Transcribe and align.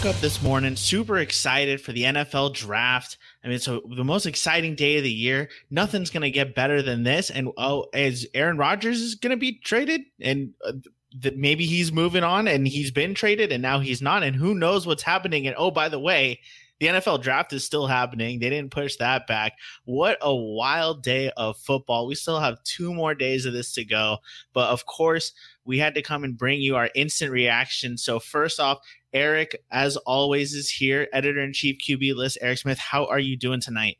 Woke 0.00 0.14
up 0.14 0.20
this 0.22 0.42
morning 0.42 0.76
super 0.76 1.18
excited 1.18 1.78
for 1.78 1.92
the 1.92 2.04
NFL 2.04 2.54
draft. 2.54 3.18
I 3.44 3.48
mean, 3.48 3.58
so 3.58 3.82
the 3.94 4.02
most 4.02 4.24
exciting 4.24 4.74
day 4.74 4.96
of 4.96 5.02
the 5.02 5.12
year. 5.12 5.50
Nothing's 5.70 6.08
going 6.08 6.22
to 6.22 6.30
get 6.30 6.54
better 6.54 6.80
than 6.80 7.02
this. 7.02 7.28
And 7.28 7.50
oh, 7.58 7.84
as 7.92 8.26
Aaron 8.32 8.56
Rodgers 8.56 9.02
is 9.02 9.16
going 9.16 9.32
to 9.32 9.36
be 9.36 9.58
traded 9.58 10.00
and 10.18 10.54
uh, 10.64 10.72
that 11.18 11.36
maybe 11.36 11.66
he's 11.66 11.92
moving 11.92 12.24
on 12.24 12.48
and 12.48 12.66
he's 12.66 12.90
been 12.90 13.12
traded 13.12 13.52
and 13.52 13.60
now 13.60 13.80
he's 13.80 14.00
not. 14.00 14.22
And 14.22 14.34
who 14.34 14.54
knows 14.54 14.86
what's 14.86 15.02
happening. 15.02 15.46
And 15.46 15.54
oh, 15.58 15.70
by 15.70 15.90
the 15.90 16.00
way, 16.00 16.40
the 16.78 16.86
NFL 16.86 17.20
draft 17.20 17.52
is 17.52 17.62
still 17.62 17.86
happening. 17.86 18.40
They 18.40 18.48
didn't 18.48 18.70
push 18.70 18.96
that 18.96 19.26
back. 19.26 19.58
What 19.84 20.16
a 20.22 20.34
wild 20.34 21.02
day 21.02 21.30
of 21.36 21.58
football. 21.58 22.06
We 22.06 22.14
still 22.14 22.40
have 22.40 22.62
two 22.64 22.94
more 22.94 23.14
days 23.14 23.44
of 23.44 23.52
this 23.52 23.74
to 23.74 23.84
go. 23.84 24.18
But 24.54 24.70
of 24.70 24.86
course, 24.86 25.34
we 25.66 25.78
had 25.78 25.94
to 25.94 26.02
come 26.02 26.24
and 26.24 26.38
bring 26.38 26.62
you 26.62 26.76
our 26.76 26.88
instant 26.94 27.32
reaction. 27.32 27.98
So, 27.98 28.18
first 28.18 28.58
off, 28.58 28.78
Eric, 29.12 29.62
as 29.70 29.96
always, 29.98 30.54
is 30.54 30.70
here, 30.70 31.08
editor 31.12 31.40
in 31.40 31.52
chief 31.52 31.78
QB 31.78 32.14
list. 32.14 32.38
Eric 32.40 32.58
Smith, 32.58 32.78
how 32.78 33.06
are 33.06 33.18
you 33.18 33.36
doing 33.36 33.60
tonight? 33.60 33.98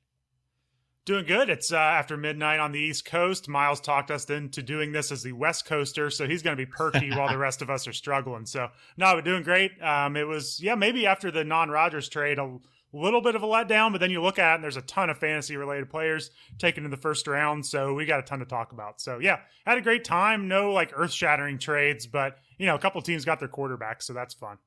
Doing 1.06 1.24
good. 1.24 1.48
It's 1.48 1.72
uh, 1.72 1.76
after 1.76 2.16
midnight 2.16 2.60
on 2.60 2.72
the 2.72 2.78
East 2.78 3.06
Coast. 3.06 3.48
Miles 3.48 3.80
talked 3.80 4.10
us 4.10 4.28
into 4.28 4.62
doing 4.62 4.92
this 4.92 5.10
as 5.10 5.22
the 5.22 5.32
West 5.32 5.64
Coaster, 5.64 6.10
so 6.10 6.26
he's 6.26 6.42
going 6.42 6.56
to 6.56 6.60
be 6.62 6.70
perky 6.70 7.10
while 7.10 7.28
the 7.28 7.38
rest 7.38 7.62
of 7.62 7.70
us 7.70 7.88
are 7.88 7.92
struggling. 7.92 8.44
So, 8.44 8.68
no, 8.96 9.14
we're 9.14 9.22
doing 9.22 9.42
great. 9.42 9.72
Um, 9.82 10.14
it 10.14 10.28
was, 10.28 10.60
yeah, 10.62 10.74
maybe 10.74 11.06
after 11.06 11.30
the 11.30 11.42
non 11.42 11.70
Rodgers 11.70 12.08
trade, 12.08 12.38
a 12.38 12.58
little 12.92 13.22
bit 13.22 13.34
of 13.34 13.42
a 13.42 13.46
letdown, 13.46 13.92
but 13.92 14.00
then 14.00 14.10
you 14.10 14.22
look 14.22 14.38
at 14.38 14.52
it 14.52 14.54
and 14.56 14.64
there's 14.64 14.76
a 14.76 14.82
ton 14.82 15.08
of 15.08 15.16
fantasy 15.18 15.56
related 15.56 15.88
players 15.88 16.30
taken 16.58 16.84
in 16.84 16.90
the 16.90 16.96
first 16.98 17.26
round. 17.26 17.64
So, 17.64 17.94
we 17.94 18.04
got 18.04 18.20
a 18.20 18.22
ton 18.22 18.38
to 18.40 18.44
talk 18.44 18.72
about. 18.72 19.00
So, 19.00 19.18
yeah, 19.18 19.38
had 19.64 19.78
a 19.78 19.82
great 19.82 20.04
time. 20.04 20.48
No 20.48 20.72
like 20.72 20.92
earth 20.94 21.12
shattering 21.12 21.58
trades, 21.58 22.06
but, 22.06 22.36
you 22.58 22.66
know, 22.66 22.74
a 22.74 22.78
couple 22.78 23.00
teams 23.00 23.24
got 23.24 23.40
their 23.40 23.48
quarterbacks, 23.48 24.02
so 24.02 24.12
that's 24.12 24.34
fun. 24.34 24.58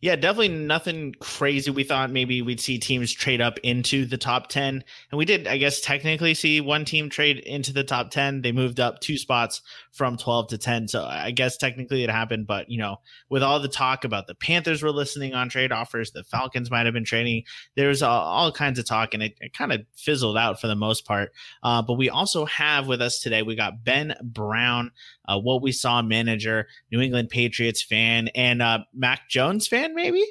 Yeah, 0.00 0.16
definitely 0.16 0.48
nothing 0.48 1.14
crazy. 1.20 1.70
We 1.70 1.84
thought 1.84 2.10
maybe 2.10 2.42
we'd 2.42 2.60
see 2.60 2.78
teams 2.78 3.12
trade 3.12 3.40
up 3.40 3.58
into 3.62 4.04
the 4.04 4.18
top 4.18 4.48
10. 4.48 4.84
And 5.10 5.18
we 5.18 5.24
did, 5.24 5.46
I 5.46 5.56
guess, 5.56 5.80
technically 5.80 6.34
see 6.34 6.60
one 6.60 6.84
team 6.84 7.08
trade 7.08 7.38
into 7.38 7.72
the 7.72 7.84
top 7.84 8.10
10. 8.10 8.42
They 8.42 8.52
moved 8.52 8.80
up 8.80 9.00
two 9.00 9.16
spots 9.16 9.62
from 9.92 10.16
12 10.16 10.48
to 10.48 10.58
10. 10.58 10.88
So 10.88 11.04
I 11.04 11.30
guess 11.30 11.56
technically 11.56 12.04
it 12.04 12.10
happened. 12.10 12.46
But, 12.46 12.68
you 12.68 12.78
know, 12.78 12.96
with 13.30 13.42
all 13.42 13.60
the 13.60 13.68
talk 13.68 14.04
about 14.04 14.26
the 14.26 14.34
Panthers 14.34 14.82
were 14.82 14.90
listening 14.90 15.34
on 15.34 15.48
trade 15.48 15.72
offers, 15.72 16.10
the 16.10 16.24
Falcons 16.24 16.70
might 16.70 16.86
have 16.86 16.94
been 16.94 17.04
trading, 17.04 17.44
there 17.76 17.88
was 17.88 18.02
all, 18.02 18.20
all 18.20 18.52
kinds 18.52 18.78
of 18.78 18.86
talk 18.86 19.14
and 19.14 19.22
it, 19.22 19.36
it 19.40 19.56
kind 19.56 19.72
of 19.72 19.82
fizzled 19.96 20.36
out 20.36 20.60
for 20.60 20.66
the 20.66 20.74
most 20.74 21.06
part. 21.06 21.30
Uh, 21.62 21.80
but 21.80 21.94
we 21.94 22.10
also 22.10 22.44
have 22.44 22.88
with 22.88 23.00
us 23.00 23.20
today, 23.20 23.42
we 23.42 23.54
got 23.56 23.84
Ben 23.84 24.14
Brown, 24.22 24.90
uh, 25.26 25.38
what 25.38 25.62
we 25.62 25.72
saw 25.72 26.02
manager, 26.02 26.66
New 26.90 27.00
England 27.00 27.30
Patriots 27.30 27.82
fan, 27.82 28.28
and 28.34 28.60
uh, 28.60 28.80
Mac 28.92 29.28
Jones 29.28 29.53
fan, 29.60 29.94
maybe? 29.94 30.24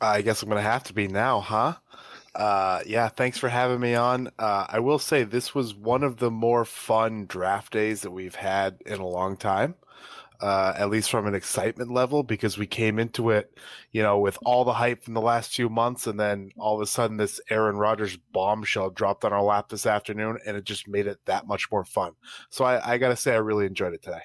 I 0.00 0.22
guess 0.22 0.42
I'm 0.42 0.48
going 0.48 0.62
to 0.62 0.70
have 0.70 0.84
to 0.84 0.92
be 0.92 1.08
now, 1.08 1.40
huh? 1.40 1.74
Uh, 2.34 2.80
yeah, 2.86 3.08
thanks 3.08 3.38
for 3.38 3.48
having 3.48 3.80
me 3.80 3.94
on. 3.94 4.28
Uh, 4.38 4.66
I 4.68 4.80
will 4.80 4.98
say 4.98 5.24
this 5.24 5.54
was 5.54 5.74
one 5.74 6.02
of 6.02 6.18
the 6.18 6.30
more 6.30 6.64
fun 6.66 7.24
draft 7.26 7.72
days 7.72 8.02
that 8.02 8.10
we've 8.10 8.34
had 8.34 8.82
in 8.84 9.00
a 9.00 9.06
long 9.06 9.36
time. 9.36 9.74
Uh, 10.38 10.74
at 10.76 10.90
least 10.90 11.10
from 11.10 11.26
an 11.26 11.34
excitement 11.34 11.90
level, 11.90 12.22
because 12.22 12.58
we 12.58 12.66
came 12.66 12.98
into 12.98 13.30
it, 13.30 13.56
you 13.92 14.02
know, 14.02 14.18
with 14.18 14.36
all 14.44 14.66
the 14.66 14.72
hype 14.74 15.02
from 15.02 15.14
the 15.14 15.20
last 15.20 15.54
few 15.54 15.70
months, 15.70 16.06
and 16.06 16.20
then 16.20 16.50
all 16.58 16.74
of 16.74 16.82
a 16.82 16.86
sudden 16.86 17.16
this 17.16 17.40
Aaron 17.48 17.78
Rodgers 17.78 18.18
bombshell 18.32 18.90
dropped 18.90 19.24
on 19.24 19.32
our 19.32 19.42
lap 19.42 19.70
this 19.70 19.86
afternoon, 19.86 20.38
and 20.46 20.54
it 20.54 20.64
just 20.64 20.88
made 20.88 21.06
it 21.06 21.18
that 21.24 21.46
much 21.46 21.72
more 21.72 21.86
fun. 21.86 22.12
So 22.50 22.66
I, 22.66 22.92
I 22.92 22.98
got 22.98 23.08
to 23.08 23.16
say, 23.16 23.32
I 23.32 23.38
really 23.38 23.64
enjoyed 23.64 23.94
it 23.94 24.02
today. 24.02 24.20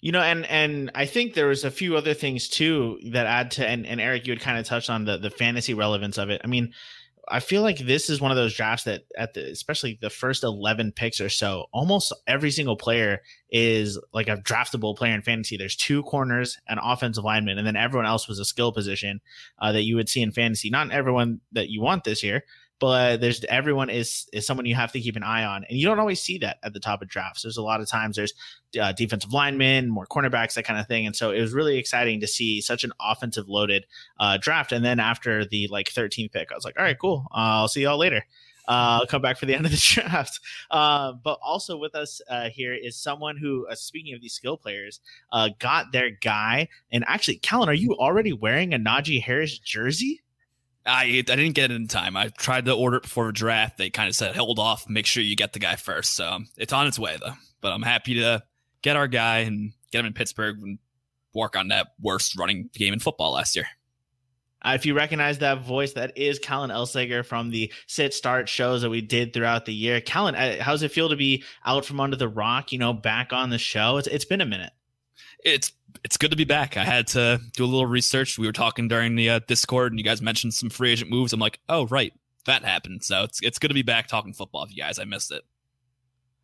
You 0.00 0.12
know, 0.12 0.22
and 0.22 0.46
and 0.46 0.90
I 0.94 1.04
think 1.04 1.34
there 1.34 1.46
was 1.46 1.64
a 1.64 1.70
few 1.70 1.96
other 1.96 2.14
things 2.14 2.48
too 2.48 2.98
that 3.10 3.26
add 3.26 3.50
to, 3.52 3.68
and, 3.68 3.86
and 3.86 4.00
Eric, 4.00 4.26
you 4.26 4.32
had 4.32 4.40
kind 4.40 4.58
of 4.58 4.64
touched 4.64 4.88
on 4.88 5.04
the 5.04 5.18
the 5.18 5.30
fantasy 5.30 5.74
relevance 5.74 6.16
of 6.16 6.30
it. 6.30 6.40
I 6.42 6.46
mean, 6.46 6.72
I 7.28 7.40
feel 7.40 7.62
like 7.62 7.78
this 7.78 8.10
is 8.10 8.20
one 8.20 8.30
of 8.32 8.36
those 8.36 8.54
drafts 8.54 8.84
that 8.84 9.02
at 9.16 9.34
the 9.34 9.50
especially 9.50 9.98
the 10.00 10.10
first 10.10 10.42
11 10.42 10.92
picks 10.92 11.20
or 11.20 11.28
so, 11.28 11.66
almost 11.72 12.12
every 12.26 12.50
single 12.50 12.76
player 12.76 13.20
is 13.50 14.00
like 14.12 14.28
a 14.28 14.36
draftable 14.38 14.96
player 14.96 15.14
in 15.14 15.22
fantasy. 15.22 15.56
There's 15.56 15.76
two 15.76 16.02
corners, 16.02 16.58
an 16.68 16.78
offensive 16.82 17.24
lineman, 17.24 17.58
and 17.58 17.66
then 17.66 17.76
everyone 17.76 18.06
else 18.06 18.26
was 18.26 18.38
a 18.38 18.44
skill 18.44 18.72
position 18.72 19.20
uh, 19.60 19.72
that 19.72 19.84
you 19.84 19.96
would 19.96 20.08
see 20.08 20.22
in 20.22 20.32
fantasy. 20.32 20.70
Not 20.70 20.90
everyone 20.90 21.40
that 21.52 21.68
you 21.68 21.80
want 21.80 22.04
this 22.04 22.22
year, 22.22 22.44
but 22.80 23.20
there's 23.20 23.44
everyone 23.44 23.90
is 23.90 24.26
is 24.32 24.46
someone 24.46 24.64
you 24.64 24.74
have 24.74 24.90
to 24.92 25.00
keep 25.00 25.14
an 25.14 25.22
eye 25.22 25.44
on, 25.44 25.64
and 25.68 25.78
you 25.78 25.86
don't 25.86 26.00
always 26.00 26.20
see 26.20 26.38
that 26.38 26.58
at 26.62 26.72
the 26.72 26.80
top 26.80 27.02
of 27.02 27.08
drafts. 27.08 27.42
There's 27.42 27.58
a 27.58 27.62
lot 27.62 27.80
of 27.80 27.88
times 27.88 28.16
there's 28.16 28.32
uh, 28.80 28.92
defensive 28.92 29.32
linemen, 29.32 29.88
more 29.88 30.06
cornerbacks, 30.06 30.54
that 30.54 30.64
kind 30.64 30.80
of 30.80 30.88
thing, 30.88 31.06
and 31.06 31.14
so 31.14 31.30
it 31.30 31.40
was 31.40 31.52
really 31.52 31.76
exciting 31.76 32.20
to 32.20 32.26
see 32.26 32.60
such 32.60 32.82
an 32.82 32.92
offensive 32.98 33.48
loaded 33.48 33.86
uh, 34.18 34.38
draft. 34.38 34.72
And 34.72 34.84
then 34.84 34.98
after 34.98 35.44
the 35.44 35.68
like 35.70 35.90
13th 35.90 36.32
pick, 36.32 36.50
I 36.50 36.54
was 36.54 36.64
like, 36.64 36.78
all 36.78 36.84
right, 36.84 36.98
cool, 36.98 37.26
uh, 37.30 37.60
I'll 37.60 37.68
see 37.68 37.82
y'all 37.82 37.98
later. 37.98 38.24
Uh, 38.66 39.00
I'll 39.00 39.06
come 39.06 39.20
back 39.20 39.36
for 39.36 39.46
the 39.46 39.54
end 39.54 39.66
of 39.66 39.72
the 39.72 39.78
draft. 39.80 40.40
Uh, 40.70 41.12
but 41.12 41.38
also 41.42 41.76
with 41.76 41.94
us 41.94 42.22
uh, 42.30 42.48
here 42.50 42.72
is 42.72 42.96
someone 42.96 43.36
who, 43.36 43.66
speaking 43.72 44.14
of 44.14 44.22
these 44.22 44.32
skill 44.32 44.56
players, 44.56 45.00
got 45.58 45.92
their 45.92 46.10
guy. 46.10 46.68
And 46.92 47.04
actually, 47.08 47.38
Callan, 47.38 47.68
are 47.68 47.74
you 47.74 47.94
already 47.96 48.32
wearing 48.32 48.72
a 48.72 48.78
Najee 48.78 49.20
Harris 49.20 49.58
jersey? 49.58 50.22
I 50.86 51.04
I 51.04 51.22
didn't 51.22 51.52
get 51.52 51.70
it 51.70 51.74
in 51.74 51.88
time. 51.88 52.16
I 52.16 52.28
tried 52.28 52.64
to 52.66 52.72
order 52.72 52.96
it 52.98 53.02
before 53.02 53.30
draft. 53.32 53.78
They 53.78 53.90
kind 53.90 54.08
of 54.08 54.14
said 54.14 54.36
hold 54.36 54.58
off, 54.58 54.88
make 54.88 55.06
sure 55.06 55.22
you 55.22 55.36
get 55.36 55.52
the 55.52 55.58
guy 55.58 55.76
first. 55.76 56.14
So 56.14 56.28
um, 56.28 56.48
it's 56.56 56.72
on 56.72 56.86
its 56.86 56.98
way 56.98 57.16
though. 57.20 57.34
But 57.60 57.72
I'm 57.72 57.82
happy 57.82 58.14
to 58.14 58.42
get 58.82 58.96
our 58.96 59.08
guy 59.08 59.38
and 59.38 59.72
get 59.92 60.00
him 60.00 60.06
in 60.06 60.12
Pittsburgh 60.14 60.58
and 60.60 60.78
work 61.34 61.56
on 61.56 61.68
that 61.68 61.88
worst 62.00 62.38
running 62.38 62.70
game 62.72 62.92
in 62.92 63.00
football 63.00 63.32
last 63.32 63.54
year. 63.56 63.66
Uh, 64.62 64.72
if 64.74 64.84
you 64.84 64.94
recognize 64.94 65.38
that 65.38 65.62
voice, 65.62 65.94
that 65.94 66.16
is 66.18 66.38
Callan 66.38 66.70
Elsager 66.70 67.24
from 67.24 67.50
the 67.50 67.72
sit 67.86 68.12
start 68.12 68.48
shows 68.48 68.82
that 68.82 68.90
we 68.90 69.00
did 69.00 69.32
throughout 69.32 69.64
the 69.64 69.72
year. 69.72 70.00
Callan, 70.02 70.34
uh, 70.34 70.62
how's 70.62 70.82
it 70.82 70.92
feel 70.92 71.08
to 71.08 71.16
be 71.16 71.44
out 71.64 71.84
from 71.84 71.98
under 71.98 72.16
the 72.16 72.28
rock? 72.28 72.72
You 72.72 72.78
know, 72.78 72.92
back 72.92 73.32
on 73.32 73.50
the 73.50 73.58
show. 73.58 73.96
It's 73.96 74.06
it's 74.06 74.26
been 74.26 74.40
a 74.40 74.46
minute 74.46 74.72
it's 75.44 75.72
it's 76.04 76.16
good 76.16 76.30
to 76.30 76.36
be 76.36 76.44
back. 76.44 76.76
I 76.76 76.84
had 76.84 77.06
to 77.08 77.40
do 77.54 77.64
a 77.64 77.66
little 77.66 77.86
research. 77.86 78.38
We 78.38 78.46
were 78.46 78.52
talking 78.52 78.88
during 78.88 79.16
the 79.16 79.30
uh, 79.30 79.40
Discord, 79.46 79.92
and 79.92 79.98
you 79.98 80.04
guys 80.04 80.22
mentioned 80.22 80.54
some 80.54 80.70
free 80.70 80.92
agent 80.92 81.10
moves. 81.10 81.32
I'm 81.32 81.40
like, 81.40 81.58
oh 81.68 81.86
right, 81.86 82.12
that 82.46 82.64
happened. 82.64 83.04
So 83.04 83.24
it's 83.24 83.42
it's 83.42 83.58
good 83.58 83.68
to 83.68 83.74
be 83.74 83.82
back 83.82 84.06
talking 84.06 84.32
football 84.32 84.62
with 84.62 84.76
you 84.76 84.82
guys. 84.82 84.98
I 84.98 85.04
missed 85.04 85.32
it. 85.32 85.42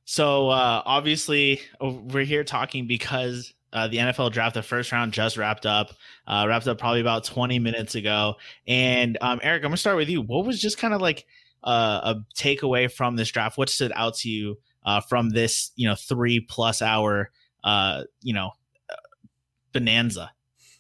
So 0.05 0.51
uh, 0.51 0.83
obviously, 0.85 1.61
oh, 1.81 1.91
we're 1.91 2.25
here 2.25 2.45
talking 2.45 2.87
because 2.87 3.53
uh, 3.73 3.89
the 3.89 3.99
NFL 3.99 4.33
draft, 4.33 4.55
the 4.55 4.63
first 4.63 4.93
round 4.93 5.13
just 5.13 5.37
wrapped 5.37 5.67
up, 5.67 5.93
uh, 6.27 6.47
wrapped 6.49 6.69
up 6.69 6.79
probably 6.79 7.01
about 7.01 7.25
20 7.25 7.59
minutes 7.59 7.95
ago. 7.95 8.37
And 8.67 9.19
um, 9.21 9.41
Eric, 9.43 9.63
I'm 9.63 9.71
gonna 9.71 9.77
start 9.77 9.97
with 9.97 10.09
you. 10.09 10.23
What 10.23 10.47
was 10.47 10.61
just 10.61 10.79
kind 10.79 10.95
of 10.95 11.01
like 11.01 11.27
uh, 11.65 12.15
a 12.15 12.25
takeaway 12.35 12.91
from 12.91 13.17
this 13.17 13.31
draft? 13.31 13.59
What 13.59 13.69
stood 13.69 13.93
out 13.95 14.15
to 14.19 14.31
you 14.31 14.59
uh, 14.85 15.01
from 15.01 15.31
this, 15.31 15.73
you 15.75 15.89
know, 15.89 15.97
three 15.97 16.41
plus 16.41 16.81
hour, 16.81 17.31
uh, 17.65 18.05
you 18.23 18.33
know, 18.33 18.53
bonanza. 19.79 20.33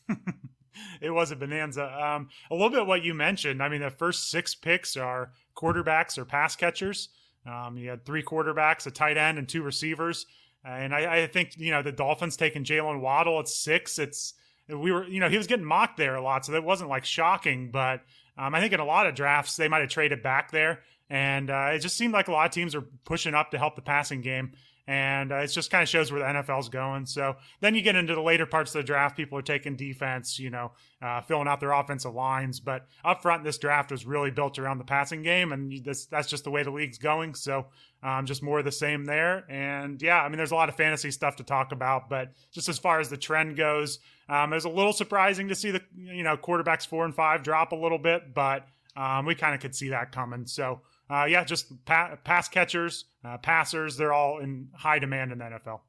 it 1.00 1.10
was 1.10 1.30
a 1.30 1.36
bonanza. 1.36 1.84
Um, 1.84 2.28
a 2.50 2.54
little 2.54 2.70
bit 2.70 2.86
what 2.86 3.02
you 3.02 3.14
mentioned. 3.14 3.62
I 3.62 3.68
mean, 3.68 3.80
the 3.80 3.90
first 3.90 4.30
six 4.30 4.54
picks 4.54 4.96
are 4.96 5.32
quarterbacks 5.56 6.18
or 6.18 6.24
pass 6.24 6.56
catchers. 6.56 7.08
Um, 7.46 7.76
you 7.76 7.90
had 7.90 8.04
three 8.04 8.22
quarterbacks, 8.22 8.86
a 8.86 8.90
tight 8.90 9.16
end, 9.16 9.38
and 9.38 9.48
two 9.48 9.62
receivers. 9.62 10.26
And 10.64 10.94
I, 10.94 11.22
I 11.22 11.26
think 11.28 11.56
you 11.56 11.70
know 11.70 11.82
the 11.82 11.92
Dolphins 11.92 12.36
taking 12.36 12.64
Jaylen 12.64 13.00
Waddle 13.00 13.38
at 13.38 13.48
six. 13.48 13.98
It's 13.98 14.34
we 14.68 14.90
were 14.90 15.06
you 15.06 15.20
know 15.20 15.28
he 15.28 15.36
was 15.36 15.46
getting 15.46 15.64
mocked 15.64 15.96
there 15.96 16.16
a 16.16 16.22
lot, 16.22 16.44
so 16.44 16.52
that 16.52 16.64
wasn't 16.64 16.90
like 16.90 17.04
shocking. 17.04 17.70
But 17.70 18.00
um, 18.36 18.54
I 18.54 18.60
think 18.60 18.72
in 18.72 18.80
a 18.80 18.84
lot 18.84 19.06
of 19.06 19.14
drafts 19.14 19.56
they 19.56 19.68
might 19.68 19.80
have 19.82 19.90
traded 19.90 20.24
back 20.24 20.50
there, 20.50 20.80
and 21.08 21.50
uh, 21.50 21.70
it 21.72 21.78
just 21.78 21.96
seemed 21.96 22.12
like 22.12 22.26
a 22.26 22.32
lot 22.32 22.46
of 22.46 22.52
teams 22.52 22.74
are 22.74 22.84
pushing 23.04 23.34
up 23.34 23.52
to 23.52 23.58
help 23.58 23.76
the 23.76 23.82
passing 23.82 24.22
game 24.22 24.54
and 24.88 25.32
uh, 25.32 25.36
it 25.36 25.48
just 25.48 25.70
kind 25.70 25.82
of 25.82 25.88
shows 25.88 26.12
where 26.12 26.20
the 26.20 26.40
NFL's 26.40 26.68
going. 26.68 27.06
So 27.06 27.36
then 27.60 27.74
you 27.74 27.82
get 27.82 27.96
into 27.96 28.14
the 28.14 28.20
later 28.20 28.46
parts 28.46 28.74
of 28.74 28.80
the 28.80 28.86
draft, 28.86 29.16
people 29.16 29.36
are 29.36 29.42
taking 29.42 29.74
defense, 29.74 30.38
you 30.38 30.50
know, 30.50 30.72
uh, 31.02 31.20
filling 31.22 31.48
out 31.48 31.58
their 31.58 31.72
offensive 31.72 32.14
lines. 32.14 32.60
But 32.60 32.86
up 33.04 33.20
front, 33.20 33.42
this 33.42 33.58
draft 33.58 33.90
was 33.90 34.06
really 34.06 34.30
built 34.30 34.58
around 34.58 34.78
the 34.78 34.84
passing 34.84 35.22
game, 35.22 35.52
and 35.52 35.84
this, 35.84 36.06
that's 36.06 36.28
just 36.28 36.44
the 36.44 36.50
way 36.50 36.62
the 36.62 36.70
league's 36.70 36.98
going. 36.98 37.34
So 37.34 37.66
um, 38.02 38.26
just 38.26 38.42
more 38.42 38.60
of 38.60 38.64
the 38.64 38.72
same 38.72 39.04
there. 39.04 39.44
And 39.50 40.00
yeah, 40.00 40.22
I 40.22 40.28
mean, 40.28 40.36
there's 40.36 40.52
a 40.52 40.56
lot 40.56 40.68
of 40.68 40.76
fantasy 40.76 41.10
stuff 41.10 41.36
to 41.36 41.42
talk 41.42 41.72
about, 41.72 42.08
but 42.08 42.32
just 42.52 42.68
as 42.68 42.78
far 42.78 43.00
as 43.00 43.08
the 43.08 43.16
trend 43.16 43.56
goes, 43.56 43.98
um, 44.28 44.52
it 44.52 44.56
was 44.56 44.64
a 44.64 44.70
little 44.70 44.92
surprising 44.92 45.48
to 45.48 45.54
see 45.54 45.70
the 45.70 45.82
you 45.96 46.22
know 46.22 46.36
quarterbacks 46.36 46.86
four 46.86 47.04
and 47.04 47.14
five 47.14 47.42
drop 47.42 47.72
a 47.72 47.76
little 47.76 47.98
bit, 47.98 48.34
but 48.34 48.66
um, 48.96 49.26
we 49.26 49.34
kind 49.34 49.54
of 49.54 49.60
could 49.60 49.74
see 49.74 49.90
that 49.90 50.12
coming. 50.12 50.46
So 50.46 50.80
uh, 51.10 51.24
yeah, 51.24 51.44
just 51.44 51.84
pa- 51.84 52.16
pass 52.24 52.48
catchers, 52.48 53.06
uh, 53.24 53.38
passers, 53.38 53.96
they're 53.96 54.12
all 54.12 54.38
in 54.38 54.68
high 54.74 54.98
demand 54.98 55.32
in 55.32 55.38
the 55.38 55.44
NFL. 55.44 55.80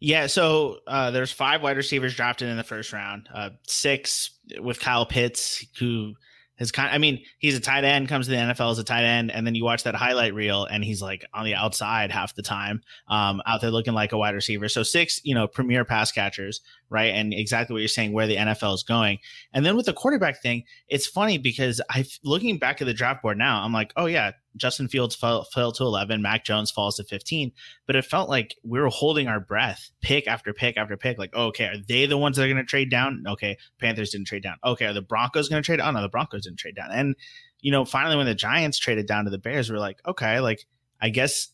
Yeah, 0.00 0.26
so 0.26 0.80
uh, 0.86 1.10
there's 1.10 1.32
five 1.32 1.62
wide 1.62 1.76
receivers 1.76 2.14
drafted 2.14 2.48
in 2.48 2.56
the 2.56 2.64
first 2.64 2.92
round. 2.92 3.28
Uh, 3.32 3.50
six 3.66 4.32
with 4.60 4.78
Kyle 4.78 5.06
Pitts, 5.06 5.64
who 5.78 6.14
his 6.56 6.70
kind. 6.70 6.92
I 6.92 6.98
mean, 6.98 7.22
he's 7.38 7.56
a 7.56 7.60
tight 7.60 7.84
end, 7.84 8.08
comes 8.08 8.26
to 8.26 8.30
the 8.30 8.36
NFL 8.36 8.70
as 8.70 8.78
a 8.78 8.84
tight 8.84 9.04
end, 9.04 9.32
and 9.32 9.46
then 9.46 9.54
you 9.54 9.64
watch 9.64 9.82
that 9.84 9.94
highlight 9.94 10.34
reel, 10.34 10.66
and 10.66 10.84
he's 10.84 11.02
like 11.02 11.24
on 11.34 11.44
the 11.44 11.54
outside 11.54 12.10
half 12.12 12.34
the 12.34 12.42
time, 12.42 12.82
um, 13.08 13.42
out 13.46 13.60
there 13.60 13.70
looking 13.70 13.94
like 13.94 14.12
a 14.12 14.18
wide 14.18 14.34
receiver. 14.34 14.68
So 14.68 14.82
six, 14.82 15.20
you 15.24 15.34
know, 15.34 15.48
premier 15.48 15.84
pass 15.84 16.12
catchers, 16.12 16.60
right? 16.90 17.14
And 17.14 17.32
exactly 17.34 17.74
what 17.74 17.80
you're 17.80 17.88
saying, 17.88 18.12
where 18.12 18.26
the 18.26 18.36
NFL 18.36 18.74
is 18.74 18.82
going. 18.82 19.18
And 19.52 19.64
then 19.64 19.76
with 19.76 19.86
the 19.86 19.92
quarterback 19.92 20.40
thing, 20.40 20.64
it's 20.88 21.06
funny 21.06 21.38
because 21.38 21.80
I, 21.90 22.04
looking 22.22 22.58
back 22.58 22.80
at 22.80 22.86
the 22.86 22.94
draft 22.94 23.22
board 23.22 23.38
now, 23.38 23.62
I'm 23.62 23.72
like, 23.72 23.92
oh 23.96 24.06
yeah, 24.06 24.32
Justin 24.56 24.88
Fields 24.88 25.14
fell, 25.14 25.44
fell 25.44 25.72
to 25.72 25.82
11, 25.82 26.22
Mac 26.22 26.44
Jones 26.44 26.70
falls 26.70 26.96
to 26.96 27.04
15, 27.04 27.52
but 27.86 27.96
it 27.96 28.04
felt 28.04 28.28
like 28.28 28.54
we 28.62 28.80
were 28.80 28.88
holding 28.88 29.26
our 29.26 29.40
breath, 29.40 29.90
pick 30.00 30.28
after 30.28 30.52
pick 30.52 30.76
after 30.76 30.96
pick. 30.96 31.18
Like, 31.18 31.32
oh, 31.34 31.46
okay, 31.46 31.66
are 31.66 31.78
they 31.88 32.06
the 32.06 32.18
ones 32.18 32.36
that 32.36 32.44
are 32.44 32.48
going 32.48 32.56
to 32.58 32.64
trade 32.64 32.90
down? 32.90 33.24
Okay, 33.26 33.56
Panthers 33.80 34.10
didn't 34.10 34.26
trade 34.26 34.42
down. 34.42 34.56
Okay, 34.64 34.86
are 34.86 34.92
the 34.92 35.02
Broncos 35.02 35.48
going 35.48 35.62
to 35.62 35.66
trade? 35.66 35.80
Oh 35.80 35.90
no, 35.90 36.02
the 36.02 36.08
Broncos 36.08 36.44
didn't 36.44 36.58
trade 36.58 36.76
down. 36.76 36.90
And 36.92 37.16
you 37.60 37.72
know, 37.72 37.84
finally, 37.84 38.16
when 38.16 38.26
the 38.26 38.34
Giants 38.34 38.78
traded 38.78 39.06
down 39.06 39.24
to 39.24 39.30
the 39.30 39.38
Bears, 39.38 39.70
we're 39.70 39.78
like, 39.78 39.98
okay, 40.06 40.40
like 40.40 40.66
I 41.00 41.08
guess 41.08 41.48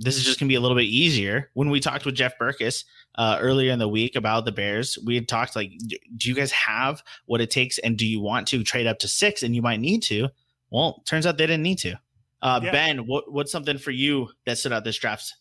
this 0.00 0.16
is 0.16 0.24
just 0.24 0.40
going 0.40 0.48
to 0.48 0.52
be 0.52 0.56
a 0.56 0.60
little 0.60 0.76
bit 0.76 0.86
easier. 0.86 1.50
When 1.52 1.68
we 1.68 1.78
talked 1.78 2.06
with 2.06 2.14
Jeff 2.14 2.38
Berckes 2.38 2.84
uh, 3.16 3.36
earlier 3.38 3.70
in 3.70 3.78
the 3.78 3.88
week 3.88 4.16
about 4.16 4.46
the 4.46 4.52
Bears, 4.52 4.98
we 5.04 5.14
had 5.14 5.28
talked 5.28 5.54
like, 5.54 5.72
do 6.16 6.28
you 6.28 6.34
guys 6.34 6.50
have 6.52 7.02
what 7.26 7.42
it 7.42 7.50
takes, 7.50 7.78
and 7.78 7.98
do 7.98 8.06
you 8.06 8.20
want 8.20 8.48
to 8.48 8.64
trade 8.64 8.86
up 8.86 8.98
to 9.00 9.08
six? 9.08 9.42
And 9.42 9.54
you 9.54 9.60
might 9.60 9.78
need 9.78 10.02
to. 10.04 10.28
Well, 10.70 11.02
turns 11.06 11.26
out 11.26 11.36
they 11.36 11.46
didn't 11.46 11.62
need 11.62 11.78
to. 11.80 12.00
Uh, 12.40 12.60
yeah. 12.62 12.72
Ben, 12.72 13.06
what, 13.06 13.30
what's 13.30 13.52
something 13.52 13.76
for 13.76 13.90
you 13.90 14.30
that 14.46 14.56
stood 14.56 14.72
out 14.72 14.84
this 14.84 14.96
draft? 14.96 15.34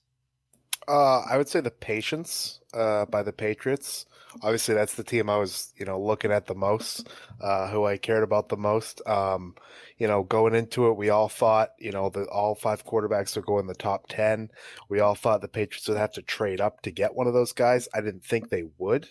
Uh, 0.87 1.19
I 1.21 1.37
would 1.37 1.47
say 1.47 1.61
the 1.61 1.71
patience 1.71 2.59
uh, 2.73 3.05
by 3.05 3.23
the 3.23 3.31
Patriots. 3.31 4.05
Obviously, 4.41 4.75
that's 4.75 4.93
the 4.93 5.03
team 5.03 5.29
I 5.29 5.37
was, 5.37 5.73
you 5.77 5.85
know, 5.85 5.99
looking 5.99 6.31
at 6.31 6.45
the 6.45 6.55
most, 6.55 7.09
uh, 7.41 7.69
who 7.69 7.85
I 7.85 7.97
cared 7.97 8.23
about 8.23 8.47
the 8.47 8.57
most. 8.57 9.01
Um, 9.07 9.55
you 9.97 10.07
know, 10.07 10.23
going 10.23 10.53
into 10.53 10.87
it, 10.87 10.97
we 10.97 11.09
all 11.09 11.29
thought, 11.29 11.71
you 11.79 11.91
know, 11.91 12.09
that 12.09 12.27
all 12.27 12.55
five 12.55 12.85
quarterbacks 12.85 13.35
are 13.37 13.41
going 13.41 13.61
in 13.61 13.67
the 13.67 13.73
top 13.73 14.05
ten. 14.07 14.49
We 14.87 14.99
all 14.99 15.15
thought 15.15 15.41
the 15.41 15.47
Patriots 15.47 15.87
would 15.87 15.97
have 15.97 16.13
to 16.13 16.21
trade 16.21 16.61
up 16.61 16.81
to 16.83 16.91
get 16.91 17.15
one 17.15 17.27
of 17.27 17.33
those 17.33 17.53
guys. 17.53 17.87
I 17.93 18.01
didn't 18.01 18.23
think 18.23 18.49
they 18.49 18.65
would. 18.77 19.09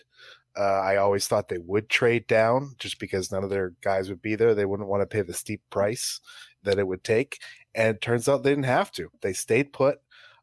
Uh, 0.57 0.81
I 0.81 0.97
always 0.97 1.27
thought 1.27 1.47
they 1.47 1.59
would 1.59 1.89
trade 1.89 2.25
down 2.27 2.75
just 2.79 2.99
because 2.99 3.31
none 3.31 3.43
of 3.43 3.49
their 3.49 3.73
guys 3.81 4.09
would 4.09 4.21
be 4.21 4.35
there. 4.35 4.55
They 4.55 4.65
wouldn't 4.65 4.89
want 4.89 5.01
to 5.01 5.05
pay 5.05 5.21
the 5.21 5.33
steep 5.33 5.61
price 5.69 6.19
that 6.63 6.79
it 6.79 6.87
would 6.87 7.03
take. 7.03 7.39
And 7.75 7.95
it 7.95 8.01
turns 8.01 8.27
out 8.27 8.43
they 8.43 8.49
didn't 8.51 8.65
have 8.65 8.91
to. 8.93 9.09
They 9.21 9.33
stayed 9.33 9.71
put, 9.71 9.99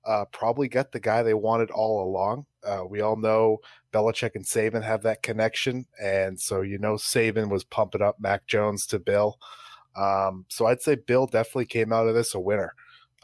uh, 0.06 0.26
probably 0.26 0.68
got 0.68 0.92
the 0.92 1.00
guy 1.00 1.22
they 1.22 1.34
wanted 1.34 1.70
all 1.70 2.08
along. 2.08 2.46
Uh, 2.64 2.84
we 2.88 3.00
all 3.00 3.16
know 3.16 3.58
Belichick 3.96 4.34
and 4.34 4.44
Saban 4.44 4.82
have 4.82 5.02
that 5.02 5.22
connection. 5.22 5.86
And 6.02 6.38
so, 6.38 6.60
you 6.60 6.78
know, 6.78 6.94
Saban 6.94 7.48
was 7.48 7.64
pumping 7.64 8.02
up 8.02 8.16
Mac 8.20 8.46
Jones 8.46 8.86
to 8.88 8.98
Bill. 8.98 9.38
Um, 9.96 10.44
so 10.48 10.66
I'd 10.66 10.82
say 10.82 10.96
Bill 10.96 11.26
definitely 11.26 11.66
came 11.66 11.92
out 11.92 12.08
of 12.08 12.14
this 12.14 12.34
a 12.34 12.40
winner. 12.40 12.74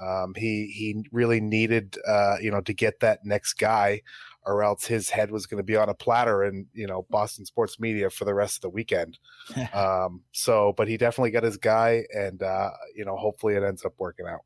Um, 0.00 0.32
he 0.34 0.66
he 0.66 1.04
really 1.12 1.40
needed 1.40 1.96
uh, 2.08 2.36
you 2.40 2.50
know 2.50 2.62
to 2.62 2.72
get 2.72 3.00
that 3.00 3.24
next 3.24 3.54
guy, 3.54 4.00
or 4.44 4.64
else 4.64 4.86
his 4.86 5.10
head 5.10 5.30
was 5.30 5.46
going 5.46 5.58
to 5.58 5.64
be 5.64 5.76
on 5.76 5.90
a 5.90 5.94
platter 5.94 6.42
in 6.42 6.66
you 6.72 6.86
know 6.86 7.06
Boston 7.10 7.44
sports 7.44 7.78
media 7.78 8.08
for 8.10 8.24
the 8.24 8.34
rest 8.34 8.56
of 8.56 8.62
the 8.62 8.70
weekend. 8.70 9.18
um, 9.74 10.22
so, 10.32 10.72
but 10.76 10.88
he 10.88 10.96
definitely 10.96 11.30
got 11.30 11.44
his 11.44 11.58
guy, 11.58 12.04
and 12.14 12.42
uh, 12.42 12.70
you 12.96 13.04
know 13.04 13.16
hopefully 13.16 13.54
it 13.54 13.62
ends 13.62 13.84
up 13.84 13.92
working 13.98 14.26
out. 14.26 14.40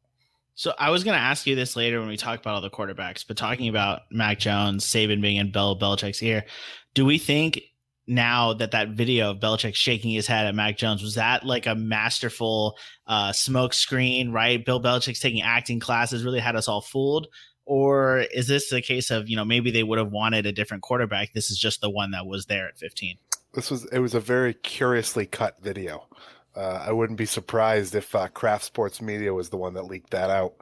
So 0.57 0.73
I 0.79 0.89
was 0.89 1.05
going 1.05 1.17
to 1.17 1.23
ask 1.23 1.47
you 1.47 1.55
this 1.55 1.77
later 1.77 2.01
when 2.01 2.09
we 2.09 2.17
talk 2.17 2.41
about 2.41 2.55
all 2.55 2.61
the 2.63 2.71
quarterbacks, 2.71 3.27
but 3.27 3.37
talking 3.37 3.69
about 3.69 4.01
Mac 4.11 4.39
Jones, 4.39 4.87
Saban 4.87 5.21
being 5.21 5.37
in 5.37 5.53
Bill 5.53 5.79
Belichick's 5.79 6.23
ear, 6.23 6.47
do 6.95 7.05
we 7.05 7.19
think 7.19 7.61
now 8.07 8.55
that 8.55 8.71
that 8.71 8.91
video 8.91 9.33
of 9.33 9.39
Belichick 9.39 9.75
shaking 9.75 10.13
his 10.13 10.27
head 10.27 10.47
at 10.47 10.55
Mac 10.55 10.79
Jones 10.79 11.03
was 11.03 11.17
that 11.17 11.45
like 11.45 11.67
a 11.67 11.75
masterful 11.75 12.79
uh, 13.07 13.33
smoke 13.33 13.75
screen, 13.75 14.33
right? 14.33 14.65
Bill 14.65 14.81
Belichick's 14.81 15.21
taking 15.21 15.43
acting 15.43 15.79
classes 15.79 16.25
really 16.25 16.41
had 16.41 16.57
us 16.57 16.69
all 16.69 16.81
fooled, 16.81 17.27
or 17.67 18.21
is 18.33 18.47
this 18.47 18.73
a 18.73 18.81
case 18.81 19.11
of 19.11 19.29
you 19.29 19.37
know 19.37 19.45
maybe 19.45 19.71
they 19.71 19.83
would 19.83 19.99
have 19.99 20.11
wanted 20.11 20.47
a 20.47 20.53
different 20.53 20.83
quarterback? 20.83 21.35
This 21.35 21.51
is 21.51 21.59
just 21.59 21.83
the 21.83 21.91
one 21.91 22.13
that 22.13 22.25
was 22.25 22.47
there 22.47 22.67
at 22.67 22.79
15. 22.79 23.19
This 23.53 23.71
was 23.71 23.85
it 23.87 23.99
was 23.99 24.15
a 24.15 24.21
very 24.21 24.55
curiously 24.55 25.27
cut 25.27 25.61
video. 25.61 26.07
Uh, 26.57 26.85
I 26.87 26.93
wouldn't 26.93 27.19
be 27.19 27.27
surprised 27.27 27.95
if 27.95 28.15
uh, 28.15 28.29
Kraft 28.29 28.65
Sports 28.65 29.03
Media 29.03 29.35
was 29.35 29.51
the 29.51 29.59
one 29.59 29.75
that 29.75 29.85
leaked 29.85 30.11
that 30.11 30.31
out. 30.31 30.55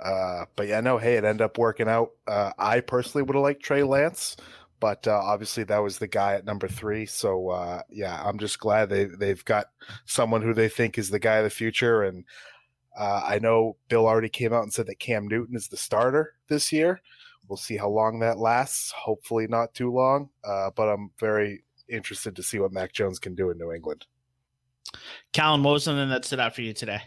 Uh, 0.00 0.44
but 0.56 0.66
yeah, 0.66 0.80
no, 0.80 0.98
hey, 0.98 1.14
it 1.14 1.24
ended 1.24 1.42
up 1.42 1.56
working 1.56 1.88
out. 1.88 2.10
Uh, 2.26 2.50
I 2.58 2.80
personally 2.80 3.22
would 3.22 3.36
have 3.36 3.42
liked 3.42 3.62
Trey 3.62 3.82
Lance 3.82 4.36
but 4.78 5.08
uh, 5.08 5.18
obviously 5.22 5.64
that 5.64 5.78
was 5.78 5.98
the 5.98 6.06
guy 6.06 6.34
at 6.34 6.44
number 6.44 6.68
three. 6.68 7.06
So 7.06 7.48
uh, 7.48 7.80
yeah, 7.88 8.22
I'm 8.22 8.38
just 8.38 8.58
glad 8.58 8.90
they 8.90 9.04
they've 9.06 9.44
got 9.44 9.68
someone 10.04 10.42
who 10.42 10.52
they 10.52 10.68
think 10.68 10.98
is 10.98 11.08
the 11.08 11.18
guy 11.18 11.36
of 11.36 11.44
the 11.44 11.50
future. 11.50 12.02
And 12.02 12.24
I 12.98 13.38
know 13.40 13.76
Bill 13.88 14.06
already 14.06 14.28
came 14.28 14.52
out 14.52 14.62
and 14.62 14.72
said 14.72 14.86
that 14.86 14.98
Cam 14.98 15.28
Newton 15.28 15.56
is 15.56 15.68
the 15.68 15.76
starter 15.76 16.34
this 16.48 16.72
year. 16.72 17.00
We'll 17.48 17.56
see 17.56 17.76
how 17.76 17.88
long 17.88 18.18
that 18.20 18.38
lasts. 18.38 18.90
Hopefully 18.92 19.46
not 19.46 19.72
too 19.74 19.90
long. 19.90 20.28
But 20.44 20.88
I'm 20.88 21.10
very 21.18 21.64
interested 21.88 22.36
to 22.36 22.42
see 22.42 22.58
what 22.58 22.72
Mac 22.72 22.92
Jones 22.92 23.18
can 23.18 23.34
do 23.34 23.50
in 23.50 23.58
New 23.58 23.72
England. 23.72 24.06
Callan, 25.32 25.62
what 25.62 25.72
was 25.72 25.84
something 25.84 26.08
that 26.08 26.24
stood 26.24 26.40
out 26.40 26.54
for 26.54 26.62
you 26.62 26.72
today? 26.72 27.00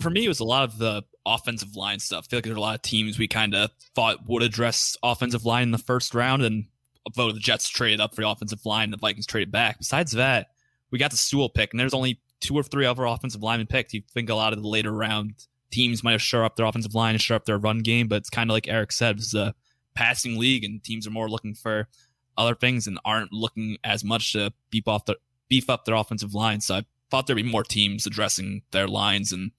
For 0.00 0.10
me, 0.10 0.24
it 0.24 0.28
was 0.28 0.40
a 0.40 0.44
lot 0.44 0.64
of 0.64 0.78
the 0.78 1.04
offensive 1.24 1.76
line 1.76 2.00
stuff. 2.00 2.26
I 2.26 2.28
feel 2.28 2.36
like 2.38 2.44
there's 2.44 2.56
a 2.56 2.60
lot 2.60 2.74
of 2.74 2.82
teams 2.82 3.18
we 3.18 3.28
kind 3.28 3.54
of 3.54 3.70
thought 3.94 4.28
would 4.28 4.42
address 4.42 4.96
offensive 5.02 5.44
line 5.44 5.64
in 5.64 5.70
the 5.70 5.78
first 5.78 6.14
round, 6.14 6.42
and 6.42 6.66
although 7.06 7.32
the 7.32 7.40
Jets 7.40 7.68
traded 7.68 8.00
up 8.00 8.14
for 8.14 8.22
the 8.22 8.28
offensive 8.28 8.64
line, 8.64 8.90
the 8.90 8.96
Vikings 8.96 9.26
traded 9.26 9.52
back. 9.52 9.78
Besides 9.78 10.12
that, 10.12 10.48
we 10.90 10.98
got 10.98 11.10
the 11.10 11.16
Sewell 11.16 11.48
pick, 11.48 11.72
and 11.72 11.80
there's 11.80 11.94
only 11.94 12.20
two 12.40 12.54
or 12.54 12.62
three 12.62 12.86
other 12.86 13.04
offensive 13.04 13.42
linemen 13.42 13.66
picked. 13.66 13.92
You 13.92 14.02
think 14.12 14.28
a 14.28 14.34
lot 14.34 14.52
of 14.52 14.62
the 14.62 14.68
later 14.68 14.92
round 14.92 15.34
teams 15.70 16.02
might 16.02 16.12
have 16.12 16.22
shore 16.22 16.44
up 16.44 16.56
their 16.56 16.66
offensive 16.66 16.94
line 16.94 17.14
and 17.14 17.20
shore 17.20 17.36
up 17.36 17.44
their 17.44 17.58
run 17.58 17.80
game, 17.80 18.08
but 18.08 18.16
it's 18.16 18.30
kind 18.30 18.50
of 18.50 18.54
like 18.54 18.68
Eric 18.68 18.92
said, 18.92 19.16
it's 19.16 19.34
a 19.34 19.54
passing 19.94 20.38
league, 20.38 20.64
and 20.64 20.82
teams 20.82 21.06
are 21.06 21.10
more 21.10 21.28
looking 21.28 21.54
for 21.54 21.88
other 22.36 22.54
things 22.54 22.86
and 22.86 22.98
aren't 23.04 23.32
looking 23.32 23.78
as 23.82 24.04
much 24.04 24.32
to 24.32 24.52
beef 24.70 24.86
off 24.86 25.06
the 25.06 25.16
beef 25.48 25.70
up 25.70 25.84
their 25.84 25.94
offensive 25.94 26.34
line. 26.34 26.60
So 26.60 26.76
I 26.76 26.82
thought 27.10 27.26
there'd 27.26 27.36
be 27.36 27.42
more 27.42 27.64
teams 27.64 28.06
addressing 28.06 28.62
their 28.70 28.88
lines, 28.88 29.32
and 29.32 29.52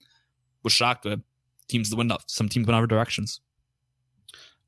was 0.62 0.72
shocked 0.72 1.04
that 1.04 1.20
teams 1.68 1.90
that 1.90 1.96
went 1.96 2.12
up. 2.12 2.22
Some 2.26 2.48
teams 2.48 2.66
went 2.66 2.76
other 2.76 2.86
directions. 2.86 3.40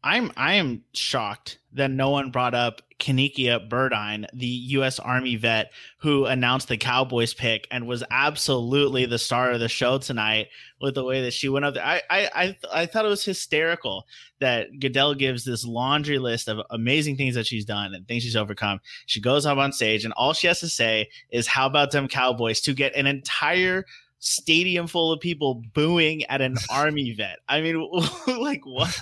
I'm 0.02 0.32
I 0.36 0.54
am 0.54 0.84
shocked 0.94 1.58
that 1.72 1.90
no 1.90 2.10
one 2.10 2.30
brought 2.30 2.54
up 2.54 2.82
Kanikia 3.00 3.69
Burdine, 3.69 4.26
the 4.32 4.47
U.S. 4.47 4.99
Army 4.99 5.37
vet 5.37 5.73
who 5.99 6.26
announced 6.26 6.69
the 6.69 6.76
Cowboys 6.76 7.35
pick 7.35 7.66
and 7.71 7.87
was 7.87 8.04
absolutely 8.11 9.07
the 9.07 9.19
star 9.19 9.50
of 9.50 9.61
the 9.61 9.69
show 9.69 9.99
tonight 9.99 10.49
with 10.80 10.95
the 10.95 11.04
way 11.04 11.23
that 11.23 11.33
she 11.33 11.49
went 11.49 11.64
up 11.64 11.75
there. 11.75 11.85
I 11.85 12.02
I 12.11 12.30
I, 12.35 12.57
I 12.73 12.87
thought 12.87 13.04
it 13.04 13.09
was 13.09 13.25
hysterical 13.25 14.07
that 14.38 14.69
Goodell 14.78 15.14
gives 15.14 15.45
this 15.45 15.64
laundry 15.64 16.19
list 16.19 16.49
of 16.49 16.61
amazing 16.71 17.16
things 17.16 17.35
that 17.35 17.47
she's 17.47 17.64
done 17.64 17.95
and 17.95 18.07
things 18.07 18.23
she's 18.23 18.37
overcome. 18.37 18.80
She 19.07 19.21
goes 19.21 19.47
up 19.47 19.59
on 19.59 19.73
stage 19.73 20.04
and 20.04 20.14
all 20.14 20.33
she 20.33 20.47
has 20.47 20.61
to 20.61 20.69
say 20.69 21.09
is, 21.30 21.47
"How 21.47 21.66
about 21.66 21.90
them 21.90 22.07
Cowboys?" 22.07 22.61
to 22.62 22.75
get 22.75 22.95
an 22.95 23.07
entire 23.07 23.87
stadium 24.21 24.87
full 24.87 25.11
of 25.11 25.21
people 25.21 25.62
booing 25.73 26.25
at 26.26 26.40
an 26.40 26.57
army 26.71 27.14
vet. 27.14 27.38
I 27.49 27.61
mean, 27.62 27.90
like 28.26 28.64
what? 28.64 29.00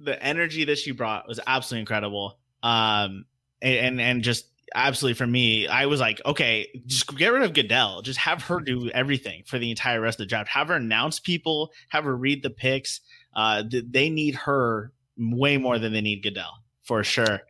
the 0.00 0.22
energy 0.22 0.64
that 0.64 0.78
she 0.78 0.92
brought 0.92 1.26
was 1.26 1.40
absolutely 1.46 1.80
incredible. 1.80 2.38
Um, 2.62 3.24
and 3.60 4.00
and 4.00 4.22
just 4.22 4.46
absolutely 4.74 5.14
for 5.14 5.26
me, 5.26 5.66
I 5.66 5.86
was 5.86 6.00
like, 6.00 6.20
okay, 6.24 6.68
just 6.86 7.16
get 7.16 7.32
rid 7.32 7.42
of 7.42 7.54
Goodell. 7.54 8.02
Just 8.02 8.18
have 8.18 8.42
her 8.44 8.60
do 8.60 8.90
everything 8.90 9.42
for 9.46 9.58
the 9.58 9.70
entire 9.70 10.00
rest 10.00 10.20
of 10.20 10.24
the 10.24 10.28
draft. 10.28 10.48
Have 10.50 10.68
her 10.68 10.74
announce 10.74 11.20
people. 11.20 11.72
Have 11.88 12.04
her 12.04 12.16
read 12.16 12.42
the 12.42 12.50
picks. 12.50 13.00
Uh, 13.34 13.62
they 13.68 14.10
need 14.10 14.34
her 14.34 14.92
way 15.16 15.56
more 15.58 15.78
than 15.78 15.92
they 15.92 16.00
need 16.00 16.22
Goodell 16.22 16.62
for 16.82 17.04
sure. 17.04 17.42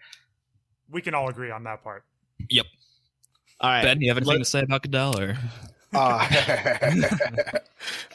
We 0.91 1.03
can 1.03 1.15
all 1.15 1.29
agree 1.29 1.51
on 1.51 1.65
that 1.65 1.83
part. 1.83 2.05
Yep. 2.49 2.67
All 3.61 3.71
right, 3.71 3.83
Ben, 3.83 4.01
you 4.01 4.11
have 4.11 4.19
anything 4.19 4.35
Let, 4.35 4.39
to 4.39 4.45
say 4.45 4.61
about 4.63 4.83
Goodell 4.83 5.19
or? 5.19 5.37
Uh, 5.95 6.29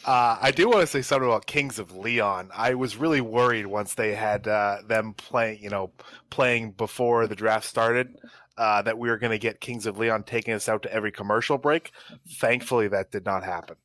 uh, 0.06 0.38
I 0.42 0.51
do 0.51 0.68
want 0.68 0.82
to 0.82 0.88
say 0.88 1.01
something 1.01 1.27
about 1.27 1.46
Kings 1.46 1.80
of 1.80 1.96
Leon. 1.96 2.50
I 2.56 2.75
was 2.75 2.98
really 2.98 3.22
worried 3.22 3.65
once 3.65 3.96
they 3.96 4.13
had 4.13 4.48
uh, 4.48 4.80
them 4.88 5.13
playing, 5.13 5.63
you 5.63 5.70
know, 5.70 5.92
playing 6.30 6.72
before 6.72 7.27
the 7.27 7.36
draft 7.36 7.65
started, 7.65 8.18
uh, 8.58 8.82
that 8.84 8.98
we 8.98 9.10
were 9.10 9.18
going 9.18 9.32
to 9.32 9.39
get 9.39 9.60
Kings 9.60 9.86
of 9.86 9.98
Leon 9.98 10.24
taking 10.24 10.53
us 10.53 10.70
out 10.70 10.84
to 10.84 10.94
every 10.94 11.12
commercial 11.12 11.58
break. 11.58 11.92
Thankfully, 12.39 12.88
that 12.89 13.12
did 13.12 13.25
not 13.25 13.44
happen. 13.44 13.75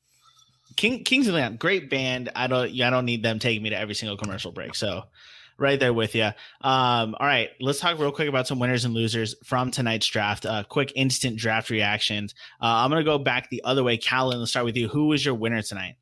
King, 0.77 1.03
Kings 1.03 1.27
of 1.27 1.35
Leon, 1.35 1.57
great 1.57 1.91
band. 1.91 2.31
I 2.37 2.47
don't, 2.47 2.71
I 2.81 2.91
don't 2.91 3.07
need 3.07 3.23
them 3.23 3.39
taking 3.39 3.63
me 3.63 3.71
to 3.71 3.79
every 3.79 3.95
single 3.95 4.17
commercial 4.17 4.53
break. 4.53 4.75
So 4.75 5.05
right 5.59 5.79
there 5.79 5.93
with 5.93 6.15
you. 6.15 6.25
Um, 6.61 7.15
all 7.19 7.27
right, 7.27 7.51
let's 7.61 7.81
talk 7.81 7.99
real 7.99 8.13
quick 8.13 8.29
about 8.29 8.47
some 8.47 8.59
winners 8.59 8.85
and 8.85 8.95
losers 8.95 9.35
from 9.45 9.71
tonight's 9.71 10.07
draft. 10.07 10.47
Uh, 10.47 10.63
quick 10.65 10.93
instant 10.95 11.37
draft 11.37 11.71
reactions. 11.71 12.35
Uh, 12.63 12.67
I'm 12.67 12.91
gonna 12.91 13.05
go 13.05 13.19
back 13.19 13.51
the 13.51 13.63
other 13.65 13.85
way. 13.85 13.97
Callan, 13.97 14.39
let's 14.39 14.53
start 14.53 14.65
with 14.65 14.77
you. 14.77 14.89
Who 14.89 15.09
was 15.09 15.25
your 15.25 15.35
winner 15.35 15.63
tonight? 15.63 15.97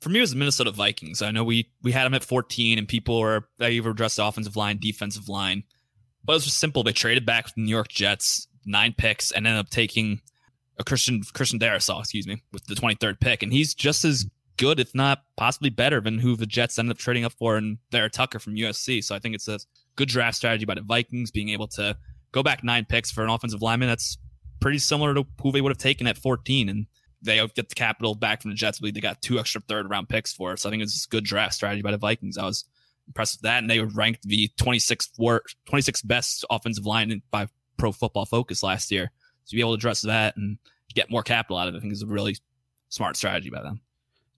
For 0.00 0.10
me, 0.10 0.18
it 0.18 0.22
was 0.22 0.30
the 0.30 0.36
Minnesota 0.36 0.70
Vikings. 0.70 1.22
I 1.22 1.30
know 1.30 1.42
we 1.42 1.70
we 1.82 1.92
had 1.92 2.04
them 2.04 2.14
at 2.14 2.22
14, 2.22 2.78
and 2.78 2.86
people 2.86 3.18
were 3.20 3.48
they 3.58 3.72
either 3.72 3.90
addressed 3.90 4.16
the 4.16 4.24
offensive 4.24 4.56
line, 4.56 4.78
defensive 4.78 5.28
line, 5.28 5.64
but 6.24 6.34
it 6.34 6.36
was 6.36 6.44
just 6.44 6.58
simple. 6.58 6.82
They 6.82 6.92
traded 6.92 7.26
back 7.26 7.48
from 7.48 7.62
the 7.62 7.66
New 7.66 7.74
York 7.74 7.88
Jets, 7.88 8.46
nine 8.64 8.94
picks, 8.96 9.32
and 9.32 9.46
ended 9.46 9.60
up 9.60 9.70
taking 9.70 10.20
a 10.78 10.84
Christian 10.84 11.22
Christian 11.32 11.58
Darrisaw, 11.58 12.00
excuse 12.00 12.26
me, 12.26 12.42
with 12.52 12.64
the 12.66 12.74
23rd 12.74 13.18
pick, 13.20 13.42
and 13.42 13.52
he's 13.52 13.74
just 13.74 14.04
as 14.04 14.26
good, 14.58 14.78
if 14.78 14.94
not 14.94 15.22
possibly 15.36 15.70
better, 15.70 16.00
than 16.00 16.18
who 16.18 16.36
the 16.36 16.46
Jets 16.46 16.78
ended 16.78 16.96
up 16.96 16.98
trading 16.98 17.24
up 17.24 17.32
for 17.32 17.56
and 17.56 17.78
Vera 17.90 18.10
Tucker 18.10 18.38
from 18.38 18.56
USC. 18.56 19.02
So 19.02 19.14
I 19.14 19.18
think 19.18 19.34
it's 19.34 19.48
a 19.48 19.58
good 19.96 20.08
draft 20.08 20.36
strategy 20.36 20.64
by 20.64 20.74
the 20.74 20.82
Vikings 20.82 21.30
being 21.30 21.48
able 21.48 21.68
to 21.68 21.96
go 22.32 22.42
back 22.42 22.62
nine 22.62 22.84
picks 22.84 23.10
for 23.10 23.24
an 23.24 23.30
offensive 23.30 23.62
lineman 23.62 23.88
that's 23.88 24.18
pretty 24.60 24.78
similar 24.78 25.14
to 25.14 25.26
who 25.40 25.52
they 25.52 25.60
would 25.60 25.70
have 25.70 25.78
taken 25.78 26.06
at 26.06 26.18
14, 26.18 26.68
and 26.68 26.86
they 27.22 27.36
get 27.54 27.68
the 27.68 27.74
capital 27.74 28.14
back 28.14 28.42
from 28.42 28.50
the 28.50 28.56
Jets. 28.56 28.80
But 28.80 28.92
they 28.94 29.00
got 29.00 29.22
two 29.22 29.38
extra 29.38 29.60
third 29.62 29.88
round 29.88 30.08
picks 30.08 30.32
for 30.32 30.52
it. 30.52 30.58
So 30.58 30.68
I 30.68 30.70
think 30.70 30.82
it's 30.82 31.06
a 31.06 31.08
good 31.08 31.24
draft 31.24 31.54
strategy 31.54 31.82
by 31.82 31.92
the 31.92 31.98
Vikings. 31.98 32.36
I 32.36 32.44
was 32.44 32.64
impressed 33.06 33.38
with 33.38 33.42
that, 33.42 33.58
and 33.58 33.70
they 33.70 33.80
were 33.80 33.86
ranked 33.86 34.22
the 34.22 34.50
26th, 34.58 35.18
26th 35.18 36.06
best 36.06 36.44
offensive 36.50 36.84
line 36.84 37.22
by 37.30 37.48
Pro 37.76 37.92
Football 37.92 38.26
Focus 38.26 38.62
last 38.62 38.90
year. 38.90 39.10
So 39.44 39.54
be 39.54 39.60
able 39.60 39.70
to 39.70 39.78
address 39.78 40.02
that 40.02 40.36
and 40.36 40.58
get 40.94 41.10
more 41.10 41.22
capital 41.22 41.56
out 41.56 41.68
of 41.68 41.74
it, 41.74 41.78
I 41.78 41.80
think 41.80 41.92
is 41.92 42.02
a 42.02 42.06
really 42.06 42.36
smart 42.90 43.16
strategy 43.16 43.48
by 43.48 43.62
them. 43.62 43.80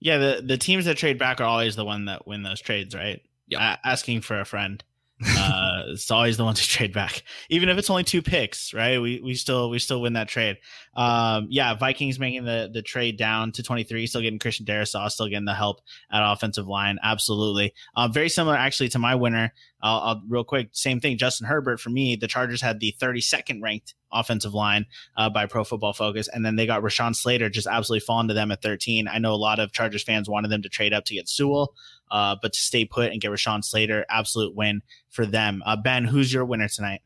Yeah, 0.01 0.17
the 0.17 0.41
the 0.43 0.57
teams 0.57 0.85
that 0.85 0.97
trade 0.97 1.17
back 1.17 1.39
are 1.39 1.45
always 1.45 1.75
the 1.75 1.85
one 1.85 2.05
that 2.05 2.27
win 2.27 2.43
those 2.43 2.59
trades, 2.59 2.93
right? 2.95 3.21
Yeah, 3.47 3.77
asking 3.85 4.21
for 4.21 4.39
a 4.39 4.45
friend. 4.45 4.83
Uh, 5.25 5.83
it's 5.87 6.09
always 6.09 6.37
the 6.37 6.43
ones 6.43 6.59
who 6.61 6.65
trade 6.65 6.93
back, 6.93 7.23
even 7.49 7.69
if 7.69 7.77
it's 7.77 7.89
only 7.89 8.03
two 8.03 8.21
picks, 8.21 8.73
right? 8.73 9.01
We 9.01 9.21
we 9.21 9.35
still 9.35 9.69
we 9.69 9.79
still 9.79 10.01
win 10.01 10.13
that 10.13 10.27
trade. 10.27 10.57
Um, 10.95 11.47
yeah, 11.49 11.73
Vikings 11.75 12.19
making 12.19 12.45
the 12.45 12.69
the 12.71 12.81
trade 12.81 13.17
down 13.17 13.51
to 13.53 13.63
23, 13.63 14.07
still 14.07 14.21
getting 14.21 14.39
Christian 14.39 14.65
Darrisaw, 14.65 15.09
still 15.09 15.27
getting 15.27 15.45
the 15.45 15.53
help 15.53 15.81
at 16.11 16.31
offensive 16.31 16.67
line. 16.67 16.97
Absolutely, 17.03 17.73
um, 17.95 18.11
very 18.11 18.29
similar 18.29 18.55
actually 18.55 18.89
to 18.89 18.99
my 18.99 19.15
winner. 19.15 19.53
I'll, 19.83 19.99
I'll, 19.99 20.21
real 20.27 20.43
quick, 20.43 20.69
same 20.73 20.99
thing. 20.99 21.17
Justin 21.17 21.47
Herbert 21.47 21.79
for 21.79 21.89
me, 21.89 22.15
the 22.15 22.27
Chargers 22.27 22.61
had 22.61 22.79
the 22.79 22.93
32nd 23.01 23.63
ranked 23.63 23.95
offensive 24.11 24.53
line 24.53 24.85
uh, 25.17 25.29
by 25.29 25.45
Pro 25.45 25.63
Football 25.63 25.93
Focus, 25.93 26.27
and 26.27 26.45
then 26.45 26.55
they 26.55 26.67
got 26.67 26.83
Rashawn 26.83 27.15
Slater 27.15 27.49
just 27.49 27.67
absolutely 27.67 28.05
falling 28.05 28.27
to 28.27 28.33
them 28.33 28.51
at 28.51 28.61
13. 28.61 29.07
I 29.07 29.17
know 29.17 29.33
a 29.33 29.35
lot 29.35 29.59
of 29.59 29.71
Chargers 29.71 30.03
fans 30.03 30.29
wanted 30.29 30.49
them 30.49 30.61
to 30.61 30.69
trade 30.69 30.93
up 30.93 31.05
to 31.05 31.15
get 31.15 31.27
Sewell, 31.27 31.73
uh, 32.11 32.35
but 32.41 32.53
to 32.53 32.59
stay 32.59 32.85
put 32.85 33.11
and 33.11 33.21
get 33.21 33.31
Rashawn 33.31 33.63
Slater, 33.63 34.05
absolute 34.09 34.55
win 34.55 34.81
for 35.09 35.25
them. 35.25 35.63
Uh, 35.65 35.75
ben, 35.75 36.05
who's 36.05 36.31
your 36.31 36.45
winner 36.45 36.67
tonight? 36.67 37.01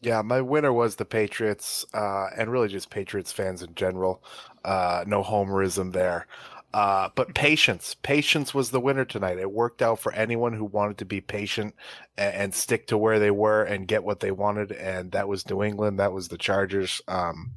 Yeah, 0.00 0.22
my 0.22 0.40
winner 0.40 0.72
was 0.72 0.96
the 0.96 1.04
Patriots, 1.04 1.84
uh, 1.92 2.26
and 2.36 2.52
really 2.52 2.68
just 2.68 2.90
Patriots 2.90 3.32
fans 3.32 3.62
in 3.62 3.74
general. 3.74 4.22
Uh, 4.64 5.04
no 5.06 5.24
homerism 5.24 5.92
there. 5.92 6.26
Uh, 6.74 7.08
but 7.14 7.34
patience, 7.34 7.96
patience 8.02 8.52
was 8.52 8.70
the 8.70 8.80
winner 8.80 9.04
tonight. 9.04 9.38
It 9.38 9.50
worked 9.50 9.80
out 9.80 9.98
for 10.00 10.12
anyone 10.12 10.52
who 10.52 10.66
wanted 10.66 10.98
to 10.98 11.06
be 11.06 11.20
patient 11.20 11.74
and, 12.18 12.34
and, 12.34 12.54
stick 12.54 12.86
to 12.88 12.98
where 12.98 13.18
they 13.18 13.30
were 13.30 13.64
and 13.64 13.88
get 13.88 14.04
what 14.04 14.20
they 14.20 14.30
wanted. 14.30 14.72
And 14.72 15.10
that 15.12 15.28
was 15.28 15.48
New 15.48 15.62
England. 15.62 15.98
That 15.98 16.12
was 16.12 16.28
the 16.28 16.36
Chargers. 16.36 17.00
Um, 17.08 17.52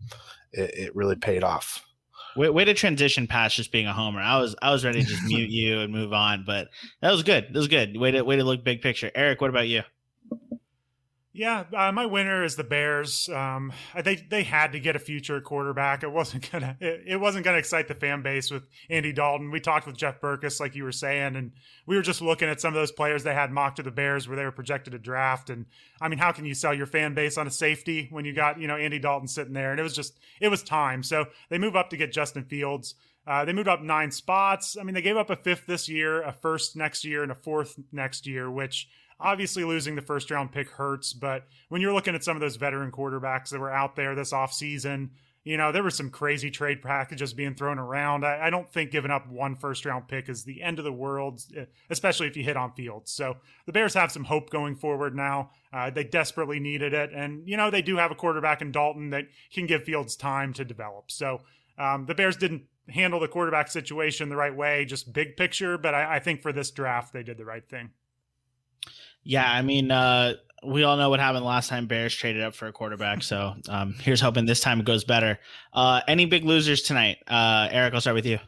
it, 0.53 0.71
it, 0.75 0.95
really 0.95 1.17
paid 1.17 1.43
off. 1.43 1.85
Way, 2.35 2.49
way, 2.49 2.65
to 2.65 2.73
transition 2.73 3.27
past 3.27 3.55
just 3.55 3.71
being 3.71 3.87
a 3.87 3.93
homer. 3.93 4.21
I 4.21 4.39
was 4.39 4.55
I 4.61 4.71
was 4.71 4.85
ready 4.85 5.01
to 5.01 5.07
just 5.07 5.23
mute 5.23 5.49
you 5.51 5.79
and 5.79 5.91
move 5.91 6.13
on, 6.13 6.43
but 6.45 6.69
that 7.01 7.11
was 7.11 7.23
good. 7.23 7.47
That 7.47 7.57
was 7.57 7.67
good. 7.67 7.97
Way 7.97 8.11
to 8.11 8.21
way 8.23 8.37
to 8.37 8.43
look 8.43 8.63
big 8.63 8.81
picture. 8.81 9.11
Eric, 9.15 9.41
what 9.41 9.49
about 9.49 9.67
you? 9.67 9.83
Yeah, 11.33 11.63
uh, 11.73 11.93
my 11.93 12.05
winner 12.05 12.43
is 12.43 12.57
the 12.57 12.63
Bears. 12.65 13.29
Um, 13.29 13.71
they 14.03 14.15
they 14.15 14.43
had 14.43 14.73
to 14.73 14.81
get 14.81 14.97
a 14.97 14.99
future 14.99 15.39
quarterback. 15.39 16.03
It 16.03 16.11
wasn't 16.11 16.49
gonna 16.51 16.75
it, 16.81 17.03
it, 17.07 17.17
wasn't 17.17 17.45
gonna 17.45 17.57
excite 17.57 17.87
the 17.87 17.95
fan 17.95 18.21
base 18.21 18.51
with 18.51 18.63
Andy 18.89 19.13
Dalton. 19.13 19.49
We 19.49 19.61
talked 19.61 19.87
with 19.87 19.95
Jeff 19.95 20.19
Berckes, 20.19 20.59
like 20.59 20.75
you 20.75 20.83
were 20.83 20.91
saying, 20.91 21.37
and 21.37 21.53
we 21.85 21.95
were 21.95 22.01
just 22.01 22.21
looking 22.21 22.49
at 22.49 22.59
some 22.59 22.73
of 22.73 22.79
those 22.79 22.91
players 22.91 23.23
they 23.23 23.33
had 23.33 23.49
mocked 23.49 23.77
to 23.77 23.83
the 23.83 23.91
Bears 23.91 24.27
where 24.27 24.35
they 24.35 24.43
were 24.43 24.51
projected 24.51 24.91
to 24.91 24.99
draft. 24.99 25.49
And 25.49 25.67
I 26.01 26.09
mean, 26.09 26.19
how 26.19 26.33
can 26.33 26.43
you 26.43 26.53
sell 26.53 26.73
your 26.73 26.85
fan 26.85 27.13
base 27.13 27.37
on 27.37 27.47
a 27.47 27.51
safety 27.51 28.09
when 28.11 28.25
you 28.25 28.33
got 28.33 28.59
you 28.59 28.67
know 28.67 28.75
Andy 28.75 28.99
Dalton 28.99 29.29
sitting 29.29 29.53
there? 29.53 29.71
And 29.71 29.79
it 29.79 29.83
was 29.83 29.95
just 29.95 30.19
it 30.41 30.49
was 30.49 30.63
time. 30.63 31.01
So 31.01 31.27
they 31.49 31.57
move 31.57 31.77
up 31.77 31.91
to 31.91 31.97
get 31.97 32.11
Justin 32.11 32.43
Fields. 32.43 32.95
Uh, 33.25 33.45
they 33.45 33.53
moved 33.53 33.69
up 33.69 33.81
nine 33.81 34.11
spots. 34.11 34.75
I 34.77 34.83
mean, 34.83 34.95
they 34.95 35.01
gave 35.01 35.15
up 35.15 35.29
a 35.29 35.35
fifth 35.37 35.65
this 35.67 35.87
year, 35.87 36.23
a 36.23 36.33
first 36.33 36.75
next 36.75 37.05
year, 37.05 37.23
and 37.23 37.31
a 37.31 37.35
fourth 37.35 37.79
next 37.91 38.27
year, 38.27 38.49
which 38.49 38.89
Obviously, 39.21 39.63
losing 39.63 39.95
the 39.95 40.01
first 40.01 40.31
round 40.31 40.51
pick 40.51 40.69
hurts, 40.69 41.13
but 41.13 41.47
when 41.69 41.81
you're 41.81 41.93
looking 41.93 42.15
at 42.15 42.23
some 42.23 42.35
of 42.35 42.41
those 42.41 42.55
veteran 42.55 42.91
quarterbacks 42.91 43.49
that 43.49 43.59
were 43.59 43.71
out 43.71 43.95
there 43.95 44.15
this 44.15 44.33
offseason, 44.33 45.09
you 45.43 45.57
know, 45.57 45.71
there 45.71 45.81
were 45.81 45.89
some 45.89 46.09
crazy 46.09 46.51
trade 46.51 46.83
packages 46.83 47.33
being 47.33 47.55
thrown 47.55 47.79
around. 47.79 48.23
I, 48.23 48.47
I, 48.47 48.49
don't 48.51 48.71
think 48.71 48.91
giving 48.91 49.09
up 49.09 49.27
one 49.27 49.55
first 49.55 49.85
round 49.85 50.07
pick 50.07 50.29
is 50.29 50.43
the 50.43 50.61
end 50.61 50.77
of 50.77 50.85
the 50.85 50.93
world, 50.93 51.41
especially 51.89 52.27
if 52.27 52.37
you 52.37 52.43
hit 52.43 52.57
on 52.57 52.73
fields. 52.73 53.11
So 53.11 53.37
the 53.65 53.71
Bears 53.71 53.95
have 53.95 54.11
some 54.11 54.25
hope 54.25 54.51
going 54.51 54.75
forward 54.75 55.15
now. 55.15 55.49
Uh, 55.73 55.89
they 55.89 56.03
desperately 56.03 56.59
needed 56.59 56.93
it. 56.93 57.11
And, 57.11 57.47
you 57.47 57.57
know, 57.57 57.71
they 57.71 57.81
do 57.81 57.97
have 57.97 58.11
a 58.11 58.15
quarterback 58.15 58.61
in 58.61 58.71
Dalton 58.71 59.09
that 59.11 59.25
can 59.51 59.65
give 59.65 59.83
Fields 59.83 60.15
time 60.15 60.53
to 60.53 60.65
develop. 60.65 61.09
So 61.09 61.41
um, 61.77 62.05
the 62.05 62.13
Bears 62.13 62.37
didn't 62.37 62.63
handle 62.89 63.19
the 63.19 63.27
quarterback 63.27 63.69
situation 63.71 64.29
the 64.29 64.35
right 64.35 64.55
way, 64.55 64.85
just 64.85 65.11
big 65.11 65.37
picture. 65.37 65.75
But 65.77 65.95
I, 65.95 66.17
I 66.17 66.19
think 66.19 66.43
for 66.43 66.53
this 66.53 66.69
draft, 66.69 67.13
they 67.13 67.23
did 67.23 67.37
the 67.37 67.45
right 67.45 67.67
thing. 67.67 67.89
Yeah, 69.23 69.49
I 69.49 69.61
mean, 69.61 69.91
uh, 69.91 70.35
we 70.63 70.83
all 70.83 70.97
know 70.97 71.09
what 71.09 71.19
happened 71.19 71.45
last 71.45 71.69
time 71.69 71.87
Bears 71.87 72.13
traded 72.15 72.43
up 72.43 72.53
for 72.53 72.67
a 72.67 72.71
quarterback. 72.71 73.23
So 73.23 73.55
um, 73.69 73.93
here's 73.99 74.21
hoping 74.21 74.45
this 74.45 74.59
time 74.59 74.79
it 74.79 74.85
goes 74.85 75.03
better. 75.03 75.39
Uh, 75.73 76.01
any 76.07 76.25
big 76.25 76.45
losers 76.45 76.81
tonight? 76.81 77.17
Uh, 77.27 77.67
Eric, 77.71 77.93
I'll 77.93 78.01
start 78.01 78.15
with 78.15 78.25
you. 78.25 78.39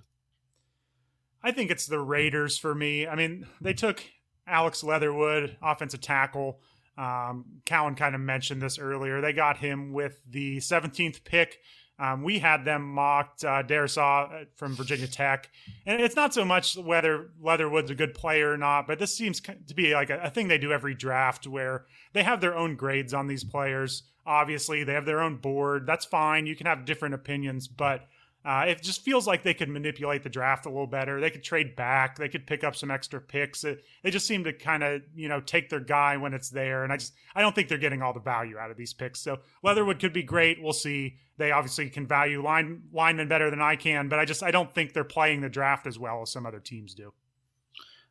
I 1.44 1.51
think 1.51 1.72
it's 1.72 1.88
the 1.88 2.00
Raiders 2.00 2.58
for 2.58 2.74
me. 2.74 3.08
I 3.08 3.15
mean, 3.15 3.48
they 3.60 3.74
took 3.74 4.03
Alex 4.48 4.84
Leatherwood, 4.84 5.58
offensive 5.62 6.01
tackle. 6.01 6.60
Um, 6.98 7.46
Cowan 7.65 7.96
kind 7.96 8.15
of 8.15 8.22
mentioned 8.22 8.62
this 8.62 8.77
earlier. 8.77 9.20
They 9.20 9.34
got 9.34 9.58
him 9.58 9.92
with 9.92 10.22
the 10.30 10.58
17th 10.58 11.24
pick 11.24 11.60
um, 12.03 12.22
we 12.22 12.39
had 12.39 12.65
them 12.65 12.83
mocked, 12.83 13.45
uh, 13.45 13.63
Darrisaw 13.63 14.41
uh, 14.41 14.45
from 14.55 14.75
Virginia 14.75 15.07
Tech. 15.07 15.50
And 15.86 16.01
it's 16.01 16.17
not 16.17 16.33
so 16.33 16.43
much 16.43 16.75
whether 16.75 17.29
Leatherwood's 17.41 17.91
a 17.91 17.95
good 17.95 18.13
player 18.13 18.51
or 18.51 18.57
not, 18.57 18.88
but 18.88 19.00
this 19.00 19.15
seems 19.15 19.39
to 19.39 19.74
be 19.74 19.93
like 19.93 20.10
a, 20.10 20.19
a 20.24 20.29
thing 20.29 20.50
they 20.50 20.57
do 20.57 20.74
every 20.74 20.95
draft 20.95 21.48
where 21.48 21.86
they 22.12 22.24
have 22.24 22.41
their 22.41 22.57
own 22.57 22.75
grades 22.75 23.13
on 23.13 23.27
these 23.27 23.45
players. 23.45 24.03
Obviously, 24.25 24.83
they 24.83 24.93
have 24.93 25.05
their 25.05 25.22
own 25.22 25.38
board. 25.38 25.88
That's 25.88 26.03
fine. 26.03 26.45
You 26.45 26.57
can 26.57 26.65
have 26.67 26.83
different 26.83 27.15
opinions, 27.15 27.69
but 27.69 28.05
uh, 28.45 28.65
it 28.67 28.81
just 28.81 29.01
feels 29.01 29.25
like 29.25 29.43
they 29.43 29.53
could 29.53 29.69
manipulate 29.69 30.21
the 30.21 30.29
draft 30.29 30.65
a 30.65 30.69
little 30.69 30.88
better. 30.88 31.21
They 31.21 31.29
could 31.29 31.43
trade 31.43 31.77
back. 31.77 32.17
They 32.17 32.27
could 32.27 32.45
pick 32.45 32.63
up 32.63 32.75
some 32.75 32.91
extra 32.91 33.21
picks. 33.21 33.63
It, 33.63 33.83
they 34.03 34.12
just 34.12 34.27
seem 34.27 34.43
to 34.43 34.51
kind 34.51 34.83
of, 34.83 35.01
you 35.15 35.29
know, 35.29 35.39
take 35.39 35.69
their 35.69 35.79
guy 35.79 36.17
when 36.17 36.33
it's 36.33 36.50
there. 36.50 36.83
And 36.83 36.91
I 36.91 36.97
just, 36.97 37.13
I 37.33 37.41
don't 37.41 37.55
think 37.55 37.69
they're 37.69 37.77
getting 37.77 38.01
all 38.01 38.12
the 38.12 38.19
value 38.19 38.57
out 38.57 38.69
of 38.69 38.75
these 38.75 38.91
picks. 38.91 39.21
So 39.21 39.39
Leatherwood 39.63 40.00
could 40.00 40.12
be 40.12 40.23
great. 40.23 40.62
We'll 40.62 40.73
see. 40.73 41.15
They 41.38 41.51
obviously 41.51 41.89
can 41.89 42.05
value 42.05 42.43
line 42.43 42.83
linemen 42.91 43.29
better 43.29 43.50
than 43.50 43.62
I 43.62 43.77
can, 43.77 44.09
but 44.09 44.19
I 44.19 44.25
just, 44.25 44.43
I 44.43 44.51
don't 44.51 44.73
think 44.73 44.91
they're 44.91 45.05
playing 45.05 45.39
the 45.39 45.50
draft 45.50 45.88
as 45.88 45.97
well 45.97 46.21
as 46.21 46.31
some 46.31 46.45
other 46.45 46.59
teams 46.59 46.93
do. 46.93 47.13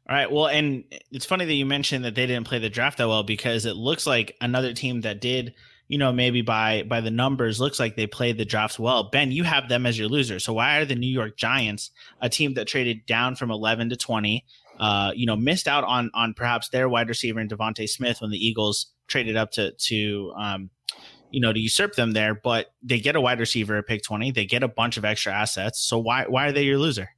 All 0.08 0.16
right. 0.16 0.32
Well, 0.32 0.48
and 0.48 0.84
it's 1.10 1.26
funny 1.26 1.44
that 1.44 1.54
you 1.54 1.66
mentioned 1.66 2.04
that 2.06 2.14
they 2.14 2.26
didn't 2.26 2.46
play 2.46 2.58
the 2.58 2.70
draft 2.70 2.98
that 2.98 3.08
well 3.08 3.22
because 3.22 3.66
it 3.66 3.76
looks 3.76 4.06
like 4.06 4.34
another 4.40 4.72
team 4.72 5.02
that 5.02 5.20
did 5.20 5.54
you 5.92 5.98
know, 5.98 6.10
maybe 6.10 6.40
by 6.40 6.84
by 6.84 7.02
the 7.02 7.10
numbers, 7.10 7.60
looks 7.60 7.78
like 7.78 7.96
they 7.96 8.06
played 8.06 8.38
the 8.38 8.46
drafts 8.46 8.78
well. 8.78 9.10
Ben, 9.10 9.30
you 9.30 9.44
have 9.44 9.68
them 9.68 9.84
as 9.84 9.98
your 9.98 10.08
loser. 10.08 10.40
So 10.40 10.54
why 10.54 10.78
are 10.78 10.86
the 10.86 10.94
New 10.94 11.06
York 11.06 11.36
Giants 11.36 11.90
a 12.18 12.30
team 12.30 12.54
that 12.54 12.66
traded 12.66 13.04
down 13.04 13.36
from 13.36 13.50
11 13.50 13.90
to 13.90 13.96
20? 13.96 14.42
Uh, 14.80 15.12
you 15.14 15.26
know, 15.26 15.36
missed 15.36 15.68
out 15.68 15.84
on 15.84 16.10
on 16.14 16.32
perhaps 16.32 16.70
their 16.70 16.88
wide 16.88 17.10
receiver 17.10 17.40
in 17.40 17.46
DeVonta 17.46 17.86
Smith 17.86 18.22
when 18.22 18.30
the 18.30 18.38
Eagles 18.38 18.86
traded 19.06 19.36
up 19.36 19.50
to 19.50 19.72
to 19.72 20.32
um, 20.34 20.70
you 21.30 21.42
know 21.42 21.52
to 21.52 21.60
usurp 21.60 21.94
them 21.94 22.12
there. 22.12 22.34
But 22.34 22.72
they 22.82 22.98
get 22.98 23.14
a 23.14 23.20
wide 23.20 23.38
receiver 23.38 23.76
at 23.76 23.86
pick 23.86 24.02
20. 24.02 24.30
They 24.30 24.46
get 24.46 24.62
a 24.62 24.68
bunch 24.68 24.96
of 24.96 25.04
extra 25.04 25.34
assets. 25.34 25.78
So 25.78 25.98
why 25.98 26.24
why 26.26 26.46
are 26.46 26.52
they 26.52 26.62
your 26.62 26.78
loser? 26.78 27.10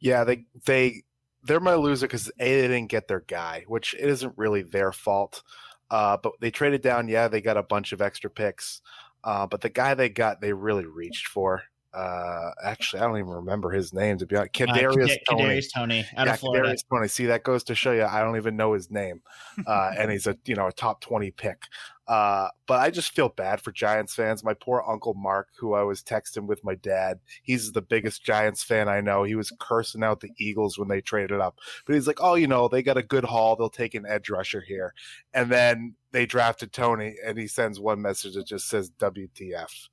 Yeah, 0.00 0.24
they 0.24 0.44
they 0.66 1.04
they're 1.44 1.60
my 1.60 1.76
loser 1.76 2.06
because 2.06 2.28
a 2.38 2.60
they 2.60 2.68
didn't 2.68 2.88
get 2.88 3.08
their 3.08 3.24
guy, 3.26 3.64
which 3.68 3.94
it 3.94 4.04
isn't 4.04 4.34
really 4.36 4.60
their 4.60 4.92
fault. 4.92 5.42
Uh, 5.90 6.16
but 6.22 6.32
they 6.40 6.50
traded 6.50 6.82
down. 6.82 7.08
Yeah, 7.08 7.28
they 7.28 7.40
got 7.40 7.56
a 7.56 7.62
bunch 7.62 7.92
of 7.92 8.00
extra 8.00 8.30
picks. 8.30 8.82
Uh, 9.24 9.46
but 9.46 9.60
the 9.60 9.68
guy 9.68 9.94
they 9.94 10.08
got, 10.08 10.40
they 10.40 10.52
really 10.52 10.86
reached 10.86 11.28
for. 11.28 11.62
Uh, 11.94 12.50
actually, 12.62 13.00
I 13.00 13.06
don't 13.06 13.16
even 13.16 13.30
remember 13.30 13.70
his 13.70 13.94
name 13.94 14.18
to 14.18 14.26
be 14.26 14.36
honest. 14.36 14.52
Kadarius 14.52 15.12
uh, 15.12 15.32
Toney. 15.32 15.44
Kadarius 15.44 15.72
Toney 15.74 16.06
out 16.16 16.26
yeah, 16.26 16.34
of 16.34 16.40
Florida. 16.40 16.68
Kadarius 16.68 16.84
Toney. 16.92 17.08
See, 17.08 17.26
that 17.26 17.44
goes 17.44 17.64
to 17.64 17.74
show 17.74 17.92
you 17.92 18.04
I 18.04 18.20
don't 18.20 18.36
even 18.36 18.56
know 18.56 18.74
his 18.74 18.90
name, 18.90 19.22
uh, 19.66 19.92
and 19.98 20.10
he's 20.10 20.26
a 20.26 20.36
you 20.44 20.54
know 20.54 20.66
a 20.66 20.72
top 20.72 21.00
twenty 21.00 21.30
pick. 21.30 21.62
Uh, 22.06 22.48
but 22.66 22.80
I 22.80 22.90
just 22.90 23.14
feel 23.14 23.28
bad 23.28 23.60
for 23.60 23.70
Giants 23.70 24.14
fans. 24.14 24.42
My 24.42 24.54
poor 24.54 24.82
uncle 24.88 25.12
Mark, 25.12 25.48
who 25.58 25.74
I 25.74 25.82
was 25.82 26.02
texting 26.02 26.46
with 26.46 26.64
my 26.64 26.74
dad, 26.74 27.20
he's 27.42 27.72
the 27.72 27.82
biggest 27.82 28.24
Giants 28.24 28.62
fan 28.62 28.88
I 28.88 29.02
know. 29.02 29.24
He 29.24 29.34
was 29.34 29.52
cursing 29.60 30.02
out 30.02 30.20
the 30.20 30.32
Eagles 30.38 30.78
when 30.78 30.88
they 30.88 31.02
traded 31.02 31.40
up, 31.40 31.58
but 31.86 31.94
he's 31.94 32.06
like, 32.06 32.20
"Oh, 32.20 32.34
you 32.34 32.46
know, 32.46 32.68
they 32.68 32.82
got 32.82 32.96
a 32.96 33.02
good 33.02 33.24
haul. 33.24 33.56
They'll 33.56 33.70
take 33.70 33.94
an 33.94 34.06
edge 34.06 34.28
rusher 34.30 34.60
here." 34.60 34.94
And 35.32 35.50
then 35.50 35.96
they 36.12 36.26
drafted 36.26 36.72
Toney, 36.72 37.16
and 37.24 37.38
he 37.38 37.46
sends 37.46 37.80
one 37.80 38.02
message 38.02 38.34
that 38.34 38.46
just 38.46 38.68
says 38.68 38.90
"WTF." 38.90 39.88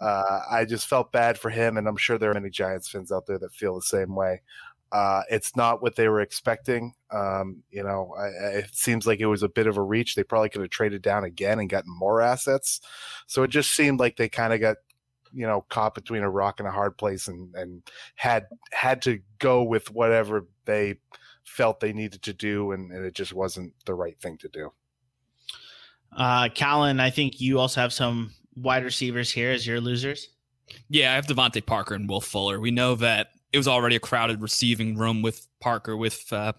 Uh, 0.00 0.40
I 0.50 0.64
just 0.64 0.86
felt 0.86 1.12
bad 1.12 1.38
for 1.38 1.50
him, 1.50 1.76
and 1.76 1.86
I'm 1.86 1.96
sure 1.96 2.18
there 2.18 2.30
are 2.30 2.34
many 2.34 2.50
Giants 2.50 2.88
fans 2.88 3.12
out 3.12 3.26
there 3.26 3.38
that 3.38 3.52
feel 3.52 3.74
the 3.74 3.82
same 3.82 4.14
way. 4.14 4.42
Uh, 4.92 5.22
it's 5.28 5.56
not 5.56 5.82
what 5.82 5.96
they 5.96 6.08
were 6.08 6.20
expecting. 6.20 6.94
Um, 7.10 7.62
you 7.70 7.82
know, 7.82 8.14
I, 8.16 8.58
it 8.58 8.74
seems 8.74 9.06
like 9.06 9.18
it 9.18 9.26
was 9.26 9.42
a 9.42 9.48
bit 9.48 9.66
of 9.66 9.76
a 9.76 9.82
reach. 9.82 10.14
They 10.14 10.22
probably 10.22 10.50
could 10.50 10.60
have 10.60 10.70
traded 10.70 11.02
down 11.02 11.24
again 11.24 11.58
and 11.58 11.68
gotten 11.68 11.92
more 11.92 12.20
assets. 12.20 12.80
So 13.26 13.42
it 13.42 13.48
just 13.48 13.72
seemed 13.72 13.98
like 13.98 14.16
they 14.16 14.28
kind 14.28 14.52
of 14.52 14.60
got 14.60 14.76
you 15.34 15.46
know 15.46 15.64
caught 15.68 15.94
between 15.94 16.22
a 16.22 16.30
rock 16.30 16.60
and 16.60 16.68
a 16.68 16.72
hard 16.72 16.96
place 16.96 17.28
and 17.28 17.54
and 17.54 17.82
had 18.14 18.46
had 18.70 19.02
to 19.02 19.18
go 19.38 19.62
with 19.62 19.90
whatever 19.90 20.46
they 20.64 20.94
felt 21.44 21.80
they 21.80 21.92
needed 21.92 22.22
to 22.22 22.32
do 22.32 22.72
and, 22.72 22.90
and 22.92 23.04
it 23.04 23.14
just 23.14 23.32
wasn't 23.32 23.72
the 23.84 23.94
right 23.94 24.18
thing 24.20 24.38
to 24.38 24.48
do 24.48 24.72
uh 26.16 26.48
callan 26.54 27.00
i 27.00 27.10
think 27.10 27.40
you 27.40 27.58
also 27.58 27.80
have 27.80 27.92
some 27.92 28.32
wide 28.56 28.84
receivers 28.84 29.32
here 29.32 29.50
as 29.50 29.66
your 29.66 29.80
losers 29.80 30.28
yeah 30.88 31.12
i 31.12 31.14
have 31.14 31.26
devante 31.26 31.64
parker 31.64 31.94
and 31.94 32.08
will 32.08 32.20
fuller 32.20 32.60
we 32.60 32.70
know 32.70 32.94
that 32.94 33.28
it 33.52 33.58
was 33.58 33.68
already 33.68 33.96
a 33.96 34.00
crowded 34.00 34.40
receiving 34.40 34.96
room 34.96 35.22
with 35.22 35.46
parker 35.60 35.96
with 35.96 36.32
uh 36.32 36.52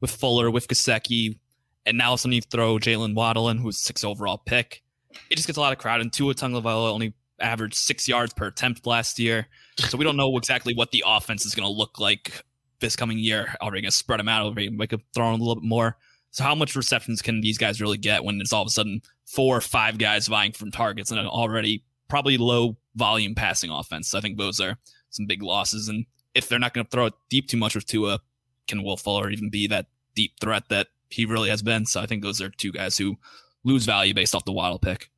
with 0.00 0.10
fuller 0.10 0.50
with 0.50 0.68
Gesicki, 0.68 1.38
and 1.86 1.98
now 1.98 2.16
suddenly 2.16 2.36
you 2.36 2.42
throw 2.42 2.78
Jaylen 2.78 3.14
Waddle 3.14 3.48
in, 3.48 3.58
who's 3.58 3.78
six 3.78 4.04
overall 4.04 4.38
pick. 4.38 4.82
It 5.30 5.36
just 5.36 5.46
gets 5.46 5.58
a 5.58 5.60
lot 5.60 5.72
of 5.72 5.78
crowd. 5.78 6.00
And 6.00 6.12
Tua 6.12 6.34
Tagovailoa 6.34 6.92
only 6.92 7.14
averaged 7.40 7.74
six 7.74 8.08
yards 8.08 8.34
per 8.34 8.46
attempt 8.46 8.86
last 8.86 9.18
year, 9.18 9.46
so 9.78 9.96
we 9.96 10.04
don't 10.04 10.16
know 10.16 10.36
exactly 10.36 10.74
what 10.74 10.90
the 10.90 11.04
offense 11.06 11.46
is 11.46 11.54
going 11.54 11.66
to 11.66 11.72
look 11.72 11.98
like 11.98 12.42
this 12.80 12.96
coming 12.96 13.18
year. 13.18 13.54
Are 13.60 13.70
we 13.70 13.80
going 13.80 13.90
to 13.90 13.96
spread 13.96 14.20
them 14.20 14.28
out? 14.28 14.46
Are 14.46 14.54
we 14.54 14.68
going 14.68 14.88
to 14.88 15.00
throw 15.14 15.28
in 15.28 15.40
a 15.40 15.42
little 15.42 15.56
bit 15.56 15.68
more? 15.68 15.96
So 16.30 16.44
how 16.44 16.54
much 16.54 16.76
receptions 16.76 17.22
can 17.22 17.40
these 17.40 17.58
guys 17.58 17.80
really 17.80 17.98
get 17.98 18.22
when 18.22 18.40
it's 18.40 18.52
all 18.52 18.62
of 18.62 18.68
a 18.68 18.70
sudden 18.70 19.00
four 19.32 19.56
or 19.56 19.60
five 19.60 19.98
guys 19.98 20.26
vying 20.26 20.52
for 20.52 20.68
targets 20.70 21.10
and 21.10 21.20
an 21.20 21.26
already 21.26 21.84
probably 22.08 22.38
low 22.38 22.76
volume 22.94 23.34
passing 23.34 23.70
offense? 23.70 24.08
So 24.08 24.18
I 24.18 24.20
think 24.20 24.38
those 24.38 24.60
are 24.60 24.76
some 25.10 25.26
big 25.26 25.42
losses. 25.42 25.88
And 25.88 26.06
if 26.34 26.48
they're 26.48 26.58
not 26.58 26.74
going 26.74 26.84
to 26.84 26.90
throw 26.90 27.06
it 27.06 27.14
deep 27.28 27.48
too 27.48 27.56
much 27.56 27.74
with 27.74 27.86
Tua, 27.86 28.20
can 28.66 28.82
Will 28.82 28.96
Fuller 28.96 29.30
even 29.30 29.50
be 29.50 29.66
that 29.68 29.86
deep 30.14 30.32
threat 30.40 30.68
that 30.68 30.88
he 31.10 31.24
really 31.24 31.50
has 31.50 31.62
been? 31.62 31.86
So 31.86 32.00
I 32.00 32.06
think 32.06 32.22
those 32.22 32.40
are 32.40 32.50
two 32.50 32.72
guys 32.72 32.98
who 32.98 33.16
lose 33.64 33.84
value 33.84 34.14
based 34.14 34.34
off 34.34 34.44
the 34.44 34.52
Waddle 34.52 34.78
pick. 34.78 35.10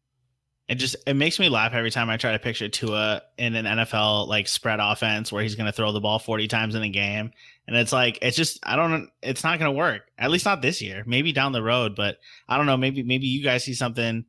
It 0.71 0.77
just 0.77 0.95
it 1.05 1.15
makes 1.15 1.41
me 1.41 1.49
laugh 1.49 1.73
every 1.75 1.91
time 1.91 2.09
I 2.09 2.17
try 2.17 2.31
to 2.31 2.39
picture 2.39 2.69
Tua 2.69 3.23
in 3.37 3.57
an 3.57 3.65
NFL 3.65 4.29
like 4.29 4.47
spread 4.47 4.79
offense 4.81 5.33
where 5.33 5.43
he's 5.43 5.57
going 5.57 5.67
to 5.67 5.73
throw 5.73 5.91
the 5.91 6.01
ball 6.01 6.21
40 6.21 6.47
times 6.47 6.77
in 6.77 6.83
a 6.85 6.89
game 6.89 7.33
and 7.67 7.77
it's 7.77 7.93
like 7.93 8.21
it's 8.23 8.37
just 8.37 8.61
I 8.63 8.77
don't 8.77 9.11
it's 9.21 9.43
not 9.43 9.59
going 9.59 9.73
to 9.73 9.77
work. 9.77 10.03
At 10.17 10.31
least 10.31 10.45
not 10.45 10.63
this 10.63 10.81
year. 10.81 11.03
Maybe 11.07 11.33
down 11.33 11.51
the 11.51 11.63
road, 11.63 11.97
but 11.97 12.19
I 12.49 12.57
don't 12.57 12.67
know, 12.67 12.77
maybe 12.77 13.03
maybe 13.03 13.27
you 13.27 13.43
guys 13.43 13.65
see 13.65 13.75
something 13.75 14.25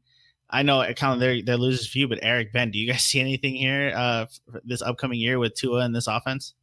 I 0.50 0.64
know 0.64 0.82
it 0.82 0.98
kind 0.98 1.14
of 1.14 1.20
they're 1.20 1.44
they're 1.44 1.58
losers 1.58 1.88
for 1.88 2.08
but 2.08 2.18
Eric 2.24 2.52
Ben, 2.54 2.72
do 2.72 2.80
you 2.80 2.92
guys 2.92 3.04
see 3.06 3.20
anything 3.20 3.54
here 3.54 3.94
uh 3.96 4.26
this 4.64 4.82
upcoming 4.82 5.20
year 5.20 5.38
with 5.38 5.54
Tua 5.54 5.86
in 5.86 5.94
this 5.94 6.08
offense? 6.08 6.56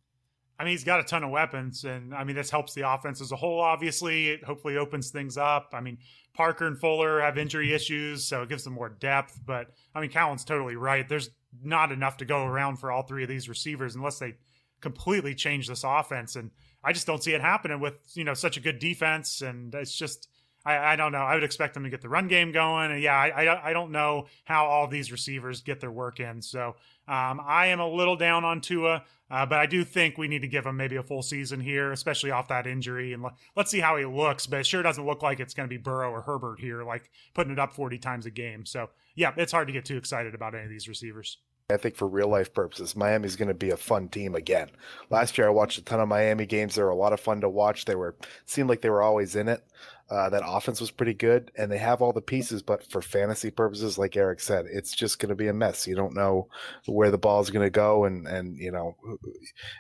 I 0.59 0.65
mean, 0.65 0.73
he's 0.73 0.85
got 0.85 0.99
a 0.99 1.05
ton 1.05 1.23
of 1.23 1.31
weapons, 1.31 1.85
and 1.85 2.13
I 2.13 2.25
mean, 2.25 2.35
this 2.35 2.51
helps 2.51 2.75
the 2.75 2.91
offense 2.91 3.21
as 3.21 3.31
a 3.31 3.37
whole. 3.37 3.61
Obviously, 3.61 4.31
it 4.31 4.43
hopefully 4.43 4.77
opens 4.77 5.11
things 5.11 5.37
up. 5.37 5.71
I 5.73 5.81
mean, 5.81 5.99
Parker 6.35 6.67
and 6.67 6.79
Fuller 6.79 7.21
have 7.21 7.39
injury 7.39 7.73
issues, 7.73 8.25
so 8.25 8.43
it 8.43 8.49
gives 8.49 8.65
them 8.65 8.73
more 8.73 8.89
depth. 8.89 9.41
But 9.47 9.69
I 9.95 10.01
mean, 10.01 10.11
Callan's 10.11 10.45
totally 10.45 10.75
right. 10.75 11.09
There's 11.09 11.31
not 11.63 11.93
enough 11.93 12.17
to 12.19 12.25
go 12.25 12.45
around 12.45 12.77
for 12.77 12.91
all 12.91 13.03
three 13.03 13.23
of 13.23 13.29
these 13.29 13.49
receivers 13.49 13.95
unless 13.95 14.19
they 14.19 14.35
completely 14.81 15.35
change 15.35 15.69
this 15.69 15.85
offense. 15.85 16.37
And 16.37 16.51
I 16.83 16.93
just 16.93 17.07
don't 17.07 17.23
see 17.23 17.35
it 17.35 17.41
happening 17.41 17.81
with 17.81 17.95
you 18.15 18.25
know 18.25 18.35
such 18.35 18.57
a 18.57 18.61
good 18.61 18.81
defense. 18.81 19.43
And 19.43 19.73
it's 19.75 19.97
just 19.97 20.29
I, 20.69 20.93
I 20.93 20.97
don't 20.97 21.13
know. 21.13 21.19
I 21.19 21.35
would 21.35 21.45
expect 21.45 21.73
them 21.73 21.85
to 21.85 21.91
get 21.91 22.03
the 22.03 22.11
run 22.11 22.29
game 22.29 22.53
going. 22.53 22.91
And 22.91 23.03
yeah, 23.03 23.17
I, 23.17 23.45
I, 23.45 23.71
I 23.71 23.73
don't 23.73 23.91
know 23.91 24.27
how 24.45 24.67
all 24.67 24.87
these 24.87 25.11
receivers 25.11 25.63
get 25.63 25.81
their 25.81 25.91
work 25.91 26.21
in. 26.21 26.43
So 26.43 26.77
um, 27.09 27.41
I 27.43 27.69
am 27.69 27.81
a 27.81 27.89
little 27.89 28.17
down 28.17 28.45
on 28.45 28.61
Tua, 28.61 29.03
uh, 29.31 29.47
but 29.47 29.61
I 29.61 29.65
do 29.65 29.83
think 29.83 30.19
we 30.19 30.29
need 30.29 30.43
to 30.43 30.49
give 30.49 30.67
him 30.67 30.77
maybe 30.77 30.97
a 30.97 31.03
full 31.03 31.23
season 31.23 31.61
here, 31.61 31.91
especially 31.91 32.31
off 32.31 32.49
that 32.49 32.67
injury. 32.67 33.15
And 33.15 33.25
let's 33.57 33.71
see 33.71 33.81
how 33.81 33.97
he 33.97 34.05
looks. 34.05 34.47
But 34.47 34.61
it 34.61 34.67
sure 34.67 34.83
doesn't 34.83 35.07
look 35.07 35.23
like 35.23 35.41
it's 35.41 35.55
going 35.55 35.69
to 35.69 35.75
be 35.75 35.81
Burrow 35.81 36.11
or 36.11 36.21
Herbert 36.21 36.61
here, 36.61 36.85
like 36.85 37.11
putting 37.33 37.55
it 37.55 37.59
up 37.59 37.73
40 37.73 37.97
times 37.99 38.27
a 38.27 38.31
game. 38.31 38.67
So 38.67 38.91
yeah, 39.15 39.33
it's 39.39 39.53
hard 39.53 39.69
to 39.69 39.73
get 39.73 39.87
too 39.87 39.97
excited 39.97 40.35
about 40.35 40.55
any 40.55 40.65
of 40.65 40.71
these 40.71 40.87
receivers. 40.87 41.39
I 41.71 41.77
think 41.77 41.97
for 41.97 42.09
real 42.09 42.29
life 42.29 42.55
purposes, 42.55 42.97
Miami's 42.97 43.37
going 43.37 43.49
to 43.49 43.55
be 43.55 43.69
a 43.69 43.77
fun 43.77 44.09
team 44.09 44.35
again. 44.35 44.71
Last 45.11 45.37
year, 45.37 45.49
I 45.49 45.51
watched 45.51 45.77
a 45.77 45.85
ton 45.85 46.01
of 46.01 46.09
Miami 46.09 46.47
games. 46.47 46.75
They 46.75 46.83
were 46.83 46.89
a 46.89 46.97
lot 46.97 47.13
of 47.13 47.21
fun 47.21 47.43
to 47.43 47.49
watch. 47.51 47.85
They 47.85 47.95
were 47.95 48.17
seemed 48.47 48.71
like 48.71 48.81
they 48.81 48.89
were 48.89 49.03
always 49.03 49.37
in 49.37 49.49
it. 49.49 49.63
Uh, 50.11 50.31
that 50.31 50.43
offense 50.47 50.81
was 50.81 50.91
pretty 50.91 51.13
good, 51.13 51.51
and 51.57 51.71
they 51.71 51.77
have 51.77 52.01
all 52.01 52.15
the 52.15 52.23
pieces. 52.23 52.63
But 52.63 52.83
for 52.91 53.03
fantasy 53.03 53.51
purposes, 53.51 53.99
like 53.99 54.17
Eric 54.17 54.41
said, 54.41 54.65
it's 54.67 54.95
just 54.95 55.19
going 55.19 55.29
to 55.29 55.35
be 55.35 55.49
a 55.49 55.53
mess. 55.53 55.87
You 55.87 55.97
don't 55.97 56.15
know 56.15 56.49
where 56.87 57.11
the 57.11 57.19
ball 57.19 57.43
is 57.43 57.51
going 57.51 57.67
to 57.67 57.71
go, 57.71 58.05
and 58.05 58.27
and 58.27 58.57
you 58.57 58.73
know, 58.73 58.97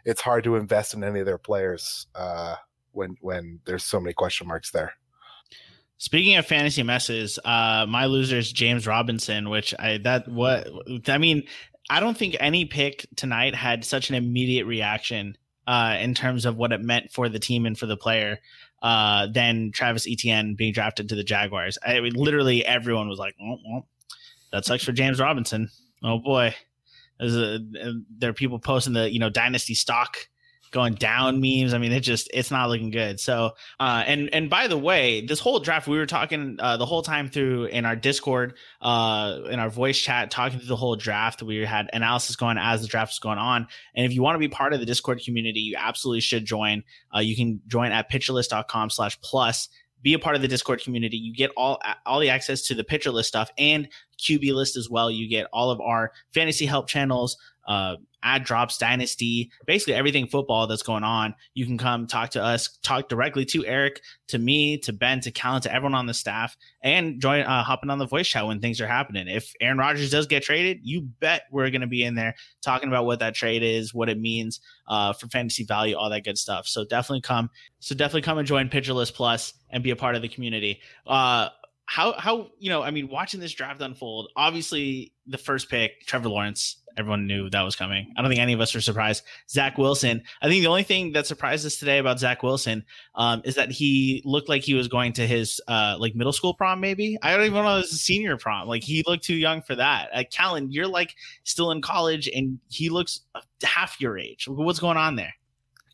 it's 0.04 0.20
hard 0.20 0.44
to 0.44 0.56
invest 0.56 0.92
in 0.92 1.02
any 1.02 1.20
of 1.20 1.26
their 1.26 1.38
players 1.38 2.06
uh, 2.14 2.56
when 2.92 3.16
when 3.22 3.60
there's 3.64 3.84
so 3.84 4.00
many 4.00 4.12
question 4.12 4.46
marks 4.46 4.70
there. 4.70 4.92
Speaking 5.96 6.36
of 6.36 6.46
fantasy 6.46 6.82
messes, 6.82 7.38
uh, 7.44 7.86
my 7.88 8.04
loser 8.04 8.36
is 8.36 8.52
James 8.52 8.86
Robinson, 8.86 9.48
which 9.48 9.74
I 9.78 9.98
that 10.04 10.28
what 10.28 10.68
I 11.06 11.16
mean. 11.16 11.44
I 11.90 12.00
don't 12.00 12.18
think 12.18 12.36
any 12.38 12.66
pick 12.66 13.06
tonight 13.16 13.54
had 13.54 13.82
such 13.82 14.10
an 14.10 14.14
immediate 14.14 14.66
reaction 14.66 15.38
uh, 15.66 15.96
in 15.98 16.14
terms 16.14 16.44
of 16.44 16.56
what 16.56 16.72
it 16.72 16.82
meant 16.82 17.12
for 17.12 17.30
the 17.30 17.38
team 17.38 17.64
and 17.64 17.78
for 17.78 17.86
the 17.86 17.96
player 17.96 18.38
uh, 18.82 19.26
than 19.26 19.70
Travis 19.72 20.06
Etienne 20.08 20.54
being 20.54 20.72
drafted 20.72 21.08
to 21.08 21.14
the 21.14 21.24
Jaguars. 21.24 21.78
I 21.84 22.00
mean, 22.00 22.14
literally 22.14 22.64
everyone 22.64 23.08
was 23.08 23.18
like, 23.18 23.34
oh, 23.42 23.84
that 24.52 24.64
sucks 24.64 24.84
for 24.84 24.92
James 24.92 25.20
Robinson. 25.20 25.68
Oh 26.02 26.18
boy. 26.18 26.54
A, 27.20 27.58
there 28.18 28.30
are 28.30 28.34
people 28.34 28.58
posting 28.60 28.92
the, 28.92 29.10
you 29.10 29.18
know, 29.18 29.30
dynasty 29.30 29.74
stock 29.74 30.16
going 30.70 30.94
down 30.94 31.40
memes. 31.40 31.74
I 31.74 31.78
mean, 31.78 31.92
it 31.92 32.00
just 32.00 32.30
it's 32.32 32.50
not 32.50 32.68
looking 32.68 32.90
good. 32.90 33.20
So, 33.20 33.52
uh, 33.80 34.04
and 34.06 34.28
and 34.32 34.50
by 34.50 34.66
the 34.66 34.76
way, 34.76 35.24
this 35.24 35.40
whole 35.40 35.60
draft 35.60 35.88
we 35.88 35.98
were 35.98 36.06
talking 36.06 36.56
uh, 36.58 36.76
the 36.76 36.86
whole 36.86 37.02
time 37.02 37.28
through 37.28 37.66
in 37.66 37.84
our 37.84 37.96
Discord, 37.96 38.54
uh, 38.80 39.38
in 39.50 39.58
our 39.58 39.70
voice 39.70 39.98
chat, 39.98 40.30
talking 40.30 40.58
through 40.58 40.68
the 40.68 40.76
whole 40.76 40.96
draft. 40.96 41.42
We 41.42 41.58
had 41.58 41.90
analysis 41.92 42.36
going 42.36 42.58
as 42.58 42.82
the 42.82 42.88
draft 42.88 43.10
was 43.10 43.18
going 43.18 43.38
on. 43.38 43.66
And 43.94 44.06
if 44.06 44.12
you 44.12 44.22
want 44.22 44.34
to 44.34 44.40
be 44.40 44.48
part 44.48 44.72
of 44.72 44.80
the 44.80 44.86
Discord 44.86 45.20
community, 45.24 45.60
you 45.60 45.76
absolutely 45.78 46.20
should 46.20 46.44
join. 46.44 46.84
Uh, 47.14 47.20
you 47.20 47.36
can 47.36 47.60
join 47.66 47.92
at 47.92 48.10
pitcherlist.com 48.10 48.90
slash 48.90 49.20
plus 49.20 49.68
be 50.02 50.14
a 50.14 50.18
part 50.18 50.36
of 50.36 50.42
the 50.42 50.48
Discord 50.48 50.82
community. 50.82 51.16
You 51.16 51.34
get 51.34 51.50
all 51.56 51.80
all 52.06 52.20
the 52.20 52.30
access 52.30 52.62
to 52.62 52.74
the 52.74 52.84
pitcher 52.84 53.10
list 53.10 53.28
stuff 53.28 53.50
and 53.58 53.88
QB 54.18 54.54
list 54.54 54.76
as 54.76 54.88
well. 54.88 55.10
You 55.10 55.28
get 55.28 55.46
all 55.52 55.70
of 55.70 55.80
our 55.80 56.12
fantasy 56.32 56.66
help 56.66 56.86
channels, 56.88 57.36
uh, 57.66 57.96
ad 58.22 58.44
drops, 58.44 58.78
dynasty, 58.78 59.50
basically 59.66 59.94
everything 59.94 60.26
football 60.26 60.66
that's 60.66 60.82
going 60.82 61.04
on. 61.04 61.34
You 61.54 61.66
can 61.66 61.78
come 61.78 62.06
talk 62.06 62.30
to 62.30 62.42
us, 62.42 62.78
talk 62.82 63.08
directly 63.08 63.44
to 63.46 63.64
Eric, 63.66 64.00
to 64.28 64.38
me, 64.38 64.78
to 64.78 64.92
Ben, 64.92 65.20
to 65.20 65.30
Callan, 65.30 65.62
to 65.62 65.74
everyone 65.74 65.94
on 65.94 66.06
the 66.06 66.14
staff, 66.14 66.56
and 66.82 67.20
join 67.20 67.42
uh, 67.42 67.62
hopping 67.62 67.90
on 67.90 67.98
the 67.98 68.06
voice 68.06 68.28
chat 68.28 68.46
when 68.46 68.60
things 68.60 68.80
are 68.80 68.86
happening. 68.86 69.28
If 69.28 69.52
Aaron 69.60 69.78
Rodgers 69.78 70.10
does 70.10 70.26
get 70.26 70.42
traded, 70.42 70.80
you 70.82 71.02
bet 71.20 71.42
we're 71.50 71.70
going 71.70 71.80
to 71.82 71.86
be 71.86 72.04
in 72.04 72.14
there 72.14 72.34
talking 72.62 72.88
about 72.88 73.06
what 73.06 73.20
that 73.20 73.34
trade 73.34 73.62
is, 73.62 73.94
what 73.94 74.08
it 74.08 74.18
means 74.18 74.60
uh, 74.88 75.12
for 75.12 75.28
fantasy 75.28 75.64
value, 75.64 75.96
all 75.96 76.10
that 76.10 76.24
good 76.24 76.38
stuff. 76.38 76.66
So 76.66 76.84
definitely 76.84 77.22
come. 77.22 77.50
So 77.80 77.94
definitely 77.94 78.22
come 78.22 78.38
and 78.38 78.46
join 78.46 78.68
Pitcher 78.68 78.92
List 78.92 79.14
Plus 79.14 79.54
and 79.70 79.82
be 79.82 79.90
a 79.90 79.96
part 79.96 80.16
of 80.16 80.22
the 80.22 80.28
community. 80.28 80.80
Uh, 81.06 81.50
how 81.88 82.12
how 82.18 82.50
you 82.58 82.68
know? 82.68 82.82
I 82.82 82.90
mean, 82.90 83.08
watching 83.08 83.40
this 83.40 83.52
draft 83.52 83.80
unfold. 83.80 84.30
Obviously, 84.36 85.14
the 85.26 85.38
first 85.38 85.70
pick, 85.70 86.04
Trevor 86.06 86.28
Lawrence 86.28 86.77
everyone 86.98 87.26
knew 87.26 87.48
that 87.50 87.62
was 87.62 87.76
coming. 87.76 88.12
I 88.16 88.22
don't 88.22 88.30
think 88.30 88.40
any 88.40 88.52
of 88.52 88.60
us 88.60 88.74
are 88.74 88.80
surprised. 88.80 89.24
Zach 89.48 89.78
Wilson. 89.78 90.22
I 90.42 90.48
think 90.48 90.62
the 90.62 90.68
only 90.68 90.82
thing 90.82 91.12
that 91.12 91.26
surprised 91.26 91.64
us 91.64 91.76
today 91.76 91.98
about 91.98 92.18
Zach 92.18 92.42
Wilson 92.42 92.84
um, 93.14 93.42
is 93.44 93.54
that 93.54 93.70
he 93.70 94.22
looked 94.24 94.48
like 94.48 94.62
he 94.62 94.74
was 94.74 94.88
going 94.88 95.12
to 95.14 95.26
his 95.26 95.60
uh, 95.68 95.96
like 95.98 96.14
middle 96.14 96.32
school 96.32 96.54
prom. 96.54 96.80
Maybe 96.80 97.18
I 97.22 97.36
don't 97.36 97.46
even 97.46 97.64
know 97.64 97.78
if 97.78 97.84
it 97.84 97.86
was 97.86 97.92
a 97.92 97.96
senior 97.96 98.36
prom. 98.36 98.68
Like 98.68 98.82
he 98.82 99.04
looked 99.06 99.24
too 99.24 99.36
young 99.36 99.62
for 99.62 99.74
that. 99.76 100.08
Uh, 100.12 100.24
Callan, 100.30 100.70
you're 100.70 100.86
like 100.86 101.14
still 101.44 101.70
in 101.70 101.80
college, 101.80 102.28
and 102.34 102.58
he 102.68 102.88
looks 102.88 103.20
half 103.62 104.00
your 104.00 104.18
age. 104.18 104.46
What's 104.48 104.80
going 104.80 104.96
on 104.96 105.16
there? 105.16 105.34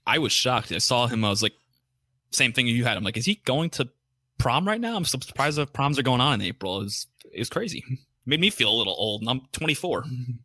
I 0.07 0.19
was 0.19 0.33
shocked. 0.33 0.73
I 0.73 0.79
saw 0.79 1.07
him. 1.07 1.25
I 1.25 1.31
was 1.31 1.43
like, 1.43 1.55
same 2.31 2.53
thing 2.53 2.67
you 2.67 2.85
had. 2.85 2.97
I'm 2.97 3.05
like, 3.05 3.17
is 3.17 3.25
he 3.25 3.37
going 3.45 3.71
to 3.71 3.89
prom 4.39 4.67
right 4.67 4.81
now? 4.81 4.97
I'm 4.97 5.05
surprised 5.05 5.59
that 5.59 5.73
proms 5.73 5.99
are 5.99 6.03
going 6.03 6.21
on 6.21 6.41
in 6.41 6.47
April. 6.47 6.81
It 6.81 6.85
was, 6.85 7.07
it 7.33 7.39
was 7.39 7.49
crazy. 7.49 7.85
Made 8.27 8.41
me 8.41 8.51
feel 8.51 8.71
a 8.71 8.77
little 8.77 8.95
old, 8.97 9.25
I'm 9.27 9.43
24. 9.53 10.05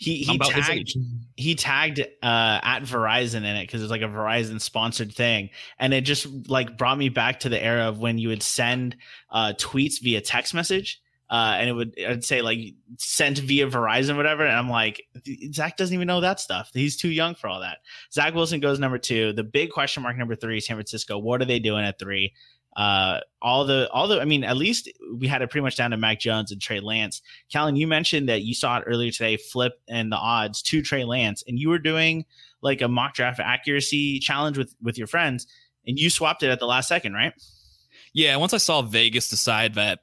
He 0.00 0.22
he 0.22 0.38
tagged 0.38 0.96
he 1.36 1.54
tagged 1.54 2.00
uh, 2.00 2.04
at 2.22 2.80
Verizon 2.84 3.38
in 3.38 3.44
it 3.44 3.66
because 3.66 3.82
it's 3.82 3.90
like 3.90 4.00
a 4.00 4.06
Verizon 4.06 4.58
sponsored 4.58 5.12
thing, 5.14 5.50
and 5.78 5.92
it 5.92 6.02
just 6.02 6.26
like 6.48 6.78
brought 6.78 6.96
me 6.96 7.10
back 7.10 7.40
to 7.40 7.50
the 7.50 7.62
era 7.62 7.86
of 7.86 7.98
when 7.98 8.16
you 8.16 8.28
would 8.28 8.42
send 8.42 8.96
uh, 9.28 9.52
tweets 9.58 10.00
via 10.00 10.22
text 10.22 10.54
message. 10.54 11.02
Uh, 11.28 11.56
and 11.58 11.68
it 11.68 11.74
would 11.74 11.94
I'd 12.00 12.24
say 12.24 12.40
like 12.40 12.58
sent 12.96 13.40
via 13.40 13.68
Verizon, 13.68 14.16
whatever. 14.16 14.42
And 14.42 14.56
I'm 14.56 14.70
like, 14.70 15.02
Zach 15.52 15.76
doesn't 15.76 15.94
even 15.94 16.06
know 16.06 16.22
that 16.22 16.40
stuff. 16.40 16.70
He's 16.72 16.96
too 16.96 17.10
young 17.10 17.34
for 17.34 17.48
all 17.48 17.60
that. 17.60 17.78
Zach 18.10 18.34
Wilson 18.34 18.58
goes 18.58 18.78
number 18.78 18.98
two. 18.98 19.34
The 19.34 19.44
big 19.44 19.70
question 19.70 20.02
mark 20.02 20.16
number 20.16 20.34
three, 20.34 20.60
San 20.60 20.76
Francisco. 20.76 21.18
What 21.18 21.42
are 21.42 21.44
they 21.44 21.58
doing 21.58 21.84
at 21.84 21.98
three? 21.98 22.32
Uh, 22.76 23.20
all 23.42 23.64
the 23.64 23.88
all 23.90 24.08
the 24.08 24.20
I 24.20 24.24
mean, 24.24 24.44
at 24.44 24.56
least 24.56 24.90
we 25.14 25.26
had 25.26 25.42
it 25.42 25.50
pretty 25.50 25.62
much 25.62 25.76
down 25.76 25.90
to 25.90 25.96
Mac 25.96 26.20
Jones 26.20 26.52
and 26.52 26.60
Trey 26.60 26.80
Lance. 26.80 27.22
Callan, 27.52 27.76
you 27.76 27.86
mentioned 27.86 28.28
that 28.28 28.42
you 28.42 28.54
saw 28.54 28.78
it 28.78 28.84
earlier 28.86 29.10
today, 29.10 29.36
flip 29.36 29.80
and 29.88 30.10
the 30.12 30.16
odds 30.16 30.62
to 30.62 30.82
Trey 30.82 31.04
Lance, 31.04 31.42
and 31.46 31.58
you 31.58 31.68
were 31.68 31.78
doing 31.78 32.24
like 32.62 32.80
a 32.82 32.88
mock 32.88 33.14
draft 33.14 33.40
accuracy 33.40 34.18
challenge 34.18 34.56
with 34.56 34.74
with 34.82 34.98
your 34.98 35.06
friends, 35.06 35.46
and 35.86 35.98
you 35.98 36.10
swapped 36.10 36.42
it 36.42 36.50
at 36.50 36.60
the 36.60 36.66
last 36.66 36.88
second, 36.88 37.14
right? 37.14 37.32
Yeah, 38.12 38.36
once 38.36 38.54
I 38.54 38.58
saw 38.58 38.82
Vegas 38.82 39.28
decide 39.30 39.74
that 39.74 40.00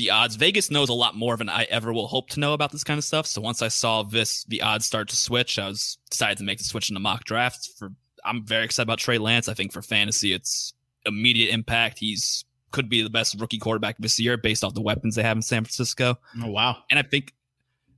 the 0.00 0.10
odds. 0.10 0.36
Vegas 0.36 0.70
knows 0.70 0.88
a 0.88 0.94
lot 0.94 1.14
more 1.14 1.36
than 1.36 1.50
I 1.50 1.64
ever 1.64 1.92
will 1.92 2.06
hope 2.06 2.30
to 2.30 2.40
know 2.40 2.54
about 2.54 2.72
this 2.72 2.84
kind 2.84 2.96
of 2.96 3.04
stuff. 3.04 3.26
So 3.26 3.42
once 3.42 3.60
I 3.60 3.68
saw 3.68 4.02
this, 4.02 4.44
the 4.44 4.62
odds 4.62 4.86
start 4.86 5.08
to 5.08 5.16
switch, 5.16 5.58
I 5.58 5.68
was 5.68 5.98
decided 6.10 6.38
to 6.38 6.44
make 6.44 6.56
the 6.56 6.64
switch 6.64 6.88
into 6.88 7.00
mock 7.00 7.24
drafts. 7.24 7.66
For 7.78 7.92
I'm 8.24 8.46
very 8.46 8.64
excited 8.64 8.86
about 8.86 8.98
Trey 8.98 9.18
Lance. 9.18 9.46
I 9.46 9.54
think 9.54 9.72
for 9.72 9.82
fantasy, 9.82 10.32
it's 10.32 10.72
immediate 11.06 11.52
impact. 11.52 11.98
He's 11.98 12.44
could 12.70 12.88
be 12.88 13.02
the 13.02 13.10
best 13.10 13.38
rookie 13.40 13.58
quarterback 13.58 13.96
this 13.98 14.20
year 14.20 14.36
based 14.36 14.62
off 14.62 14.74
the 14.74 14.80
weapons 14.80 15.16
they 15.16 15.22
have 15.22 15.36
in 15.36 15.42
San 15.42 15.64
Francisco. 15.64 16.16
Oh 16.42 16.50
wow! 16.50 16.78
And 16.90 16.98
I 16.98 17.02
think 17.02 17.34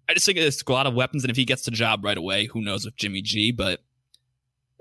I 0.08 0.14
just 0.14 0.26
think 0.26 0.38
it's 0.38 0.62
a 0.62 0.72
lot 0.72 0.86
of 0.86 0.94
weapons, 0.94 1.24
and 1.24 1.30
if 1.30 1.36
he 1.36 1.44
gets 1.44 1.64
the 1.64 1.70
job 1.70 2.04
right 2.04 2.16
away, 2.16 2.46
who 2.46 2.60
knows 2.60 2.84
with 2.84 2.96
Jimmy 2.96 3.22
G? 3.22 3.52
But 3.52 3.80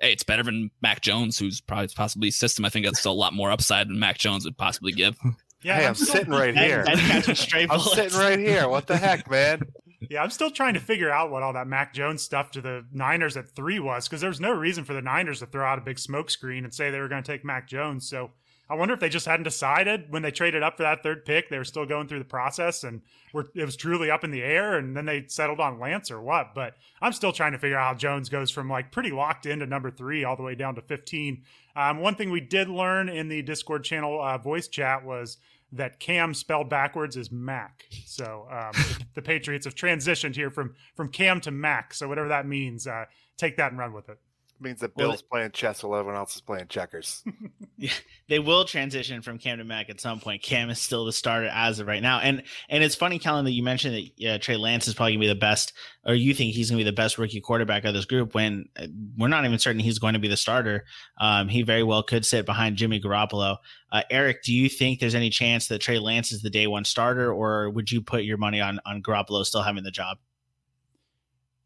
hey, 0.01 0.11
it's 0.11 0.23
better 0.23 0.43
than 0.43 0.71
Mac 0.81 1.01
Jones, 1.01 1.37
who's 1.37 1.61
probably 1.61 1.87
possibly 1.95 2.31
system. 2.31 2.65
I 2.65 2.69
think 2.69 2.85
that's 2.85 2.99
still 2.99 3.11
a 3.11 3.13
lot 3.13 3.33
more 3.33 3.51
upside 3.51 3.87
than 3.87 3.99
Mac 3.99 4.17
Jones 4.17 4.45
would 4.45 4.57
possibly 4.57 4.91
give. 4.91 5.15
Yeah, 5.61 5.75
hey, 5.77 5.83
I'm, 5.83 5.89
I'm 5.89 5.95
sitting 5.95 6.33
right 6.33 6.57
here. 6.57 6.85
I'm 6.87 7.35
sitting 7.35 8.19
right 8.19 8.39
here. 8.39 8.67
What 8.67 8.87
the 8.87 8.97
heck, 8.97 9.29
man? 9.29 9.61
Yeah, 10.09 10.23
I'm 10.23 10.31
still 10.31 10.49
trying 10.49 10.73
to 10.73 10.79
figure 10.79 11.11
out 11.11 11.29
what 11.29 11.43
all 11.43 11.53
that 11.53 11.67
Mac 11.67 11.93
Jones 11.93 12.23
stuff 12.23 12.51
to 12.51 12.61
the 12.61 12.85
Niners 12.91 13.37
at 13.37 13.49
three 13.49 13.79
was 13.79 14.07
because 14.07 14.21
there's 14.21 14.39
no 14.39 14.51
reason 14.51 14.83
for 14.83 14.93
the 14.93 15.01
Niners 15.01 15.39
to 15.39 15.45
throw 15.45 15.65
out 15.65 15.77
a 15.77 15.81
big 15.81 15.97
smokescreen 15.97 16.63
and 16.63 16.73
say 16.73 16.89
they 16.89 16.99
were 16.99 17.07
going 17.07 17.21
to 17.21 17.31
take 17.31 17.45
Mac 17.45 17.67
Jones. 17.67 18.09
So 18.09 18.31
I 18.71 18.75
wonder 18.75 18.93
if 18.93 19.01
they 19.01 19.09
just 19.09 19.25
hadn't 19.25 19.43
decided 19.43 20.05
when 20.09 20.21
they 20.21 20.31
traded 20.31 20.63
up 20.63 20.77
for 20.77 20.83
that 20.83 21.03
third 21.03 21.25
pick. 21.25 21.49
They 21.49 21.57
were 21.57 21.65
still 21.65 21.85
going 21.85 22.07
through 22.07 22.19
the 22.19 22.25
process 22.25 22.85
and 22.85 23.01
were, 23.33 23.51
it 23.53 23.65
was 23.65 23.75
truly 23.75 24.09
up 24.09 24.23
in 24.23 24.31
the 24.31 24.41
air, 24.41 24.77
and 24.77 24.95
then 24.95 25.05
they 25.05 25.25
settled 25.27 25.59
on 25.59 25.77
Lance 25.77 26.09
or 26.09 26.21
what. 26.21 26.55
But 26.55 26.77
I'm 27.01 27.11
still 27.11 27.33
trying 27.33 27.51
to 27.51 27.57
figure 27.57 27.77
out 27.77 27.87
how 27.87 27.93
Jones 27.95 28.29
goes 28.29 28.49
from 28.49 28.69
like 28.69 28.93
pretty 28.93 29.11
locked 29.11 29.45
into 29.45 29.65
number 29.65 29.91
three 29.91 30.23
all 30.23 30.37
the 30.37 30.43
way 30.43 30.55
down 30.55 30.75
to 30.75 30.81
15. 30.81 31.43
Um, 31.75 31.99
one 31.99 32.15
thing 32.15 32.31
we 32.31 32.39
did 32.39 32.69
learn 32.69 33.09
in 33.09 33.27
the 33.27 33.41
Discord 33.41 33.83
channel 33.83 34.21
uh, 34.21 34.37
voice 34.37 34.69
chat 34.69 35.03
was 35.03 35.37
that 35.71 35.99
Cam 35.99 36.33
spelled 36.33 36.69
backwards 36.69 37.15
is 37.15 37.31
Mac. 37.31 37.85
So 38.05 38.47
um, 38.51 38.71
the, 39.13 39.21
Patriots 39.21 39.65
have 39.65 39.75
transitioned 39.75 40.35
here 40.35 40.49
from 40.49 40.75
from 40.95 41.09
Cam 41.09 41.39
to 41.41 41.51
Mac. 41.51 41.93
So 41.93 42.07
whatever 42.07 42.27
that 42.29 42.47
means, 42.47 42.87
uh, 42.87 43.05
take 43.37 43.57
that 43.57 43.71
and 43.71 43.79
run 43.79 43.93
with 43.93 44.09
it 44.09 44.19
means 44.61 44.79
that 44.81 44.95
Bill's 44.95 45.23
well, 45.23 45.39
playing 45.39 45.51
chess 45.51 45.83
while 45.83 45.99
everyone 45.99 46.17
else 46.17 46.35
is 46.35 46.41
playing 46.41 46.67
checkers. 46.67 47.23
yeah, 47.77 47.91
they 48.29 48.39
will 48.39 48.65
transition 48.65 49.21
from 49.21 49.37
Cam 49.37 49.57
to 49.57 49.63
Mac 49.63 49.89
at 49.89 49.99
some 49.99 50.19
point. 50.19 50.43
Cam 50.43 50.69
is 50.69 50.79
still 50.79 51.05
the 51.05 51.11
starter 51.11 51.49
as 51.51 51.79
of 51.79 51.87
right 51.87 52.01
now, 52.01 52.19
and 52.19 52.43
and 52.69 52.83
it's 52.83 52.95
funny, 52.95 53.19
Kellen, 53.19 53.45
that 53.45 53.51
you 53.51 53.63
mentioned 53.63 53.95
that 53.95 54.09
yeah, 54.17 54.37
Trey 54.37 54.57
Lance 54.57 54.87
is 54.87 54.93
probably 54.93 55.13
gonna 55.13 55.21
be 55.21 55.27
the 55.27 55.35
best, 55.35 55.73
or 56.05 56.13
you 56.13 56.33
think 56.33 56.53
he's 56.53 56.69
gonna 56.69 56.79
be 56.79 56.83
the 56.83 56.91
best 56.91 57.17
rookie 57.17 57.41
quarterback 57.41 57.83
of 57.83 57.93
this 57.93 58.05
group 58.05 58.33
when 58.33 58.65
uh, 58.79 58.87
we're 59.17 59.27
not 59.27 59.45
even 59.45 59.59
certain 59.59 59.81
he's 59.81 59.99
going 59.99 60.13
to 60.13 60.19
be 60.19 60.27
the 60.27 60.37
starter. 60.37 60.85
Um, 61.19 61.47
he 61.47 61.63
very 61.63 61.83
well 61.83 62.03
could 62.03 62.25
sit 62.25 62.45
behind 62.45 62.77
Jimmy 62.77 62.99
Garoppolo. 62.99 63.57
Uh, 63.91 64.03
Eric, 64.09 64.43
do 64.43 64.53
you 64.53 64.69
think 64.69 64.99
there's 64.99 65.15
any 65.15 65.29
chance 65.29 65.67
that 65.67 65.79
Trey 65.79 65.99
Lance 65.99 66.31
is 66.31 66.41
the 66.41 66.49
day 66.49 66.67
one 66.67 66.85
starter, 66.85 67.33
or 67.33 67.69
would 67.69 67.91
you 67.91 68.01
put 68.01 68.23
your 68.23 68.37
money 68.37 68.61
on 68.61 68.79
on 68.85 69.01
Garoppolo 69.01 69.45
still 69.45 69.63
having 69.63 69.83
the 69.83 69.91
job? 69.91 70.17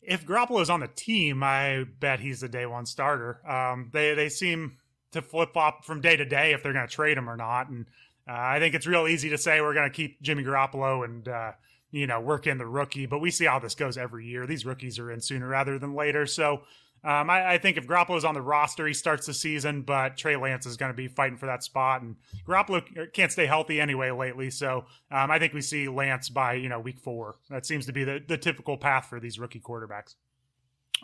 If 0.08 0.26
Garoppolo's 0.26 0.70
on 0.70 0.80
the 0.80 0.88
team, 0.88 1.44
I 1.44 1.86
bet 2.00 2.20
he's 2.20 2.42
the 2.42 2.50
day 2.50 2.66
one 2.66 2.86
starter. 2.86 3.40
Um, 3.50 3.90
they 3.94 4.14
they 4.14 4.30
seem 4.30 4.78
to 5.12 5.22
flip 5.22 5.54
flop 5.54 5.86
from 5.86 6.02
day 6.02 6.16
to 6.16 6.26
day 6.26 6.54
if 6.54 6.64
they're 6.64 6.74
going 6.74 6.88
to 6.88 6.94
trade 6.94 7.18
him 7.18 7.30
or 7.30 7.38
not, 7.38 7.70
and 7.70 7.86
uh, 8.28 8.34
I 8.36 8.60
think 8.60 8.76
it's 8.76 8.88
real 8.88 9.08
easy 9.08 9.30
to 9.30 9.38
say 9.38 9.62
we're 9.62 9.74
going 9.74 9.90
to 9.90 9.96
keep 9.96 10.22
Jimmy 10.22 10.44
Garoppolo 10.44 11.06
and 11.06 11.28
uh, 11.28 11.52
you 11.92 12.08
know 12.08 12.20
work 12.20 12.48
in 12.48 12.58
the 12.58 12.66
rookie, 12.66 13.06
but 13.06 13.20
we 13.20 13.32
see 13.32 13.46
how 13.46 13.60
this 13.60 13.76
goes 13.76 13.98
every 13.98 14.26
year. 14.26 14.46
These 14.46 14.66
rookies 14.66 15.00
are 15.00 15.12
in 15.12 15.22
sooner 15.22 15.48
rather 15.48 15.80
than 15.80 15.96
later, 15.96 16.26
so 16.26 16.64
um, 17.06 17.30
I, 17.30 17.54
I, 17.54 17.58
think 17.60 17.78
if 17.78 17.86
Garoppolo's 17.86 18.26
on 18.26 18.34
the 18.34 18.42
roster, 18.42 18.88
he 18.88 18.94
starts 18.94 19.28
the 19.28 19.34
season, 19.34 19.84
but 19.84 20.18
Trey 20.18 20.36
Lance 20.36 20.66
is 20.66 20.76
going 20.76 20.92
to 20.92 20.96
be 20.96 21.08
fighting 21.08 21.38
for 21.38 21.46
that 21.46 21.64
spot, 21.64 22.02
and 22.02 22.16
Garoppolo 22.48 23.14
can't 23.14 23.32
stay 23.32 23.46
healthy 23.46 23.80
anyway 23.80 24.10
lately. 24.10 24.50
So 24.50 24.86
um, 25.12 25.30
I 25.30 25.38
think 25.38 25.54
we 25.54 25.62
see 25.62 25.88
Lance 25.88 26.30
by 26.30 26.54
you 26.54 26.68
know 26.68 26.80
week 26.80 27.00
four. 27.00 27.36
That 27.52 27.66
seems 27.66 27.86
to 27.86 27.94
be 27.94 28.04
the, 28.04 28.24
the 28.28 28.40
typical 28.40 28.76
path 28.76 29.06
for 29.06 29.20
these 29.20 29.38
rookie 29.38 29.60
quarterbacks. 29.60 30.16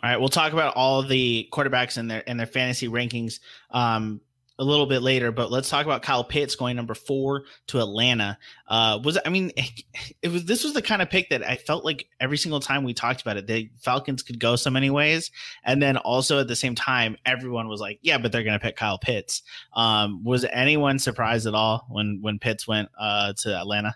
All 0.02 0.10
right, 0.10 0.18
we'll 0.18 0.28
talk 0.28 0.52
about 0.52 0.74
all 0.74 1.04
the 1.04 1.48
quarterbacks 1.52 1.96
and 1.96 2.10
their 2.10 2.28
and 2.28 2.38
their 2.38 2.48
fantasy 2.48 2.88
rankings 2.88 3.38
um, 3.70 4.20
a 4.58 4.64
little 4.64 4.86
bit 4.86 5.02
later, 5.02 5.32
but 5.32 5.50
let's 5.50 5.68
talk 5.68 5.86
about 5.86 6.02
Kyle 6.02 6.24
Pitts 6.24 6.54
going 6.54 6.76
number 6.76 6.94
four 6.94 7.44
to 7.68 7.80
Atlanta. 7.80 8.38
Uh, 8.68 8.98
was 9.02 9.18
I 9.24 9.28
mean, 9.28 9.50
it 10.22 10.28
was 10.28 10.44
this 10.44 10.64
was 10.64 10.74
the 10.74 10.82
kind 10.82 11.02
of 11.02 11.10
pick 11.10 11.30
that 11.30 11.42
I 11.42 11.56
felt 11.56 11.84
like 11.84 12.06
every 12.20 12.36
single 12.38 12.60
time 12.60 12.84
we 12.84 12.94
talked 12.94 13.22
about 13.22 13.36
it, 13.36 13.46
the 13.46 13.70
Falcons 13.80 14.22
could 14.22 14.38
go 14.38 14.56
so 14.56 14.70
many 14.70 14.90
ways, 14.90 15.30
and 15.64 15.82
then 15.82 15.96
also 15.96 16.40
at 16.40 16.48
the 16.48 16.56
same 16.56 16.74
time, 16.74 17.16
everyone 17.24 17.68
was 17.68 17.80
like, 17.80 17.98
"Yeah, 18.02 18.18
but 18.18 18.32
they're 18.32 18.44
going 18.44 18.58
to 18.58 18.64
pick 18.64 18.76
Kyle 18.76 18.98
Pitts." 18.98 19.42
Um, 19.74 20.22
was 20.24 20.44
anyone 20.52 20.98
surprised 20.98 21.46
at 21.46 21.54
all 21.54 21.86
when 21.88 22.18
when 22.20 22.38
Pitts 22.38 22.68
went 22.68 22.88
uh, 22.98 23.32
to 23.42 23.58
Atlanta? 23.58 23.94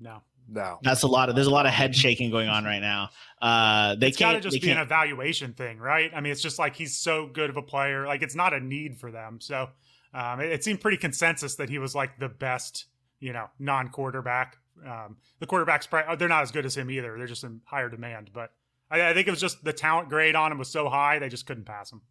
No. 0.00 0.22
No, 0.48 0.78
that's 0.82 1.02
a 1.02 1.06
lot 1.06 1.28
of. 1.28 1.34
There's 1.34 1.46
a 1.46 1.50
lot 1.50 1.66
of 1.66 1.72
head 1.72 1.96
shaking 1.96 2.30
going 2.30 2.48
on 2.48 2.64
right 2.64 2.80
now. 2.80 3.10
Uh, 3.40 3.94
they 3.94 4.08
it's 4.08 4.16
can't. 4.16 4.34
Gotta 4.36 4.50
just 4.50 4.62
be 4.62 4.70
an 4.70 4.78
evaluation 4.78 5.52
thing, 5.52 5.78
right? 5.78 6.10
I 6.14 6.20
mean, 6.20 6.32
it's 6.32 6.42
just 6.42 6.58
like 6.58 6.76
he's 6.76 6.96
so 6.96 7.26
good 7.26 7.50
of 7.50 7.56
a 7.56 7.62
player. 7.62 8.06
Like 8.06 8.22
it's 8.22 8.34
not 8.34 8.52
a 8.52 8.60
need 8.60 8.98
for 8.98 9.10
them. 9.10 9.40
So 9.40 9.68
um, 10.12 10.40
it, 10.40 10.52
it, 10.52 10.64
seemed 10.64 10.80
pretty 10.80 10.96
consensus 10.96 11.56
that 11.56 11.68
he 11.68 11.78
was 11.78 11.94
like 11.94 12.18
the 12.18 12.28
best, 12.28 12.86
you 13.20 13.32
know, 13.32 13.46
non-quarterback. 13.58 14.58
Um, 14.86 15.16
the 15.40 15.46
quarterbacks, 15.46 16.18
they're 16.18 16.28
not 16.28 16.42
as 16.42 16.50
good 16.50 16.66
as 16.66 16.76
him 16.76 16.90
either. 16.90 17.16
They're 17.16 17.26
just 17.26 17.44
in 17.44 17.60
higher 17.64 17.88
demand. 17.88 18.30
But 18.32 18.50
I, 18.90 19.10
I 19.10 19.14
think 19.14 19.26
it 19.26 19.30
was 19.30 19.40
just 19.40 19.64
the 19.64 19.72
talent 19.72 20.08
grade 20.08 20.36
on 20.36 20.52
him 20.52 20.58
was 20.58 20.68
so 20.68 20.88
high 20.88 21.18
they 21.18 21.28
just 21.28 21.46
couldn't 21.46 21.64
pass 21.64 21.90
him. 21.90 22.02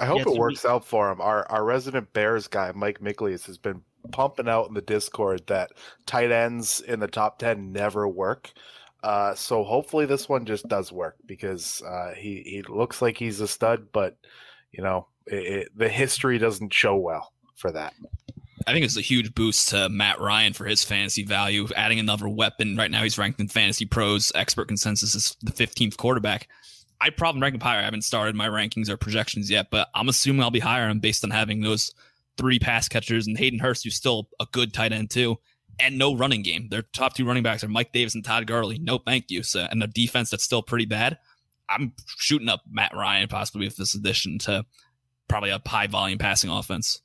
I 0.00 0.06
hope 0.06 0.18
yeah, 0.18 0.32
it 0.32 0.38
works 0.38 0.64
out 0.64 0.84
for 0.84 1.10
him. 1.10 1.20
Our 1.20 1.50
our 1.50 1.64
resident 1.64 2.12
Bears 2.12 2.48
guy, 2.48 2.72
Mike 2.74 3.00
Miglius, 3.00 3.46
has 3.46 3.58
been 3.58 3.82
pumping 4.12 4.48
out 4.48 4.68
in 4.68 4.74
the 4.74 4.80
Discord 4.80 5.46
that 5.46 5.70
tight 6.06 6.30
ends 6.30 6.80
in 6.80 7.00
the 7.00 7.08
top 7.08 7.38
10 7.38 7.72
never 7.72 8.08
work. 8.08 8.52
Uh, 9.02 9.34
so 9.34 9.62
hopefully 9.62 10.06
this 10.06 10.28
one 10.28 10.44
just 10.44 10.66
does 10.68 10.90
work 10.90 11.16
because 11.26 11.82
uh, 11.82 12.12
he, 12.16 12.42
he 12.44 12.62
looks 12.68 13.00
like 13.00 13.18
he's 13.18 13.40
a 13.40 13.48
stud, 13.48 13.88
but 13.92 14.16
you 14.72 14.82
know, 14.82 15.06
it, 15.26 15.34
it, 15.34 15.68
the 15.76 15.88
history 15.88 16.38
doesn't 16.38 16.72
show 16.72 16.96
well 16.96 17.32
for 17.54 17.70
that. 17.72 17.94
I 18.66 18.72
think 18.72 18.84
it's 18.84 18.96
a 18.96 19.02
huge 19.02 19.32
boost 19.34 19.68
to 19.68 19.88
Matt 19.88 20.20
Ryan 20.20 20.52
for 20.52 20.64
his 20.64 20.82
fantasy 20.82 21.24
value, 21.24 21.68
adding 21.76 22.00
another 22.00 22.28
weapon. 22.28 22.76
Right 22.76 22.90
now, 22.90 23.04
he's 23.04 23.16
ranked 23.16 23.38
in 23.38 23.46
Fantasy 23.46 23.86
Pros 23.86 24.32
expert 24.34 24.66
consensus 24.66 25.14
as 25.14 25.36
the 25.40 25.52
15th 25.52 25.96
quarterback. 25.96 26.48
I 27.00 27.10
probably 27.10 27.42
rank 27.42 27.54
him 27.54 27.60
higher. 27.60 27.78
I 27.78 27.84
haven't 27.84 28.02
started 28.02 28.34
my 28.34 28.48
rankings 28.48 28.88
or 28.88 28.96
projections 28.96 29.50
yet, 29.50 29.68
but 29.70 29.88
I'm 29.94 30.08
assuming 30.08 30.42
I'll 30.42 30.50
be 30.50 30.60
higher 30.60 30.88
on 30.88 30.98
based 30.98 31.22
on 31.22 31.30
having 31.30 31.60
those 31.60 31.92
three 32.36 32.58
pass 32.58 32.88
catchers 32.88 33.26
and 33.26 33.38
Hayden 33.38 33.58
Hurst, 33.58 33.84
who's 33.84 33.96
still 33.96 34.28
a 34.40 34.46
good 34.52 34.72
tight 34.72 34.92
end 34.92 35.10
too, 35.10 35.38
and 35.78 35.98
no 35.98 36.16
running 36.16 36.42
game. 36.42 36.68
Their 36.70 36.82
top 36.82 37.14
two 37.14 37.26
running 37.26 37.42
backs 37.42 37.64
are 37.64 37.68
Mike 37.68 37.92
Davis 37.92 38.14
and 38.14 38.24
Todd 38.24 38.46
Gurley. 38.46 38.78
No, 38.78 38.98
thank 38.98 39.30
you. 39.30 39.42
So, 39.42 39.66
and 39.70 39.82
a 39.82 39.86
defense 39.86 40.30
that's 40.30 40.44
still 40.44 40.62
pretty 40.62 40.86
bad. 40.86 41.18
I'm 41.68 41.92
shooting 42.18 42.48
up 42.48 42.62
Matt 42.70 42.94
Ryan 42.94 43.28
possibly 43.28 43.66
with 43.66 43.76
this 43.76 43.94
addition 43.94 44.38
to 44.40 44.64
probably 45.28 45.50
a 45.50 45.60
high 45.66 45.88
volume 45.88 46.18
passing 46.18 46.50
offense. 46.50 47.00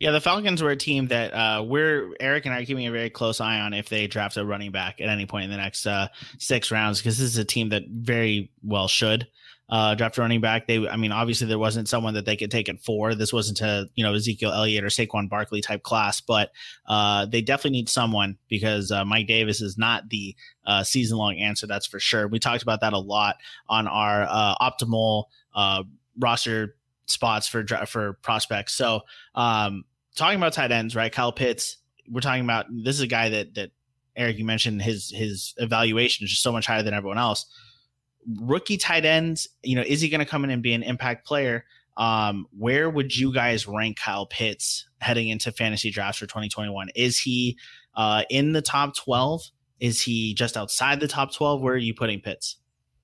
Yeah, 0.00 0.12
the 0.12 0.20
Falcons 0.20 0.62
were 0.62 0.70
a 0.70 0.76
team 0.76 1.08
that 1.08 1.34
uh, 1.34 1.62
we're 1.62 2.14
Eric 2.20 2.46
and 2.46 2.54
I 2.54 2.60
are 2.60 2.64
keeping 2.64 2.86
a 2.86 2.92
very 2.92 3.10
close 3.10 3.40
eye 3.40 3.60
on 3.60 3.74
if 3.74 3.88
they 3.88 4.06
draft 4.06 4.36
a 4.36 4.44
running 4.44 4.70
back 4.70 5.00
at 5.00 5.08
any 5.08 5.26
point 5.26 5.44
in 5.44 5.50
the 5.50 5.56
next 5.56 5.86
uh, 5.86 6.08
six 6.38 6.70
rounds 6.70 6.98
because 6.98 7.18
this 7.18 7.28
is 7.28 7.36
a 7.36 7.44
team 7.44 7.70
that 7.70 7.82
very 7.88 8.50
well 8.62 8.88
should 8.88 9.26
uh, 9.70 9.94
draft 9.94 10.16
running 10.16 10.40
back. 10.40 10.66
They, 10.66 10.88
I 10.88 10.96
mean, 10.96 11.12
obviously 11.12 11.46
there 11.46 11.58
wasn't 11.58 11.88
someone 11.88 12.14
that 12.14 12.24
they 12.24 12.36
could 12.36 12.50
take 12.50 12.68
at 12.68 12.80
four. 12.80 13.14
This 13.14 13.32
wasn't 13.32 13.60
a 13.60 13.88
you 13.94 14.04
know 14.04 14.14
Ezekiel 14.14 14.52
Elliott 14.52 14.84
or 14.84 14.88
Saquon 14.88 15.28
Barkley 15.28 15.60
type 15.60 15.82
class, 15.82 16.20
but 16.20 16.50
uh, 16.86 17.26
they 17.26 17.42
definitely 17.42 17.78
need 17.78 17.88
someone 17.88 18.38
because 18.48 18.90
uh, 18.90 19.04
Mike 19.04 19.26
Davis 19.26 19.60
is 19.60 19.76
not 19.76 20.08
the 20.08 20.34
uh, 20.66 20.82
season 20.84 21.18
long 21.18 21.36
answer. 21.36 21.66
That's 21.66 21.86
for 21.86 22.00
sure. 22.00 22.28
We 22.28 22.38
talked 22.38 22.62
about 22.62 22.80
that 22.80 22.94
a 22.94 22.98
lot 22.98 23.36
on 23.68 23.86
our 23.86 24.26
uh, 24.28 24.54
optimal 24.56 25.24
uh, 25.54 25.82
roster 26.18 26.76
spots 27.06 27.46
for 27.46 27.66
for 27.86 28.14
prospects. 28.22 28.74
So, 28.74 29.02
um, 29.34 29.84
talking 30.16 30.38
about 30.38 30.54
tight 30.54 30.72
ends, 30.72 30.96
right? 30.96 31.12
Kyle 31.12 31.32
Pitts. 31.32 31.76
We're 32.10 32.22
talking 32.22 32.44
about 32.44 32.66
this 32.70 32.96
is 32.96 33.02
a 33.02 33.06
guy 33.06 33.28
that 33.28 33.54
that 33.56 33.70
Eric 34.16 34.38
you 34.38 34.46
mentioned 34.46 34.80
his 34.80 35.10
his 35.10 35.52
evaluation 35.58 36.24
is 36.24 36.30
just 36.30 36.42
so 36.42 36.52
much 36.52 36.66
higher 36.66 36.82
than 36.82 36.94
everyone 36.94 37.18
else 37.18 37.44
rookie 38.40 38.76
tight 38.76 39.04
ends, 39.04 39.48
you 39.62 39.76
know, 39.76 39.84
is 39.86 40.00
he 40.00 40.08
going 40.08 40.20
to 40.20 40.26
come 40.26 40.44
in 40.44 40.50
and 40.50 40.62
be 40.62 40.72
an 40.72 40.82
impact 40.82 41.26
player? 41.26 41.64
Um, 41.96 42.46
where 42.56 42.88
would 42.88 43.16
you 43.16 43.32
guys 43.32 43.66
rank 43.66 43.98
Kyle 43.98 44.26
Pitts 44.26 44.88
heading 45.00 45.28
into 45.28 45.50
fantasy 45.50 45.90
drafts 45.90 46.18
for 46.18 46.26
2021? 46.26 46.90
Is 46.94 47.18
he 47.18 47.58
uh, 47.94 48.22
in 48.30 48.52
the 48.52 48.62
top 48.62 48.94
12? 48.96 49.42
Is 49.80 50.02
he 50.02 50.34
just 50.34 50.56
outside 50.56 51.00
the 51.00 51.08
top 51.08 51.32
12? 51.32 51.60
Where 51.60 51.74
are 51.74 51.76
you 51.76 51.94
putting 51.94 52.20
Pitts? 52.20 52.56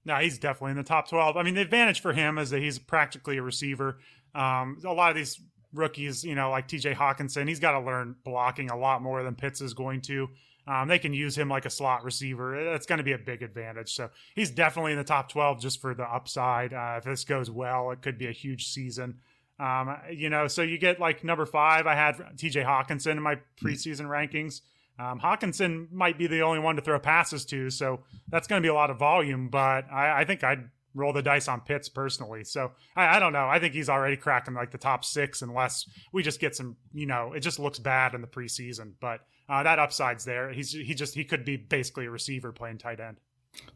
No, 0.04 0.16
he's 0.16 0.38
definitely 0.38 0.72
in 0.72 0.76
the 0.76 0.82
top 0.82 1.08
12. 1.08 1.36
I 1.36 1.42
mean, 1.42 1.54
the 1.54 1.62
advantage 1.62 2.00
for 2.00 2.12
him 2.12 2.38
is 2.38 2.50
that 2.50 2.60
he's 2.60 2.78
practically 2.78 3.38
a 3.38 3.42
receiver. 3.42 3.98
Um, 4.34 4.78
a 4.84 4.92
lot 4.92 5.10
of 5.10 5.16
these 5.16 5.40
rookies, 5.72 6.24
you 6.24 6.34
know, 6.34 6.50
like 6.50 6.68
TJ 6.68 6.94
Hockenson, 6.94 7.48
he's 7.48 7.60
got 7.60 7.72
to 7.72 7.80
learn 7.80 8.16
blocking 8.24 8.70
a 8.70 8.76
lot 8.76 9.02
more 9.02 9.22
than 9.22 9.34
Pitts 9.34 9.60
is 9.60 9.74
going 9.74 10.02
to. 10.02 10.28
Um, 10.66 10.88
they 10.88 10.98
can 10.98 11.12
use 11.12 11.36
him 11.36 11.48
like 11.48 11.66
a 11.66 11.70
slot 11.70 12.04
receiver. 12.04 12.64
That's 12.64 12.86
going 12.86 12.98
to 12.98 13.04
be 13.04 13.12
a 13.12 13.18
big 13.18 13.42
advantage. 13.42 13.94
So 13.94 14.10
he's 14.34 14.50
definitely 14.50 14.92
in 14.92 14.98
the 14.98 15.04
top 15.04 15.30
12 15.30 15.60
just 15.60 15.80
for 15.80 15.94
the 15.94 16.04
upside. 16.04 16.72
Uh, 16.72 16.94
if 16.98 17.04
this 17.04 17.24
goes 17.24 17.50
well, 17.50 17.90
it 17.90 18.00
could 18.00 18.16
be 18.16 18.28
a 18.28 18.32
huge 18.32 18.68
season. 18.68 19.18
Um, 19.58 19.96
you 20.10 20.30
know, 20.30 20.48
so 20.48 20.62
you 20.62 20.78
get 20.78 20.98
like 20.98 21.22
number 21.22 21.46
five. 21.46 21.86
I 21.86 21.94
had 21.94 22.38
T.J. 22.38 22.62
Hockenson 22.62 23.12
in 23.12 23.22
my 23.22 23.38
preseason 23.62 24.06
rankings. 24.06 24.62
Um, 24.98 25.20
Hockenson 25.20 25.90
might 25.92 26.18
be 26.18 26.26
the 26.26 26.42
only 26.42 26.60
one 26.60 26.76
to 26.76 26.82
throw 26.82 26.98
passes 26.98 27.44
to, 27.46 27.68
so 27.68 28.00
that's 28.28 28.46
going 28.46 28.62
to 28.62 28.64
be 28.64 28.70
a 28.70 28.74
lot 28.74 28.90
of 28.90 28.98
volume. 28.98 29.48
But 29.48 29.90
I, 29.92 30.20
I, 30.20 30.24
think 30.24 30.44
I'd 30.44 30.70
roll 30.94 31.12
the 31.12 31.22
dice 31.22 31.48
on 31.48 31.60
Pitts 31.60 31.88
personally. 31.88 32.44
So 32.44 32.70
I, 32.94 33.16
I, 33.16 33.18
don't 33.18 33.32
know. 33.32 33.48
I 33.48 33.58
think 33.58 33.74
he's 33.74 33.88
already 33.88 34.16
cracking 34.16 34.54
like 34.54 34.70
the 34.70 34.78
top 34.78 35.04
six, 35.04 35.42
unless 35.42 35.88
we 36.12 36.22
just 36.22 36.38
get 36.38 36.54
some. 36.54 36.76
You 36.92 37.06
know, 37.06 37.32
it 37.32 37.40
just 37.40 37.58
looks 37.58 37.80
bad 37.80 38.14
in 38.14 38.20
the 38.20 38.28
preseason, 38.28 38.92
but 39.00 39.20
uh, 39.48 39.62
that 39.62 39.78
upside's 39.78 40.24
there. 40.24 40.52
He's 40.52 40.72
he 40.72 40.94
just 40.94 41.14
he 41.14 41.24
could 41.24 41.44
be 41.44 41.56
basically 41.56 42.06
a 42.06 42.10
receiver 42.10 42.52
playing 42.52 42.78
tight 42.78 43.00
end. 43.00 43.18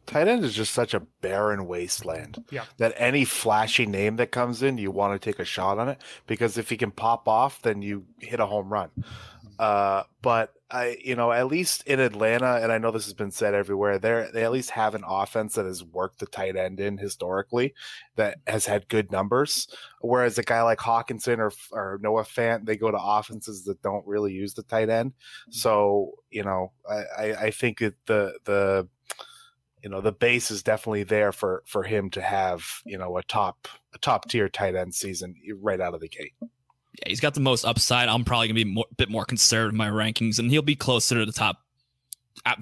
Tight 0.05 0.27
end 0.27 0.43
is 0.43 0.53
just 0.53 0.73
such 0.73 0.93
a 0.93 0.99
barren 0.99 1.65
wasteland. 1.67 2.43
Yeah. 2.51 2.65
That 2.77 2.93
any 2.97 3.25
flashy 3.25 3.85
name 3.85 4.17
that 4.17 4.31
comes 4.31 4.61
in, 4.61 4.77
you 4.77 4.91
want 4.91 5.19
to 5.19 5.23
take 5.23 5.39
a 5.39 5.45
shot 5.45 5.79
on 5.79 5.87
it 5.87 6.01
because 6.27 6.57
if 6.57 6.69
he 6.69 6.77
can 6.77 6.91
pop 6.91 7.27
off, 7.27 7.61
then 7.61 7.81
you 7.81 8.05
hit 8.19 8.39
a 8.39 8.45
home 8.45 8.69
run. 8.69 8.89
Uh, 9.59 10.03
but 10.21 10.53
I, 10.71 10.97
you 11.03 11.15
know, 11.15 11.33
at 11.33 11.47
least 11.47 11.83
in 11.83 11.99
Atlanta, 11.99 12.59
and 12.63 12.71
I 12.71 12.77
know 12.77 12.91
this 12.91 13.05
has 13.05 13.13
been 13.13 13.31
said 13.31 13.53
everywhere, 13.53 13.99
they 13.99 14.29
they 14.33 14.45
at 14.45 14.53
least 14.53 14.69
have 14.69 14.95
an 14.95 15.03
offense 15.05 15.55
that 15.55 15.65
has 15.65 15.83
worked 15.83 16.19
the 16.19 16.27
tight 16.27 16.55
end 16.55 16.79
in 16.79 16.97
historically, 16.97 17.73
that 18.15 18.37
has 18.47 18.65
had 18.65 18.87
good 18.87 19.11
numbers. 19.11 19.67
Whereas 19.99 20.37
a 20.37 20.43
guy 20.43 20.61
like 20.61 20.79
Hockenson 20.79 21.39
or 21.39 21.51
or 21.71 21.99
Noah 22.01 22.23
Fant, 22.23 22.65
they 22.65 22.77
go 22.77 22.89
to 22.89 22.97
offenses 22.97 23.65
that 23.65 23.81
don't 23.81 24.07
really 24.07 24.31
use 24.31 24.53
the 24.53 24.63
tight 24.63 24.89
end. 24.89 25.11
So 25.49 26.13
you 26.29 26.43
know, 26.43 26.71
I 26.89 27.03
I, 27.17 27.35
I 27.47 27.51
think 27.51 27.79
that 27.79 27.95
the 28.05 28.39
the 28.45 28.87
you 29.83 29.89
know 29.89 29.99
the 29.99 30.13
base 30.13 30.51
is 30.51 30.63
definitely 30.63 31.03
there 31.03 31.33
for 31.33 31.63
for 31.65 31.83
him 31.83 32.09
to 32.11 32.21
have 32.21 32.63
you 32.85 32.97
know 32.97 33.17
a 33.17 33.23
top 33.23 33.67
a 33.93 33.97
top 33.97 34.29
tier 34.29 34.47
tight 34.47 34.75
end 34.75 34.95
season 34.95 35.35
right 35.59 35.81
out 35.81 35.93
of 35.93 35.99
the 35.99 36.07
gate. 36.07 36.33
Yeah, 36.99 37.09
he's 37.09 37.19
got 37.19 37.33
the 37.33 37.39
most 37.39 37.65
upside. 37.65 38.09
I'm 38.09 38.25
probably 38.25 38.49
gonna 38.49 38.65
be 38.65 38.81
a 38.81 38.95
bit 38.95 39.09
more 39.09 39.25
conservative 39.25 39.73
in 39.73 39.77
my 39.77 39.89
rankings, 39.89 40.39
and 40.39 40.51
he'll 40.51 40.61
be 40.61 40.75
closer 40.75 41.15
to 41.15 41.25
the 41.25 41.31
top, 41.31 41.63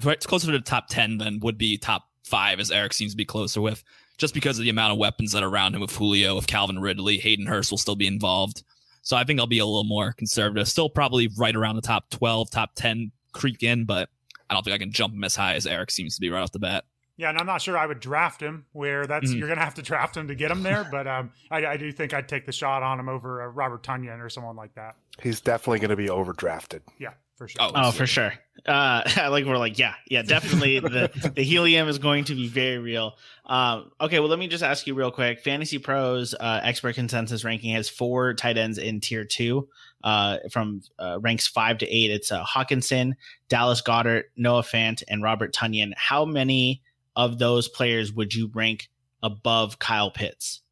closer 0.00 0.46
to 0.46 0.52
the 0.52 0.60
top 0.60 0.88
ten 0.88 1.18
than 1.18 1.40
would 1.40 1.58
be 1.58 1.76
top 1.76 2.04
five, 2.24 2.60
as 2.60 2.70
Eric 2.70 2.92
seems 2.92 3.12
to 3.12 3.16
be 3.16 3.24
closer 3.24 3.60
with, 3.60 3.82
just 4.16 4.34
because 4.34 4.58
of 4.58 4.64
the 4.64 4.70
amount 4.70 4.92
of 4.92 4.98
weapons 4.98 5.32
that 5.32 5.42
are 5.42 5.48
around 5.48 5.74
him 5.74 5.80
with 5.80 5.94
Julio, 5.94 6.36
with 6.36 6.46
Calvin 6.46 6.78
Ridley, 6.78 7.18
Hayden 7.18 7.46
Hurst 7.46 7.70
will 7.70 7.78
still 7.78 7.96
be 7.96 8.06
involved. 8.06 8.62
So 9.02 9.16
I 9.16 9.24
think 9.24 9.40
I'll 9.40 9.46
be 9.46 9.58
a 9.58 9.66
little 9.66 9.84
more 9.84 10.12
conservative. 10.12 10.68
Still 10.68 10.90
probably 10.90 11.30
right 11.38 11.56
around 11.56 11.76
the 11.76 11.82
top 11.82 12.10
12, 12.10 12.50
top 12.50 12.72
10 12.74 13.10
creep 13.32 13.62
in, 13.62 13.86
but 13.86 14.10
I 14.50 14.54
don't 14.54 14.62
think 14.62 14.74
I 14.74 14.78
can 14.78 14.92
jump 14.92 15.14
him 15.14 15.24
as 15.24 15.34
high 15.34 15.54
as 15.54 15.66
Eric 15.66 15.90
seems 15.90 16.14
to 16.16 16.20
be 16.20 16.28
right 16.28 16.42
off 16.42 16.52
the 16.52 16.58
bat. 16.58 16.84
Yeah, 17.18 17.30
and 17.30 17.38
I'm 17.38 17.46
not 17.46 17.60
sure 17.60 17.76
I 17.76 17.84
would 17.84 17.98
draft 17.98 18.40
him. 18.40 18.64
Where 18.72 19.04
that's 19.04 19.28
mm-hmm. 19.28 19.38
you're 19.38 19.48
going 19.48 19.58
to 19.58 19.64
have 19.64 19.74
to 19.74 19.82
draft 19.82 20.16
him 20.16 20.28
to 20.28 20.36
get 20.36 20.52
him 20.52 20.62
there, 20.62 20.88
but 20.90 21.06
um, 21.08 21.32
I, 21.50 21.66
I, 21.66 21.76
do 21.76 21.90
think 21.90 22.14
I'd 22.14 22.28
take 22.28 22.46
the 22.46 22.52
shot 22.52 22.84
on 22.84 22.98
him 22.98 23.08
over 23.08 23.42
uh, 23.42 23.46
Robert 23.48 23.82
Tonyan 23.82 24.20
or 24.20 24.30
someone 24.30 24.54
like 24.54 24.72
that. 24.76 24.94
He's 25.20 25.40
definitely 25.40 25.80
going 25.80 25.90
to 25.90 25.96
be 25.96 26.06
overdrafted. 26.06 26.80
Yeah, 26.96 27.14
for 27.36 27.48
sure. 27.48 27.60
Oh, 27.60 27.72
oh 27.74 27.90
for 27.90 28.06
sure. 28.06 28.34
Uh, 28.64 29.02
like 29.30 29.46
we're 29.46 29.58
like, 29.58 29.80
yeah, 29.80 29.94
yeah, 30.06 30.22
definitely. 30.22 30.78
the 30.80 31.32
the 31.34 31.42
helium 31.42 31.88
is 31.88 31.98
going 31.98 32.22
to 32.24 32.36
be 32.36 32.46
very 32.46 32.78
real. 32.78 33.16
Um, 33.46 33.90
okay, 34.00 34.20
well, 34.20 34.28
let 34.28 34.38
me 34.38 34.46
just 34.46 34.62
ask 34.62 34.86
you 34.86 34.94
real 34.94 35.10
quick. 35.10 35.40
Fantasy 35.40 35.78
Pros 35.78 36.34
uh, 36.34 36.60
expert 36.62 36.94
consensus 36.94 37.44
ranking 37.44 37.74
has 37.74 37.88
four 37.88 38.34
tight 38.34 38.58
ends 38.58 38.78
in 38.78 39.00
tier 39.00 39.24
two. 39.24 39.68
Uh, 40.04 40.38
from 40.52 40.82
uh, 41.00 41.18
ranks 41.20 41.48
five 41.48 41.78
to 41.78 41.86
eight, 41.88 42.12
it's 42.12 42.30
uh, 42.30 42.44
Hockenson, 42.44 43.14
Dallas 43.48 43.82
Goedert, 43.82 44.26
Noah 44.36 44.62
Fant, 44.62 45.02
and 45.08 45.20
Robert 45.20 45.52
Tonyan. 45.52 45.92
How 45.96 46.24
many? 46.24 46.80
Of 47.18 47.38
those 47.38 47.68
players 47.68 48.12
would 48.12 48.32
you 48.32 48.50
rank 48.54 48.88
above 49.22 49.78
Kyle 49.78 50.10
Pitts? 50.10 50.62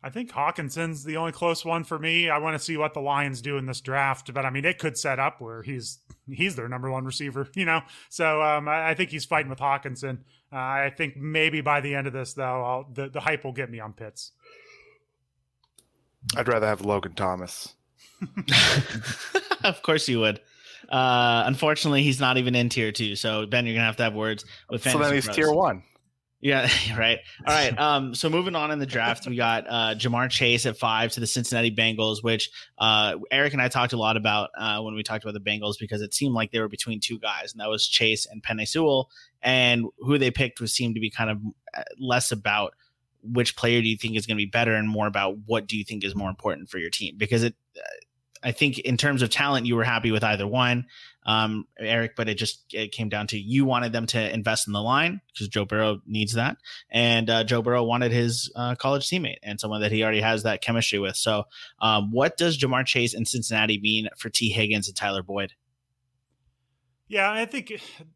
I 0.00 0.10
think 0.10 0.30
Hockenson's 0.30 1.02
the 1.02 1.16
only 1.16 1.32
close 1.32 1.64
one 1.64 1.82
for 1.82 1.98
me. 1.98 2.28
I 2.28 2.36
want 2.36 2.56
to 2.58 2.64
see 2.64 2.76
what 2.76 2.94
the 2.94 3.00
Lions 3.00 3.40
do 3.40 3.56
in 3.56 3.64
this 3.66 3.80
draft, 3.80 4.32
but 4.34 4.44
I 4.44 4.50
mean, 4.50 4.66
it 4.66 4.78
could 4.78 4.98
set 4.98 5.18
up 5.18 5.40
where 5.40 5.62
he's 5.62 5.98
he's 6.30 6.56
their 6.56 6.68
number 6.68 6.90
one 6.90 7.04
receiver, 7.04 7.48
you 7.54 7.64
know. 7.64 7.80
So 8.10 8.42
um, 8.42 8.68
I, 8.68 8.90
I, 8.90 8.94
think 8.94 9.10
he's 9.10 9.24
fighting 9.24 9.48
with 9.48 9.58
Hockenson. 9.58 10.18
Uh, 10.52 10.56
I 10.56 10.92
think 10.94 11.16
maybe 11.16 11.62
by 11.62 11.80
the 11.80 11.94
end 11.94 12.06
of 12.06 12.12
this, 12.12 12.34
though, 12.34 12.64
I'll, 12.64 12.86
the 12.92 13.08
the 13.08 13.20
hype 13.20 13.44
will 13.44 13.52
get 13.52 13.70
me 13.70 13.80
on 13.80 13.92
Pitts. 13.92 14.32
I'd 16.36 16.48
rather 16.48 16.66
have 16.66 16.82
Logan 16.82 17.14
Thomas. 17.14 17.74
of 19.64 19.82
course 19.82 20.06
you 20.06 20.20
would. 20.20 20.40
Uh, 20.88 21.44
unfortunately, 21.46 22.02
he's 22.02 22.20
not 22.20 22.36
even 22.36 22.54
in 22.54 22.68
tier 22.68 22.92
two. 22.92 23.16
So 23.16 23.46
Ben, 23.46 23.66
you're 23.66 23.74
gonna 23.74 23.86
have 23.86 23.96
to 23.96 24.04
have 24.04 24.14
words 24.14 24.44
with. 24.70 24.82
So 24.82 24.98
then 24.98 25.14
he's 25.14 25.24
pros. 25.24 25.36
tier 25.36 25.52
one. 25.52 25.82
Yeah, 26.44 26.68
right. 26.98 27.20
All 27.46 27.54
right. 27.54 27.78
Um, 27.78 28.14
so 28.14 28.28
moving 28.28 28.54
on 28.54 28.70
in 28.70 28.78
the 28.78 28.84
draft, 28.84 29.26
we 29.26 29.34
got 29.34 29.64
uh, 29.66 29.94
Ja'Marr 29.94 30.28
Chase 30.28 30.66
at 30.66 30.76
five 30.76 31.10
to 31.12 31.20
the 31.20 31.26
Cincinnati 31.26 31.74
Bengals, 31.74 32.22
which 32.22 32.50
uh, 32.78 33.16
Eric 33.30 33.54
and 33.54 33.62
I 33.62 33.68
talked 33.68 33.94
a 33.94 33.96
lot 33.96 34.18
about 34.18 34.50
uh, 34.58 34.82
when 34.82 34.94
we 34.94 35.02
talked 35.02 35.24
about 35.24 35.32
the 35.32 35.40
Bengals 35.40 35.76
because 35.80 36.02
it 36.02 36.12
seemed 36.12 36.34
like 36.34 36.52
they 36.52 36.60
were 36.60 36.68
between 36.68 37.00
two 37.00 37.18
guys, 37.18 37.52
and 37.52 37.60
that 37.60 37.70
was 37.70 37.88
Chase 37.88 38.26
and 38.26 38.42
Penei 38.42 38.68
Sewell. 38.68 39.08
And 39.40 39.86
who 39.98 40.18
they 40.18 40.30
picked 40.30 40.60
was 40.60 40.70
seemed 40.70 40.96
to 40.96 41.00
be 41.00 41.08
kind 41.08 41.30
of 41.30 41.38
uh, 41.74 41.82
less 41.98 42.30
about 42.30 42.74
which 43.22 43.56
player 43.56 43.80
do 43.80 43.88
you 43.88 43.96
think 43.96 44.14
is 44.16 44.26
going 44.26 44.36
to 44.36 44.42
be 44.42 44.50
better 44.50 44.74
and 44.74 44.86
more 44.86 45.06
about 45.06 45.38
what 45.46 45.66
do 45.66 45.78
you 45.78 45.84
think 45.84 46.04
is 46.04 46.14
more 46.14 46.28
important 46.28 46.68
for 46.68 46.76
your 46.76 46.90
team 46.90 47.14
because 47.16 47.42
it 47.42 47.54
uh, 47.78 47.80
I 48.44 48.52
think 48.52 48.78
in 48.78 48.96
terms 48.96 49.22
of 49.22 49.30
talent, 49.30 49.66
you 49.66 49.74
were 49.74 49.84
happy 49.84 50.10
with 50.10 50.22
either 50.22 50.46
one, 50.46 50.86
um, 51.24 51.66
Eric. 51.78 52.14
But 52.14 52.28
it 52.28 52.34
just 52.34 52.62
it 52.72 52.92
came 52.92 53.08
down 53.08 53.26
to 53.28 53.38
you 53.38 53.64
wanted 53.64 53.92
them 53.92 54.06
to 54.08 54.32
invest 54.32 54.66
in 54.66 54.74
the 54.74 54.82
line 54.82 55.22
because 55.32 55.48
Joe 55.48 55.64
Burrow 55.64 56.00
needs 56.06 56.34
that, 56.34 56.58
and 56.90 57.30
uh, 57.30 57.44
Joe 57.44 57.62
Burrow 57.62 57.82
wanted 57.82 58.12
his 58.12 58.52
uh, 58.54 58.74
college 58.74 59.08
teammate 59.08 59.38
and 59.42 59.58
someone 59.58 59.80
that 59.80 59.92
he 59.92 60.02
already 60.02 60.20
has 60.20 60.42
that 60.42 60.60
chemistry 60.60 60.98
with. 60.98 61.16
So, 61.16 61.44
um, 61.80 62.12
what 62.12 62.36
does 62.36 62.58
Ja'Marr 62.58 62.84
Chase 62.84 63.14
in 63.14 63.24
Cincinnati 63.24 63.80
mean 63.80 64.08
for 64.18 64.28
Tee 64.28 64.50
Higgins 64.50 64.88
and 64.88 64.96
Tyler 64.96 65.22
Boyd? 65.22 65.54
Yeah, 67.06 67.30
I 67.30 67.44
think 67.44 67.72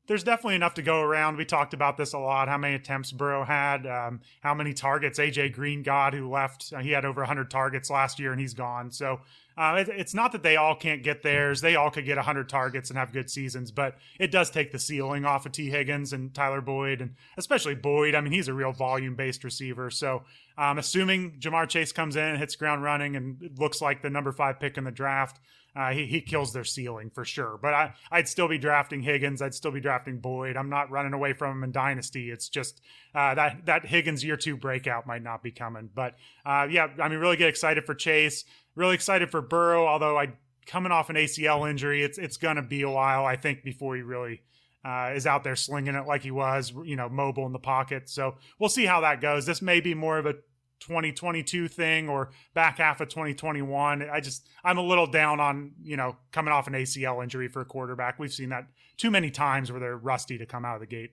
there's 0.06 0.24
definitely 0.24 0.54
enough 0.54 0.74
to 0.74 0.82
go 0.82 1.02
around. 1.02 1.36
We 1.36 1.44
talked 1.44 1.74
about 1.74 1.98
this 1.98 2.14
a 2.14 2.18
lot. 2.18 2.48
How 2.48 2.56
many 2.56 2.74
attempts 2.74 3.12
Burrow 3.12 3.44
had, 3.44 3.86
um, 3.86 4.20
how 4.40 4.54
many 4.54 4.72
targets 4.72 5.18
AJ 5.18 5.52
Green 5.52 5.82
got, 5.82 6.14
who 6.14 6.30
left. 6.30 6.72
Uh, 6.74 6.78
he 6.78 6.90
had 6.92 7.04
over 7.04 7.20
100 7.20 7.50
targets 7.50 7.90
last 7.90 8.18
year, 8.18 8.32
and 8.32 8.40
he's 8.40 8.54
gone. 8.54 8.90
So 8.90 9.20
uh, 9.58 9.76
it, 9.80 9.88
it's 9.90 10.14
not 10.14 10.32
that 10.32 10.42
they 10.42 10.56
all 10.56 10.74
can't 10.74 11.02
get 11.02 11.22
theirs. 11.22 11.60
They 11.60 11.76
all 11.76 11.90
could 11.90 12.06
get 12.06 12.16
100 12.16 12.48
targets 12.48 12.88
and 12.88 12.98
have 12.98 13.12
good 13.12 13.28
seasons, 13.28 13.70
but 13.70 13.96
it 14.18 14.30
does 14.30 14.50
take 14.50 14.72
the 14.72 14.78
ceiling 14.78 15.26
off 15.26 15.44
of 15.44 15.52
Tee 15.52 15.68
Higgins 15.68 16.14
and 16.14 16.32
Tyler 16.32 16.62
Boyd, 16.62 17.02
and 17.02 17.14
especially 17.36 17.74
Boyd. 17.74 18.14
I 18.14 18.22
mean, 18.22 18.32
he's 18.32 18.48
a 18.48 18.54
real 18.54 18.72
volume 18.72 19.16
based 19.16 19.44
receiver. 19.44 19.90
So 19.90 20.22
um, 20.56 20.78
assuming 20.78 21.40
Ja'Marr 21.40 21.68
Chase 21.68 21.92
comes 21.92 22.16
in, 22.16 22.24
and 22.24 22.38
hits 22.38 22.56
ground 22.56 22.82
running, 22.82 23.16
and 23.16 23.50
looks 23.58 23.82
like 23.82 24.00
the 24.00 24.08
number 24.08 24.32
five 24.32 24.58
pick 24.58 24.78
in 24.78 24.84
the 24.84 24.90
draft, 24.90 25.40
uh, 25.78 25.92
he, 25.92 26.06
he 26.06 26.20
kills 26.20 26.52
their 26.52 26.64
ceiling 26.64 27.08
for 27.08 27.24
sure. 27.24 27.56
But 27.62 27.72
I, 27.72 27.94
I'd 28.10 28.28
still 28.28 28.48
be 28.48 28.58
drafting 28.58 29.00
Higgins. 29.00 29.40
I'd 29.40 29.54
still 29.54 29.70
be 29.70 29.80
drafting 29.80 30.18
Boyd. 30.18 30.56
I'm 30.56 30.68
not 30.68 30.90
running 30.90 31.12
away 31.12 31.34
from 31.34 31.56
him 31.56 31.64
in 31.64 31.70
Dynasty. 31.70 32.30
It's 32.30 32.48
just 32.48 32.80
uh, 33.14 33.36
that 33.36 33.66
that 33.66 33.86
Higgins 33.86 34.24
year 34.24 34.36
two 34.36 34.56
breakout 34.56 35.06
might 35.06 35.22
not 35.22 35.40
be 35.40 35.52
coming. 35.52 35.88
But 35.94 36.16
uh, 36.44 36.66
yeah, 36.68 36.88
I 37.00 37.08
mean, 37.08 37.20
really 37.20 37.36
get 37.36 37.48
excited 37.48 37.84
for 37.84 37.94
Chase. 37.94 38.44
Really 38.74 38.96
excited 38.96 39.30
for 39.30 39.40
Burrow. 39.40 39.86
Although 39.86 40.18
I 40.18 40.32
coming 40.66 40.90
off 40.90 41.10
an 41.10 41.16
ACL 41.16 41.70
injury, 41.70 42.02
it's 42.02 42.18
it's 42.18 42.38
gonna 42.38 42.62
be 42.62 42.82
a 42.82 42.90
while 42.90 43.24
I 43.24 43.36
think 43.36 43.62
before 43.62 43.94
he 43.94 44.02
really 44.02 44.42
uh, 44.84 45.12
is 45.14 45.28
out 45.28 45.44
there 45.44 45.56
slinging 45.56 45.94
it 45.94 46.06
like 46.08 46.22
he 46.22 46.32
was, 46.32 46.72
you 46.84 46.96
know, 46.96 47.08
mobile 47.08 47.46
in 47.46 47.52
the 47.52 47.58
pocket. 47.60 48.08
So 48.08 48.34
we'll 48.58 48.68
see 48.68 48.84
how 48.84 49.02
that 49.02 49.20
goes. 49.20 49.46
This 49.46 49.62
may 49.62 49.80
be 49.80 49.94
more 49.94 50.18
of 50.18 50.26
a 50.26 50.34
2022 50.80 51.68
thing 51.68 52.08
or 52.08 52.30
back 52.54 52.78
half 52.78 53.00
of 53.00 53.08
2021. 53.08 54.08
I 54.10 54.20
just 54.20 54.48
I'm 54.64 54.78
a 54.78 54.82
little 54.82 55.06
down 55.06 55.40
on 55.40 55.72
you 55.82 55.96
know 55.96 56.16
coming 56.32 56.52
off 56.52 56.66
an 56.66 56.74
ACL 56.74 57.22
injury 57.22 57.48
for 57.48 57.60
a 57.60 57.64
quarterback. 57.64 58.18
We've 58.18 58.32
seen 58.32 58.50
that 58.50 58.66
too 58.96 59.10
many 59.10 59.30
times 59.30 59.70
where 59.70 59.80
they're 59.80 59.96
rusty 59.96 60.38
to 60.38 60.46
come 60.46 60.64
out 60.64 60.74
of 60.74 60.80
the 60.80 60.86
gate. 60.86 61.12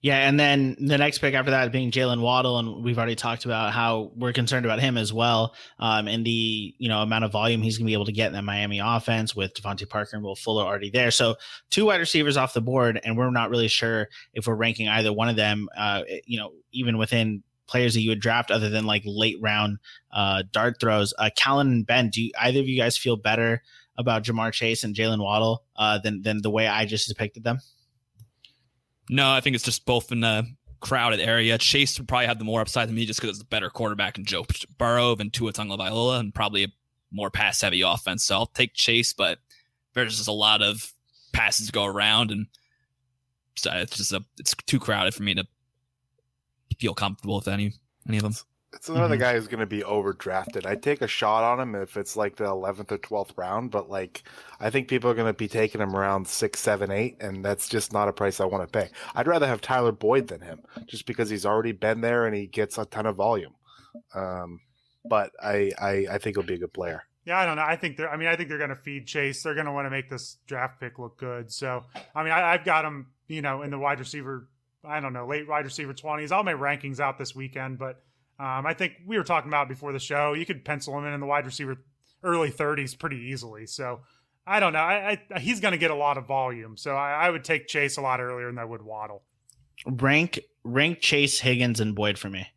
Yeah, 0.00 0.28
and 0.28 0.38
then 0.38 0.76
the 0.78 0.98
next 0.98 1.18
pick 1.18 1.34
after 1.34 1.52
that 1.52 1.72
being 1.72 1.90
Jaylen 1.90 2.20
Waddle, 2.20 2.58
and 2.58 2.84
we've 2.84 2.98
already 2.98 3.14
talked 3.14 3.46
about 3.46 3.72
how 3.72 4.10
we're 4.16 4.32
concerned 4.32 4.66
about 4.66 4.80
him 4.80 4.98
as 4.98 5.12
well, 5.12 5.54
um, 5.78 6.08
and 6.08 6.26
the 6.26 6.74
you 6.76 6.88
know 6.88 7.00
amount 7.00 7.24
of 7.24 7.32
volume 7.32 7.62
he's 7.62 7.78
going 7.78 7.86
to 7.86 7.88
be 7.88 7.94
able 7.94 8.04
to 8.04 8.12
get 8.12 8.26
in 8.26 8.34
the 8.34 8.42
Miami 8.42 8.80
offense 8.80 9.34
with 9.34 9.54
DeVante 9.54 9.88
Parker 9.88 10.16
and 10.16 10.24
Will 10.24 10.36
Fuller 10.36 10.64
already 10.64 10.90
there. 10.90 11.10
So 11.10 11.36
two 11.70 11.86
wide 11.86 12.00
receivers 12.00 12.36
off 12.36 12.52
the 12.52 12.60
board, 12.60 13.00
and 13.02 13.16
we're 13.16 13.30
not 13.30 13.48
really 13.48 13.68
sure 13.68 14.08
if 14.34 14.46
we're 14.46 14.56
ranking 14.56 14.88
either 14.88 15.12
one 15.12 15.28
of 15.28 15.36
them. 15.36 15.68
Uh, 15.76 16.02
you 16.26 16.38
know, 16.38 16.52
even 16.72 16.98
within 16.98 17.42
players 17.66 17.94
that 17.94 18.00
you 18.00 18.10
would 18.10 18.20
draft 18.20 18.50
other 18.50 18.68
than 18.68 18.84
like 18.84 19.02
late 19.04 19.36
round 19.40 19.78
uh, 20.12 20.42
dart 20.52 20.78
throws. 20.80 21.14
Uh, 21.18 21.30
Callan 21.34 21.68
and 21.68 21.86
Ben, 21.86 22.10
do 22.10 22.22
you, 22.22 22.30
either 22.38 22.60
of 22.60 22.68
you 22.68 22.78
guys 22.78 22.96
feel 22.96 23.16
better 23.16 23.62
about 23.96 24.24
Ja'Marr 24.24 24.52
Chase 24.52 24.84
and 24.84 24.94
Jaylen 24.94 25.22
Waddle 25.22 25.64
uh, 25.76 25.98
than 25.98 26.22
than 26.22 26.42
the 26.42 26.50
way 26.50 26.66
I 26.66 26.84
just 26.84 27.08
depicted 27.08 27.44
them? 27.44 27.60
No, 29.08 29.30
I 29.30 29.40
think 29.40 29.54
it's 29.54 29.64
just 29.64 29.84
both 29.84 30.10
in 30.12 30.24
a 30.24 30.44
crowded 30.80 31.20
area. 31.20 31.58
Chase 31.58 31.98
would 31.98 32.08
probably 32.08 32.26
have 32.26 32.38
the 32.38 32.44
more 32.44 32.60
upside 32.60 32.88
than 32.88 32.94
me 32.94 33.06
just 33.06 33.20
because 33.20 33.36
it's 33.36 33.44
a 33.44 33.48
better 33.48 33.70
quarterback 33.70 34.18
in 34.18 34.24
Joe 34.24 34.44
Burrow 34.78 35.14
than 35.14 35.30
Tua 35.30 35.52
Tagovailoa 35.52 36.20
and 36.20 36.34
probably 36.34 36.64
a 36.64 36.68
more 37.10 37.30
pass 37.30 37.60
heavy 37.60 37.82
offense. 37.82 38.24
So 38.24 38.34
I'll 38.34 38.46
take 38.46 38.74
Chase, 38.74 39.12
but 39.12 39.38
there's 39.94 40.16
just 40.16 40.28
a 40.28 40.32
lot 40.32 40.62
of 40.62 40.92
passes 41.32 41.66
to 41.66 41.72
go 41.72 41.84
around 41.84 42.30
and 42.30 42.46
it's 43.56 43.96
just 43.96 44.12
a 44.12 44.24
it's 44.38 44.54
too 44.66 44.80
crowded 44.80 45.14
for 45.14 45.22
me 45.22 45.34
to 45.34 45.46
feel 46.74 46.94
comfortable 46.94 47.36
with 47.36 47.48
any 47.48 47.72
any 48.08 48.18
of 48.18 48.22
them. 48.24 48.34
It's 48.74 48.88
another 48.88 49.16
Mhm. 49.16 49.20
guy 49.20 49.34
who's 49.34 49.46
going 49.46 49.60
to 49.60 49.66
be 49.66 49.82
overdrafted. 49.82 50.66
I'd 50.66 50.82
take 50.82 51.00
a 51.00 51.06
shot 51.06 51.44
on 51.44 51.60
him 51.60 51.76
if 51.80 51.96
it's 51.96 52.16
like 52.16 52.34
the 52.36 52.44
11th 52.46 52.90
or 52.90 52.98
12th 52.98 53.32
round, 53.36 53.70
but 53.70 53.88
like 53.88 54.24
I 54.58 54.68
think 54.70 54.88
people 54.88 55.08
are 55.08 55.14
going 55.14 55.32
to 55.32 55.36
be 55.38 55.46
taking 55.46 55.80
him 55.80 55.94
around 55.94 56.26
six, 56.26 56.58
seven, 56.60 56.90
eight, 56.90 57.16
and 57.20 57.44
that's 57.44 57.68
just 57.68 57.92
not 57.92 58.08
a 58.08 58.12
price 58.12 58.40
I 58.40 58.46
want 58.46 58.70
to 58.70 58.78
pay. 58.78 58.90
I'd 59.14 59.28
rather 59.28 59.46
have 59.46 59.60
Tyler 59.60 59.92
Boyd 59.92 60.26
than 60.26 60.40
him, 60.40 60.60
just 60.86 61.06
because 61.06 61.30
he's 61.30 61.46
already 61.46 61.70
been 61.72 62.00
there 62.00 62.26
and 62.26 62.34
he 62.34 62.46
gets 62.48 62.76
a 62.76 62.84
ton 62.84 63.06
of 63.06 63.14
volume. 63.16 63.54
Um, 64.14 64.60
but 65.04 65.30
I, 65.42 65.70
I, 65.80 66.06
I 66.10 66.18
think 66.18 66.36
he'll 66.36 66.42
be 66.44 66.54
a 66.54 66.58
good 66.58 66.72
player. 66.72 67.04
Yeah, 67.26 67.38
I 67.38 67.46
don't 67.46 67.56
know. 67.56 67.62
I 67.62 67.76
think 67.76 67.96
they're. 67.96 68.10
I 68.10 68.16
mean, 68.18 68.28
I 68.28 68.36
think 68.36 68.48
they're 68.50 68.58
going 68.58 68.68
to 68.70 68.76
feed 68.76 69.06
Chase. 69.06 69.42
They're 69.42 69.54
going 69.54 69.64
to 69.66 69.72
want 69.72 69.86
to 69.86 69.90
make 69.90 70.10
this 70.10 70.36
draft 70.46 70.78
pick 70.78 70.98
look 70.98 71.16
good. 71.16 71.50
So, 71.50 71.84
I 72.14 72.22
mean, 72.22 72.32
I, 72.32 72.52
I've 72.52 72.64
got 72.64 72.84
him. 72.84 73.06
You 73.28 73.40
know, 73.40 73.62
in 73.62 73.70
the 73.70 73.78
wide 73.78 73.98
receiver. 74.00 74.46
I 74.86 75.00
don't 75.00 75.12
know, 75.12 75.26
late 75.26 75.48
wide 75.48 75.64
receiver 75.64 75.94
twenties. 75.94 76.32
All 76.32 76.42
my 76.44 76.54
rankings 76.54 77.00
out 77.00 77.18
this 77.18 77.34
weekend, 77.34 77.78
but 77.78 78.02
um, 78.38 78.66
I 78.66 78.74
think 78.74 78.94
we 79.06 79.16
were 79.16 79.24
talking 79.24 79.50
about 79.50 79.68
before 79.68 79.92
the 79.92 79.98
show. 79.98 80.32
You 80.32 80.44
could 80.44 80.64
pencil 80.64 80.98
him 80.98 81.06
in 81.06 81.12
in 81.12 81.20
the 81.20 81.26
wide 81.26 81.46
receiver 81.46 81.76
early 82.22 82.50
thirties 82.50 82.94
pretty 82.94 83.16
easily. 83.16 83.66
So, 83.66 84.00
I 84.46 84.60
don't 84.60 84.72
know. 84.72 84.80
I, 84.80 85.18
I 85.34 85.38
he's 85.38 85.60
going 85.60 85.72
to 85.72 85.78
get 85.78 85.90
a 85.90 85.94
lot 85.94 86.18
of 86.18 86.26
volume. 86.26 86.76
So, 86.76 86.94
I, 86.94 87.26
I 87.26 87.30
would 87.30 87.44
take 87.44 87.66
Chase 87.66 87.96
a 87.96 88.00
lot 88.00 88.20
earlier 88.20 88.46
than 88.46 88.58
I 88.58 88.64
would 88.64 88.82
Waddle. 88.82 89.22
Rank 89.86 90.40
rank 90.62 91.00
Chase 91.00 91.40
Higgins 91.40 91.80
and 91.80 91.94
Boyd 91.94 92.18
for 92.18 92.28
me. 92.28 92.48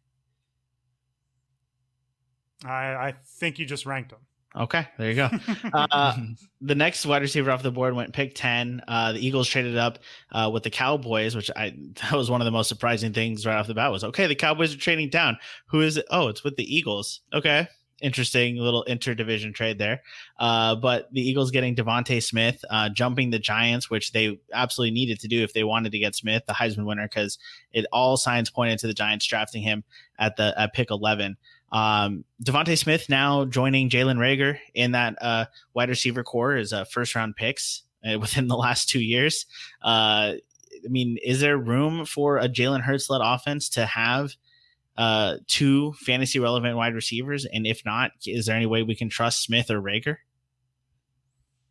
I, 2.65 2.93
I 2.95 3.13
think 3.39 3.59
you 3.59 3.65
just 3.65 3.85
ranked 3.85 4.11
him. 4.11 4.19
Okay, 4.57 4.87
there 4.97 5.09
you 5.09 5.15
go. 5.15 5.29
Uh, 5.73 6.17
the 6.61 6.75
next 6.75 7.05
wide 7.05 7.21
receiver 7.21 7.51
off 7.51 7.61
the 7.61 7.71
board 7.71 7.93
went 7.93 8.13
pick 8.13 8.33
10 8.33 8.81
uh, 8.87 9.11
the 9.11 9.25
eagles 9.25 9.47
traded 9.47 9.77
up 9.77 9.99
uh, 10.31 10.49
with 10.51 10.63
the 10.63 10.69
cowboys 10.69 11.35
which 11.35 11.51
i 11.55 11.73
that 12.01 12.13
was 12.13 12.31
one 12.31 12.41
of 12.41 12.45
the 12.45 12.51
most 12.51 12.67
surprising 12.67 13.13
things 13.13 13.45
right 13.45 13.57
off 13.57 13.67
the 13.67 13.73
bat 13.73 13.91
was 13.91 14.03
okay 14.03 14.27
the 14.27 14.35
cowboys 14.35 14.73
are 14.73 14.77
trading 14.77 15.09
down. 15.09 15.37
Who 15.67 15.81
is 15.81 15.97
it? 15.97 16.05
Oh 16.09 16.27
it's 16.29 16.43
with 16.43 16.55
the 16.55 16.75
eagles. 16.75 17.21
Okay. 17.33 17.67
Interesting 18.01 18.57
little 18.57 18.85
interdivision 18.87 19.53
trade 19.55 19.79
there. 19.79 20.03
Uh, 20.39 20.75
but 20.75 21.11
the 21.11 21.21
eagles 21.21 21.49
getting 21.49 21.75
DeVonta 21.75 22.21
Smith 22.21 22.63
uh, 22.69 22.89
jumping 22.89 23.31
the 23.31 23.39
giants 23.39 23.89
which 23.89 24.11
they 24.11 24.39
absolutely 24.53 24.93
needed 24.93 25.19
to 25.19 25.27
do 25.27 25.43
if 25.43 25.53
they 25.53 25.63
wanted 25.63 25.91
to 25.91 25.99
get 25.99 26.15
smith 26.15 26.43
the 26.47 26.53
heisman 26.53 26.85
winner 26.85 27.07
because 27.07 27.37
it 27.73 27.85
all 27.91 28.17
signs 28.17 28.49
pointed 28.49 28.79
to 28.79 28.87
the 28.87 28.93
giants 28.93 29.25
drafting 29.25 29.63
him 29.63 29.83
at 30.19 30.35
the 30.37 30.53
at 30.59 30.73
pick 30.73 30.91
11 30.91 31.37
um, 31.71 32.23
DeVonta 32.43 32.77
Smith 32.77 33.10
now 33.10 33.45
joining 33.45 33.89
Jalen 33.89 34.17
Reagor 34.17 34.58
in 34.73 34.91
that 34.91 35.15
uh, 35.21 35.45
wide 35.73 35.89
receiver 35.89 36.23
core 36.23 36.56
as 36.56 36.71
uh, 36.71 36.86
first 36.86 37.15
round 37.15 37.36
picks 37.36 37.84
uh, 38.08 38.19
within 38.19 38.47
the 38.47 38.58
last 38.58 38.89
two 38.89 39.01
years. 39.01 39.45
Uh, 39.82 40.34
I 40.86 40.89
mean, 40.89 41.17
is 41.23 41.41
there 41.41 41.58
room 41.58 42.06
for 42.06 42.38
a 42.38 42.47
Jalen 42.47 42.82
Hurts 42.82 43.10
led 43.10 43.21
offense 43.23 43.69
to 43.69 43.86
have 43.86 44.34
uh, 44.97 45.38
two 45.47 45.93
fantasy 45.93 46.39
relevant 46.39 46.77
wide 46.77 46.93
receivers? 46.93 47.45
And 47.45 47.67
if 47.67 47.84
not, 47.86 48.12
is 48.25 48.45
there 48.45 48.56
any 48.56 48.65
way 48.65 48.84
we 48.84 48.95
can 48.95 49.10
trust 49.10 49.43
Smith 49.43 49.69
or 49.69 49.82
Reagor? 49.82 50.17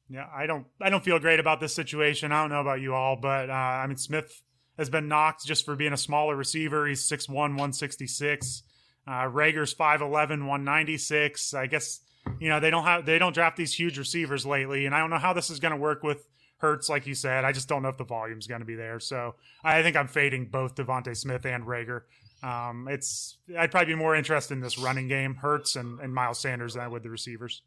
Yeah, 0.09 0.27
I 0.33 0.47
don't 0.47 0.67
I 0.81 0.91
don't 0.91 1.03
feel 1.03 1.19
great 1.19 1.41
about 1.41 1.61
this 1.61 1.75
situation. 1.75 2.31
I 2.31 2.43
don't 2.43 2.51
know 2.51 2.61
about 2.61 2.81
you 2.81 2.95
all, 2.95 3.17
but 3.17 3.51
uh, 3.51 3.53
I 3.53 3.87
mean 3.89 3.97
Smith 3.97 4.43
has 4.79 4.89
been 4.89 5.09
knocked 5.09 5.45
just 5.45 5.65
for 5.65 5.75
being 5.75 5.93
a 5.93 5.97
smaller 5.97 6.37
receiver. 6.37 6.87
He's 6.87 7.09
6'1", 7.09 7.29
166. 7.29 8.63
Uh, 9.07 9.31
Reagor's 9.31 9.75
5'11", 9.75 10.11
196. 10.11 11.55
I 11.55 11.66
guess 11.66 12.01
you 12.40 12.49
know 12.49 12.61
they 12.61 12.71
don't 12.71 12.85
have 12.85 13.07
they 13.07 13.19
don't 13.19 13.33
draft 13.33 13.57
these 13.57 13.73
huge 13.73 13.99
receivers 13.99 14.45
lately, 14.45 14.87
and 14.87 14.95
I 14.95 14.99
don't 14.99 15.11
know 15.11 15.19
how 15.19 15.33
this 15.33 15.51
is 15.51 15.61
going 15.61 15.73
to 15.73 15.79
work 15.79 16.03
with 16.03 16.27
Hurts, 16.59 16.88
like 16.88 17.07
you 17.07 17.14
said. 17.14 17.45
I 17.45 17.53
just 17.53 17.69
don't 17.69 17.83
know 17.83 17.88
if 17.88 17.99
the 17.99 18.05
volume's 18.05 18.47
going 18.47 18.61
to 18.61 18.66
be 18.66 18.77
there. 18.77 18.99
So 18.99 19.35
I 19.62 19.83
think 19.83 19.97
I'm 19.97 20.09
fading 20.09 20.47
both 20.47 20.75
DeVonta 20.75 21.16
Smith 21.16 21.45
and 21.45 21.64
Reagor. 21.64 22.03
Um, 22.42 22.88
it's 22.88 23.38
I'd 23.59 23.71
probably 23.71 23.95
be 23.95 23.99
more 23.99 24.14
interested 24.14 24.55
in 24.55 24.61
this 24.61 24.79
running 24.79 25.09
game, 25.09 25.35
Hurts 25.35 25.77
and, 25.77 26.01
and 26.01 26.14
Miles 26.14 26.38
Sanders 26.38 26.75
than 26.75 26.83
I 26.83 26.88
would 26.88 27.03
the 27.03 27.11
receivers. 27.11 27.62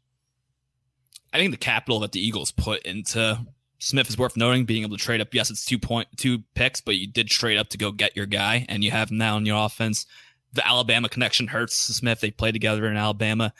I 1.32 1.38
think 1.38 1.52
the 1.52 1.58
capital 1.58 2.00
that 2.00 2.12
the 2.12 2.24
Eagles 2.24 2.50
put 2.50 2.82
into 2.82 3.46
Smith 3.78 4.08
is 4.08 4.18
worth 4.18 4.36
noting. 4.36 4.64
Being 4.64 4.82
able 4.82 4.96
to 4.96 5.02
trade 5.02 5.20
up, 5.20 5.32
yes, 5.32 5.50
it's 5.50 5.64
two 5.64 5.78
point 5.78 6.08
two 6.16 6.40
picks, 6.54 6.80
but 6.80 6.96
you 6.96 7.06
did 7.06 7.28
trade 7.28 7.58
up 7.58 7.68
to 7.70 7.78
go 7.78 7.92
get 7.92 8.16
your 8.16 8.26
guy, 8.26 8.66
and 8.68 8.82
you 8.82 8.90
have 8.90 9.10
him 9.10 9.18
now 9.18 9.36
in 9.36 9.46
your 9.46 9.64
offense. 9.64 10.06
The 10.52 10.66
Alabama 10.66 11.08
connection 11.08 11.46
hurts 11.46 11.76
Smith. 11.76 12.20
They 12.20 12.30
play 12.30 12.52
together 12.52 12.86
in 12.86 12.96
Alabama. 12.96 13.52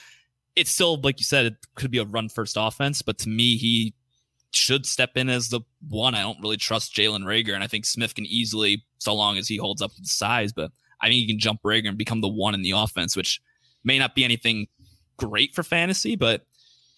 It's 0.57 0.71
still 0.71 1.01
like 1.01 1.21
you 1.21 1.25
said, 1.25 1.47
it 1.47 1.55
could 1.77 1.91
be 1.91 1.99
a 1.99 2.05
run 2.05 2.29
first 2.29 2.57
offense, 2.59 3.03
but 3.03 3.19
to 3.19 3.29
me, 3.29 3.57
he 3.57 3.95
should 4.53 4.85
step 4.85 5.17
in 5.17 5.29
as 5.29 5.49
the 5.49 5.61
one. 5.89 6.15
I 6.15 6.23
don't 6.23 6.41
really 6.41 6.57
trust 6.57 6.95
Jalen 6.95 7.23
Reagor, 7.23 7.55
and 7.55 7.63
I 7.63 7.69
think 7.69 7.87
Smith 7.87 8.15
can 8.15 8.27
easily, 8.27 8.85
so 8.99 9.15
long 9.15 9.39
as 9.39 9.47
he 9.47 9.57
holds 9.57 9.81
up 9.81 9.93
the 9.95 10.05
size, 10.05 10.53
but 10.53 10.73
I 11.01 11.07
think 11.07 11.21
he 11.21 11.27
can 11.27 11.39
jump 11.39 11.63
Reagor 11.63 11.89
and 11.89 11.99
become 11.99 12.21
the 12.21 12.29
one 12.29 12.55
in 12.55 12.63
the 12.63 12.73
offense, 12.73 13.17
which 13.17 13.41
may 13.85 13.99
not 13.99 14.15
be 14.15 14.25
anything 14.25 14.67
great 15.17 15.55
for 15.55 15.63
fantasy, 15.63 16.17
but 16.17 16.47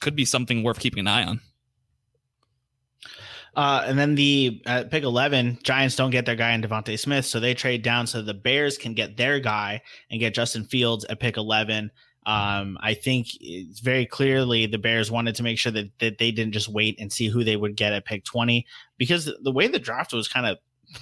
could 0.01 0.17
be 0.17 0.25
something 0.25 0.63
worth 0.63 0.81
keeping 0.81 1.01
an 1.01 1.09
eye 1.09 1.25
on. 1.25 1.41
Uh, 3.55 3.85
and 3.87 3.99
then 3.99 4.15
the 4.15 4.63
uh, 4.67 4.85
pick 4.91 5.03
11, 5.03 5.59
Giants 5.63 5.97
don't 5.97 6.11
get 6.11 6.25
their 6.25 6.37
guy 6.37 6.53
in 6.53 6.63
DeVonta 6.63 6.99
Smith, 6.99 7.27
so 7.27 7.39
they 7.39 7.53
trade 7.53 7.83
down 7.83 8.07
so 8.07 8.23
the 8.23 8.33
Bears 8.33 8.79
can 8.79 8.95
get 8.95 9.17
their 9.17 9.41
guy 9.41 9.83
and 10.11 10.21
get 10.21 10.35
Justin 10.35 10.65
Fields 10.65 11.05
at 11.07 11.21
pick 11.21 11.37
11. 11.37 11.91
Um, 12.25 12.79
I 12.81 12.95
think 12.95 13.29
it's 13.41 13.81
very 13.81 14.07
clearly 14.07 14.67
the 14.67 14.79
Bears 14.79 15.11
wanted 15.11 15.35
to 15.35 15.43
make 15.43 15.59
sure 15.59 15.73
that, 15.73 15.91
that 15.99 16.19
they 16.19 16.31
didn't 16.31 16.53
just 16.53 16.69
wait 16.69 16.99
and 17.01 17.13
see 17.13 17.29
who 17.29 17.45
they 17.45 17.57
would 17.57 17.77
get 17.77 17.93
at 17.93 18.05
pick 18.05 18.25
20 18.25 18.65
because 18.97 19.31
the 19.43 19.51
way 19.53 19.67
the 19.67 19.79
draft 19.79 20.13
was 20.13 20.29
kind 20.29 20.47
of 20.47 20.59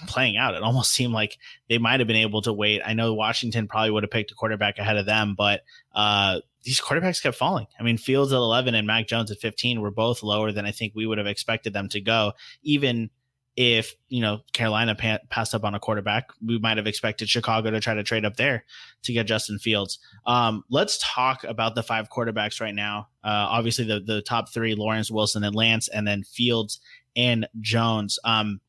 playing 0.07 0.37
out, 0.37 0.55
it 0.55 0.63
almost 0.63 0.91
seemed 0.95 1.13
like 1.13 1.39
they 1.69 1.79
might 1.79 2.01
have 2.01 2.07
been 2.07 2.17
able 2.17 2.43
to 2.43 2.53
wait. 2.53 2.83
I 2.85 2.95
know 2.95 3.15
Washington 3.15 3.69
probably 3.69 3.91
would 3.91 4.03
have 4.03 4.11
picked 4.11 4.31
a 4.31 4.35
quarterback 4.35 4.79
ahead 4.79 4.97
of 4.97 5.07
them, 5.07 5.35
but 5.37 5.63
uh, 5.95 6.41
these 6.63 6.81
quarterbacks 6.81 7.23
kept 7.23 7.37
falling. 7.37 7.67
I 7.79 7.83
mean, 7.83 7.99
Fields 7.99 8.33
at 8.33 8.37
11 8.37 8.75
and 8.75 8.87
Mac 8.87 9.07
Jones 9.07 9.31
at 9.31 9.39
15 9.39 9.81
were 9.81 9.91
both 9.91 10.23
lower 10.23 10.53
than 10.53 10.67
I 10.67 10.73
think 10.73 10.95
we 10.95 11.07
would 11.07 11.19
have 11.19 11.27
expected 11.27 11.73
them 11.73 11.89
to 11.91 12.01
go. 12.01 12.33
Even 12.63 13.11
if, 13.57 13.95
you 14.09 14.21
know, 14.21 14.41
Carolina 14.53 14.95
pa- 14.95 15.19
passed 15.29 15.55
up 15.55 15.65
on 15.65 15.75
a 15.75 15.81
quarterback, 15.81 16.31
we 16.45 16.59
might 16.59 16.77
have 16.77 16.87
expected 16.87 17.29
Chicago 17.29 17.71
to 17.71 17.81
try 17.81 17.95
to 17.95 18.03
trade 18.03 18.25
up 18.25 18.37
there 18.37 18.65
to 19.03 19.13
get 19.13 19.27
Justin 19.27 19.59
Fields. 19.59 19.99
Um, 20.27 20.65
let's 20.71 20.99
talk 21.03 21.45
about 21.45 21.75
the 21.75 21.83
five 21.83 22.09
quarterbacks 22.11 22.61
right 22.61 22.75
now. 22.75 23.09
Uh, 23.25 23.49
obviously, 23.51 23.85
the, 23.85 24.01
the 24.01 24.23
top 24.23 24.53
three 24.53 24.75
Lawrence, 24.75 25.11
Wilson, 25.11 25.45
and 25.45 25.55
Lance, 25.55 25.89
and 25.89 26.07
then 26.07 26.23
Fields 26.23 26.81
and 27.17 27.49
Jones. 27.61 28.19
Um, 28.25 28.61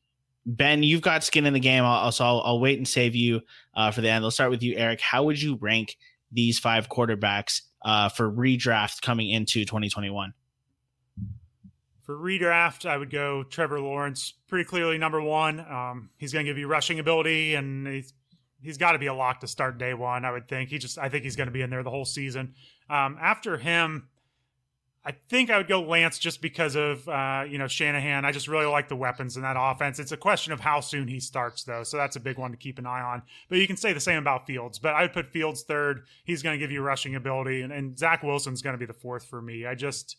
Ben, 0.44 0.82
you've 0.82 1.02
got 1.02 1.22
skin 1.22 1.46
in 1.46 1.52
the 1.52 1.60
game. 1.60 1.84
I'll, 1.84 2.10
so 2.10 2.24
I'll, 2.24 2.42
I'll 2.44 2.60
wait 2.60 2.78
and 2.78 2.86
save 2.86 3.14
you 3.14 3.42
uh, 3.74 3.90
for 3.90 4.00
the 4.00 4.10
end. 4.10 4.24
Let's 4.24 4.34
start 4.34 4.50
with 4.50 4.62
you, 4.62 4.74
Eric. 4.76 5.00
How 5.00 5.24
would 5.24 5.40
you 5.40 5.56
rank 5.60 5.96
these 6.32 6.58
five 6.58 6.88
quarterbacks 6.88 7.62
uh, 7.82 8.08
for 8.08 8.30
redraft 8.30 9.02
coming 9.02 9.30
into 9.30 9.64
2021? 9.64 10.34
For 12.02 12.16
redraft, 12.16 12.84
I 12.84 12.96
would 12.96 13.10
go 13.10 13.44
Trevor 13.44 13.80
Lawrence, 13.80 14.34
pretty 14.48 14.64
clearly 14.64 14.98
number 14.98 15.22
one. 15.22 15.60
Um, 15.60 16.10
he's 16.18 16.32
going 16.32 16.44
to 16.44 16.50
give 16.50 16.58
you 16.58 16.66
rushing 16.66 16.98
ability, 16.98 17.54
and 17.54 17.86
he's 17.86 18.12
he's 18.60 18.76
got 18.76 18.92
to 18.92 18.98
be 18.98 19.06
a 19.06 19.14
lock 19.14 19.40
to 19.40 19.46
start 19.46 19.78
day 19.78 19.94
one. 19.94 20.24
I 20.24 20.32
would 20.32 20.48
think 20.48 20.70
he 20.70 20.78
just 20.78 20.98
I 20.98 21.08
think 21.08 21.22
he's 21.22 21.36
going 21.36 21.46
to 21.46 21.52
be 21.52 21.62
in 21.62 21.70
there 21.70 21.84
the 21.84 21.90
whole 21.90 22.04
season. 22.04 22.54
Um, 22.90 23.16
after 23.20 23.56
him, 23.56 24.08
I 25.04 25.12
think 25.28 25.50
I 25.50 25.56
would 25.56 25.66
go 25.66 25.82
Lance 25.82 26.18
just 26.18 26.40
because 26.40 26.76
of 26.76 27.08
uh, 27.08 27.44
you 27.48 27.58
know 27.58 27.66
Shanahan. 27.66 28.24
I 28.24 28.30
just 28.30 28.46
really 28.46 28.66
like 28.66 28.88
the 28.88 28.96
weapons 28.96 29.36
in 29.36 29.42
that 29.42 29.56
offense. 29.58 29.98
It's 29.98 30.12
a 30.12 30.16
question 30.16 30.52
of 30.52 30.60
how 30.60 30.80
soon 30.80 31.08
he 31.08 31.18
starts 31.18 31.64
though, 31.64 31.82
so 31.82 31.96
that's 31.96 32.14
a 32.16 32.20
big 32.20 32.38
one 32.38 32.52
to 32.52 32.56
keep 32.56 32.78
an 32.78 32.86
eye 32.86 33.02
on. 33.02 33.22
But 33.48 33.58
you 33.58 33.66
can 33.66 33.76
say 33.76 33.92
the 33.92 34.00
same 34.00 34.18
about 34.18 34.46
Fields. 34.46 34.78
But 34.78 34.94
I 34.94 35.02
would 35.02 35.12
put 35.12 35.26
Fields 35.26 35.62
third. 35.62 36.04
He's 36.24 36.42
going 36.42 36.54
to 36.54 36.58
give 36.58 36.70
you 36.70 36.82
rushing 36.82 37.16
ability, 37.16 37.62
and, 37.62 37.72
and 37.72 37.98
Zach 37.98 38.22
Wilson's 38.22 38.62
going 38.62 38.74
to 38.74 38.78
be 38.78 38.86
the 38.86 38.92
fourth 38.92 39.24
for 39.24 39.42
me. 39.42 39.66
I 39.66 39.74
just 39.74 40.16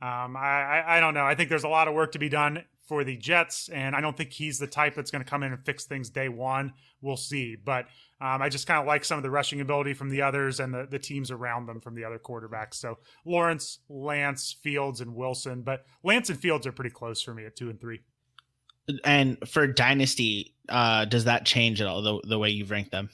um, 0.00 0.36
I, 0.36 0.62
I 0.62 0.96
I 0.96 1.00
don't 1.00 1.14
know. 1.14 1.24
I 1.24 1.34
think 1.34 1.48
there's 1.48 1.64
a 1.64 1.68
lot 1.68 1.88
of 1.88 1.94
work 1.94 2.12
to 2.12 2.18
be 2.18 2.28
done 2.28 2.64
for 2.86 3.04
the 3.04 3.16
Jets, 3.16 3.68
and 3.68 3.94
I 3.94 4.00
don't 4.00 4.16
think 4.16 4.32
he's 4.32 4.58
the 4.58 4.66
type 4.66 4.94
that's 4.94 5.10
going 5.10 5.22
to 5.22 5.28
come 5.28 5.42
in 5.42 5.52
and 5.52 5.64
fix 5.64 5.84
things 5.84 6.08
day 6.08 6.28
one. 6.28 6.72
We'll 7.02 7.16
see, 7.16 7.56
but 7.56 7.86
um, 8.20 8.42
I 8.42 8.48
just 8.48 8.66
kind 8.66 8.80
of 8.80 8.86
like 8.86 9.04
some 9.04 9.18
of 9.18 9.22
the 9.22 9.30
rushing 9.30 9.60
ability 9.60 9.94
from 9.94 10.08
the 10.08 10.22
others 10.22 10.58
and 10.58 10.72
the, 10.72 10.86
the 10.90 10.98
teams 10.98 11.30
around 11.30 11.66
them 11.66 11.80
from 11.80 11.94
the 11.94 12.04
other 12.04 12.18
quarterbacks. 12.18 12.74
So 12.74 12.98
Lawrence, 13.24 13.80
Lance, 13.88 14.56
Fields, 14.62 15.00
and 15.00 15.14
Wilson, 15.14 15.62
but 15.62 15.84
Lance 16.02 16.30
and 16.30 16.38
Fields 16.38 16.66
are 16.66 16.72
pretty 16.72 16.90
close 16.90 17.22
for 17.22 17.34
me 17.34 17.44
at 17.44 17.54
two 17.54 17.70
and 17.70 17.80
three. 17.80 18.00
And 19.04 19.36
for 19.46 19.66
Dynasty, 19.66 20.54
uh, 20.68 21.04
does 21.04 21.24
that 21.24 21.44
change 21.44 21.80
at 21.80 21.86
all 21.86 22.02
the, 22.02 22.20
the 22.26 22.38
way 22.38 22.50
you've 22.50 22.70
ranked 22.70 22.90
them? 22.90 23.10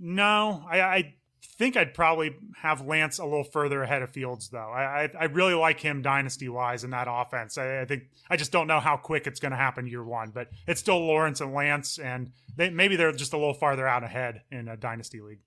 No, 0.00 0.64
I, 0.68 0.80
I 0.80 1.14
think 1.42 1.76
I'd 1.76 1.94
probably 1.94 2.36
have 2.56 2.86
Lance 2.86 3.18
a 3.18 3.24
little 3.24 3.44
further 3.44 3.82
ahead 3.82 4.02
of 4.02 4.10
Fields, 4.10 4.48
though. 4.48 4.58
I 4.58 5.04
I, 5.04 5.10
I 5.20 5.24
really 5.24 5.54
like 5.54 5.80
him 5.80 6.02
dynasty 6.02 6.48
wise 6.48 6.84
in 6.84 6.90
that 6.90 7.06
offense. 7.10 7.58
I, 7.58 7.82
I, 7.82 7.84
think 7.84 8.04
I 8.28 8.36
just 8.36 8.52
don't 8.52 8.66
know 8.66 8.80
how 8.80 8.96
quick 8.96 9.26
it's 9.26 9.40
going 9.40 9.52
to 9.52 9.56
happen 9.56 9.86
year 9.86 10.04
one, 10.04 10.30
but 10.30 10.48
it's 10.66 10.80
still 10.80 10.98
Lawrence 10.98 11.40
and 11.40 11.52
Lance, 11.52 11.98
and 11.98 12.30
they, 12.56 12.70
maybe 12.70 12.96
they're 12.96 13.12
just 13.12 13.32
a 13.32 13.36
little 13.36 13.54
farther 13.54 13.86
out 13.86 14.04
ahead 14.04 14.42
in 14.50 14.68
a 14.68 14.76
dynasty 14.76 15.20
league. 15.20 15.40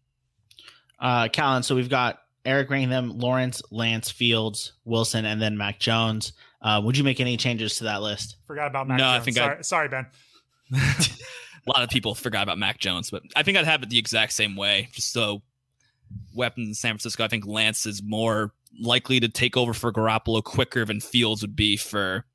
Uh, 1.00 1.28
Callan, 1.28 1.64
so 1.64 1.76
we've 1.76 1.90
got 1.90 2.20
Eric 2.46 2.70
ranking 2.70 2.90
them 2.90 3.18
Lawrence, 3.18 3.62
Lance, 3.72 4.10
Fields, 4.10 4.74
Wilson, 4.86 5.26
and 5.26 5.42
then 5.42 5.58
Mac 5.58 5.80
Jones. 5.80 6.34
Uh, 6.62 6.82
would 6.84 6.98
you 6.98 7.04
make 7.04 7.20
any 7.20 7.38
changes 7.38 7.78
to 7.78 7.86
that 7.86 8.02
list? 8.02 8.38
Forgot 8.48 8.68
about 8.68 8.88
Mac. 8.88 8.98
No, 8.98 9.08
I 9.08 9.16
Jones. 9.16 9.26
think 9.26 9.38
I- 9.38 9.42
sorry, 9.42 9.64
sorry, 9.64 9.90
Ben. 9.90 10.06
a 11.68 11.70
lot 11.70 11.84
of 11.84 11.90
people 11.90 12.16
forgot 12.16 12.44
about 12.44 12.58
Mac 12.58 12.80
Jones, 12.80 13.12
but 13.12 13.22
I 13.36 13.44
think 13.44 13.58
I'd 13.58 13.66
have 13.66 13.84
it 13.84 13.90
the 13.90 13.98
exact 13.98 14.34
same 14.34 14.56
way. 14.56 14.90
Just 14.92 15.12
so 15.12 15.42
weapons 16.34 16.68
in 16.68 16.74
San 16.74 16.92
Francisco, 16.92 17.24
I 17.24 17.28
think 17.28 17.46
Lance 17.46 17.86
is 17.86 18.02
more 18.04 18.54
likely 18.80 19.20
to 19.20 19.30
take 19.30 19.56
over 19.56 19.74
for 19.74 19.92
Garoppolo 19.92 20.44
quicker 20.44 20.86
than 20.86 21.00
Fields 21.00 21.42
would 21.42 21.56
be 21.56 21.78
for 21.78 22.26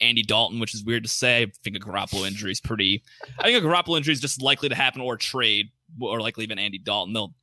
Andy 0.00 0.22
Dalton, 0.22 0.60
which 0.60 0.74
is 0.74 0.84
weird 0.84 1.04
to 1.04 1.08
say. 1.08 1.42
I 1.42 1.52
think 1.62 1.76
a 1.76 1.80
Garoppolo 1.80 2.26
injury 2.26 2.52
is 2.52 2.60
pretty. 2.60 3.02
I 3.38 3.44
think 3.44 3.62
a 3.62 3.66
Garoppolo 3.66 3.96
injury 3.96 4.12
is 4.12 4.20
just 4.20 4.42
likely 4.42 4.68
to 4.68 4.74
happen 4.74 5.00
or 5.00 5.16
trade, 5.16 5.70
or 6.00 6.20
likely 6.20 6.44
even 6.44 6.58
Andy 6.58 6.78
Dalton. 6.78 7.14
They'll 7.14 7.34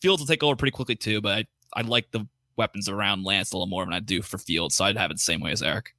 Fields 0.00 0.20
will 0.20 0.26
take 0.26 0.42
over 0.42 0.56
pretty 0.56 0.72
quickly 0.72 0.94
too, 0.94 1.20
but 1.20 1.38
I, 1.38 1.80
I 1.80 1.82
like 1.82 2.10
the 2.10 2.26
weapons 2.56 2.88
around 2.88 3.24
Lance 3.24 3.52
a 3.52 3.56
little 3.56 3.66
more 3.66 3.84
than 3.84 3.94
I 3.94 4.00
do 4.00 4.22
for 4.22 4.38
Fields, 4.38 4.76
so 4.76 4.84
I'd 4.84 4.96
have 4.96 5.10
it 5.10 5.14
the 5.14 5.20
same 5.20 5.40
way 5.40 5.52
as 5.52 5.62
Eric. 5.62 5.94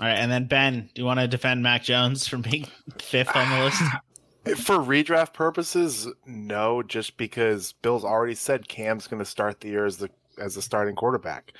All 0.00 0.06
right, 0.06 0.14
and 0.14 0.30
then 0.30 0.46
Ben, 0.46 0.88
do 0.94 1.02
you 1.02 1.04
want 1.04 1.18
to 1.20 1.26
defend 1.26 1.62
Mac 1.62 1.82
Jones 1.82 2.28
from 2.28 2.42
being 2.42 2.66
fifth 2.98 3.34
on 3.34 3.50
the 3.50 3.64
list? 3.64 3.82
For 4.56 4.76
redraft 4.76 5.32
purposes, 5.34 6.08
no, 6.26 6.82
just 6.82 7.16
because 7.16 7.72
Bill's 7.82 8.04
already 8.04 8.34
said 8.34 8.68
Cam's 8.68 9.06
going 9.06 9.18
to 9.18 9.28
start 9.28 9.60
the 9.60 9.68
year 9.68 9.84
as 9.84 9.98
the 9.98 10.10
as 10.38 10.54
the 10.54 10.62
starting 10.62 10.94
quarterback. 10.94 11.52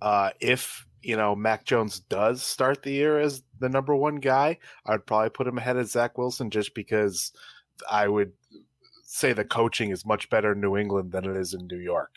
Uh, 0.00 0.30
if 0.40 0.86
you 1.02 1.16
know 1.16 1.34
Mac 1.34 1.64
Jones 1.64 2.00
does 2.00 2.42
start 2.42 2.82
the 2.82 2.92
year 2.92 3.18
as 3.18 3.42
the 3.60 3.68
number 3.68 3.94
one 3.94 4.16
guy, 4.16 4.58
I'd 4.86 5.06
probably 5.06 5.30
put 5.30 5.46
him 5.46 5.58
ahead 5.58 5.76
of 5.76 5.88
Zach 5.88 6.18
Wilson 6.18 6.50
just 6.50 6.74
because 6.74 7.32
I 7.90 8.08
would 8.08 8.32
say 9.04 9.32
the 9.32 9.44
coaching 9.44 9.90
is 9.90 10.06
much 10.06 10.30
better 10.30 10.52
in 10.52 10.60
New 10.60 10.76
England 10.76 11.12
than 11.12 11.26
it 11.26 11.36
is 11.36 11.52
in 11.52 11.66
New 11.66 11.78
York. 11.78 12.14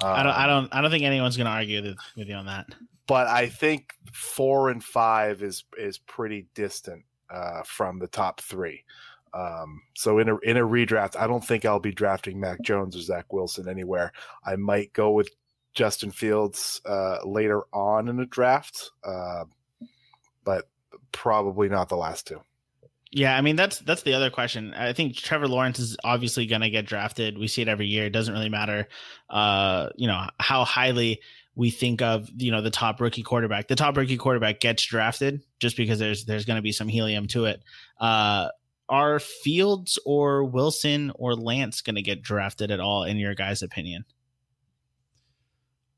Um, 0.00 0.12
I 0.12 0.22
don't, 0.22 0.32
I 0.32 0.46
don't, 0.46 0.74
I 0.74 0.80
don't 0.80 0.90
think 0.90 1.02
anyone's 1.02 1.36
going 1.36 1.46
to 1.46 1.50
argue 1.50 1.94
with 2.16 2.28
you 2.28 2.34
on 2.34 2.46
that. 2.46 2.66
But 3.08 3.26
I 3.26 3.48
think 3.48 3.94
four 4.12 4.70
and 4.70 4.82
five 4.84 5.42
is 5.42 5.64
is 5.76 5.98
pretty 5.98 6.46
distant 6.54 7.04
uh, 7.30 7.62
from 7.64 7.98
the 7.98 8.06
top 8.06 8.40
three. 8.40 8.84
Um, 9.34 9.82
so 9.94 10.18
in 10.18 10.28
a 10.28 10.38
in 10.38 10.56
a 10.56 10.66
redraft, 10.66 11.16
I 11.16 11.26
don't 11.26 11.44
think 11.44 11.64
I'll 11.64 11.80
be 11.80 11.92
drafting 11.92 12.40
Mac 12.40 12.62
Jones 12.62 12.96
or 12.96 13.00
Zach 13.00 13.32
Wilson 13.32 13.68
anywhere. 13.68 14.12
I 14.44 14.56
might 14.56 14.92
go 14.92 15.10
with 15.10 15.30
Justin 15.74 16.10
Fields 16.10 16.80
uh, 16.86 17.18
later 17.24 17.62
on 17.72 18.08
in 18.08 18.16
the 18.16 18.26
draft, 18.26 18.90
uh, 19.04 19.44
but 20.44 20.68
probably 21.12 21.68
not 21.68 21.88
the 21.88 21.96
last 21.96 22.26
two. 22.26 22.40
Yeah, 23.10 23.36
I 23.36 23.40
mean 23.40 23.56
that's 23.56 23.78
that's 23.78 24.02
the 24.02 24.14
other 24.14 24.28
question. 24.28 24.74
I 24.74 24.92
think 24.92 25.16
Trevor 25.16 25.48
Lawrence 25.48 25.78
is 25.78 25.96
obviously 26.04 26.46
going 26.46 26.60
to 26.60 26.70
get 26.70 26.84
drafted. 26.84 27.38
We 27.38 27.48
see 27.48 27.62
it 27.62 27.68
every 27.68 27.86
year. 27.86 28.06
It 28.06 28.10
doesn't 28.10 28.34
really 28.34 28.50
matter, 28.50 28.86
uh, 29.30 29.88
you 29.96 30.06
know, 30.06 30.26
how 30.38 30.64
highly 30.64 31.20
we 31.58 31.70
think 31.70 32.02
of 32.02 32.30
you 32.36 32.52
know 32.52 32.60
the 32.60 32.70
top 32.70 33.00
rookie 33.00 33.22
quarterback. 33.22 33.66
The 33.66 33.76
top 33.76 33.96
rookie 33.96 34.16
quarterback 34.16 34.60
gets 34.60 34.84
drafted 34.84 35.42
just 35.58 35.76
because 35.76 35.98
there's 35.98 36.24
there's 36.24 36.44
going 36.44 36.56
to 36.56 36.62
be 36.62 36.70
some 36.70 36.86
helium 36.86 37.26
to 37.28 37.46
it. 37.46 37.62
Uh, 37.98 38.48
are 38.88 39.18
Fields 39.18 39.98
or 40.04 40.44
Wilson 40.44 41.12
or 41.14 41.34
Lance 41.34 41.80
going 41.80 41.96
to 41.96 42.02
get 42.02 42.22
drafted 42.22 42.70
at 42.70 42.80
all 42.80 43.04
in 43.04 43.16
your 43.16 43.34
guys' 43.34 43.62
opinion? 43.62 44.04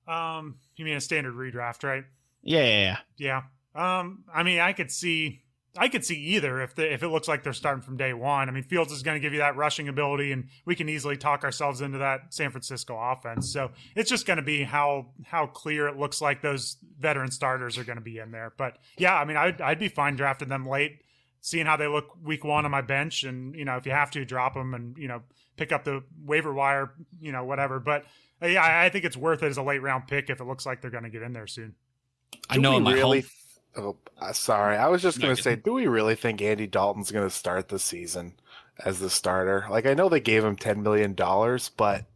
Um, 0.08 0.56
you 0.76 0.84
mean 0.84 0.96
a 0.96 1.00
standard 1.00 1.34
redraft, 1.34 1.84
right? 1.84 2.04
Yeah, 2.42 2.64
yeah, 2.64 2.96
yeah. 3.18 3.42
Yeah. 3.74 3.98
Um, 4.00 4.24
I 4.32 4.42
mean, 4.42 4.60
I 4.60 4.72
could 4.72 4.90
see 4.90 5.42
I 5.76 5.88
could 5.88 6.04
see 6.04 6.16
either 6.16 6.60
if 6.62 6.74
the, 6.74 6.92
if 6.92 7.04
it 7.04 7.08
looks 7.08 7.28
like 7.28 7.44
they're 7.44 7.52
starting 7.52 7.82
from 7.82 7.96
day 7.96 8.12
one. 8.12 8.48
I 8.48 8.52
mean, 8.52 8.64
Fields 8.64 8.92
is 8.92 9.04
going 9.04 9.14
to 9.14 9.20
give 9.20 9.32
you 9.32 9.38
that 9.38 9.56
rushing 9.56 9.88
ability, 9.88 10.32
and 10.32 10.48
we 10.64 10.74
can 10.74 10.88
easily 10.88 11.16
talk 11.16 11.44
ourselves 11.44 11.80
into 11.80 11.98
that 11.98 12.34
San 12.34 12.50
Francisco 12.50 12.98
offense. 12.98 13.52
So 13.52 13.70
it's 13.94 14.10
just 14.10 14.26
going 14.26 14.38
to 14.38 14.42
be 14.42 14.64
how 14.64 15.12
how 15.24 15.46
clear 15.46 15.86
it 15.86 15.96
looks 15.96 16.20
like 16.20 16.42
those 16.42 16.76
veteran 16.98 17.30
starters 17.30 17.78
are 17.78 17.84
going 17.84 17.98
to 17.98 18.04
be 18.04 18.18
in 18.18 18.32
there. 18.32 18.52
But 18.56 18.78
yeah, 18.98 19.14
I 19.14 19.24
mean, 19.24 19.36
I'd 19.36 19.60
I'd 19.60 19.78
be 19.78 19.88
fine 19.88 20.16
drafting 20.16 20.48
them 20.48 20.66
late, 20.66 21.02
seeing 21.40 21.66
how 21.66 21.76
they 21.76 21.86
look 21.86 22.16
week 22.22 22.44
one 22.44 22.64
on 22.64 22.70
my 22.70 22.82
bench, 22.82 23.24
and 23.24 23.54
you 23.54 23.64
know 23.64 23.76
if 23.76 23.86
you 23.86 23.92
have 23.92 24.10
to 24.12 24.24
drop 24.24 24.54
them 24.54 24.74
and 24.74 24.96
you 24.98 25.08
know 25.08 25.22
pick 25.56 25.72
up 25.72 25.84
the 25.84 26.02
waiver 26.24 26.52
wire, 26.52 26.92
you 27.20 27.32
know 27.32 27.44
whatever. 27.44 27.80
But 27.80 28.04
uh, 28.42 28.46
yeah, 28.46 28.62
I, 28.62 28.86
I 28.86 28.88
think 28.88 29.04
it's 29.04 29.16
worth 29.16 29.42
it 29.42 29.46
as 29.46 29.56
a 29.56 29.62
late 29.62 29.82
round 29.82 30.06
pick 30.06 30.30
if 30.30 30.40
it 30.40 30.44
looks 30.44 30.66
like 30.66 30.80
they're 30.80 30.90
going 30.90 31.04
to 31.04 31.10
get 31.10 31.22
in 31.22 31.32
there 31.32 31.46
soon. 31.46 31.74
I 32.48 32.58
know 32.58 32.76
in 32.76 32.82
my 32.82 32.92
really. 32.92 33.20
Home- 33.20 33.30
Oh, 33.76 33.96
uh, 34.20 34.32
sorry. 34.32 34.76
I 34.76 34.88
was 34.88 35.00
just 35.00 35.20
going 35.20 35.36
to 35.36 35.40
say, 35.40 35.54
do 35.54 35.72
we 35.72 35.86
really 35.86 36.16
think 36.16 36.42
Andy 36.42 36.66
Dalton's 36.66 37.12
going 37.12 37.24
to 37.24 37.32
start 37.32 37.68
the 37.68 37.78
season 37.78 38.34
as 38.84 38.98
the 38.98 39.08
starter? 39.08 39.64
Like, 39.70 39.86
I 39.86 39.94
know 39.94 40.08
they 40.08 40.18
gave 40.18 40.44
him 40.44 40.56
ten 40.56 40.82
million 40.82 41.14
dollars, 41.14 41.70
but 41.76 42.06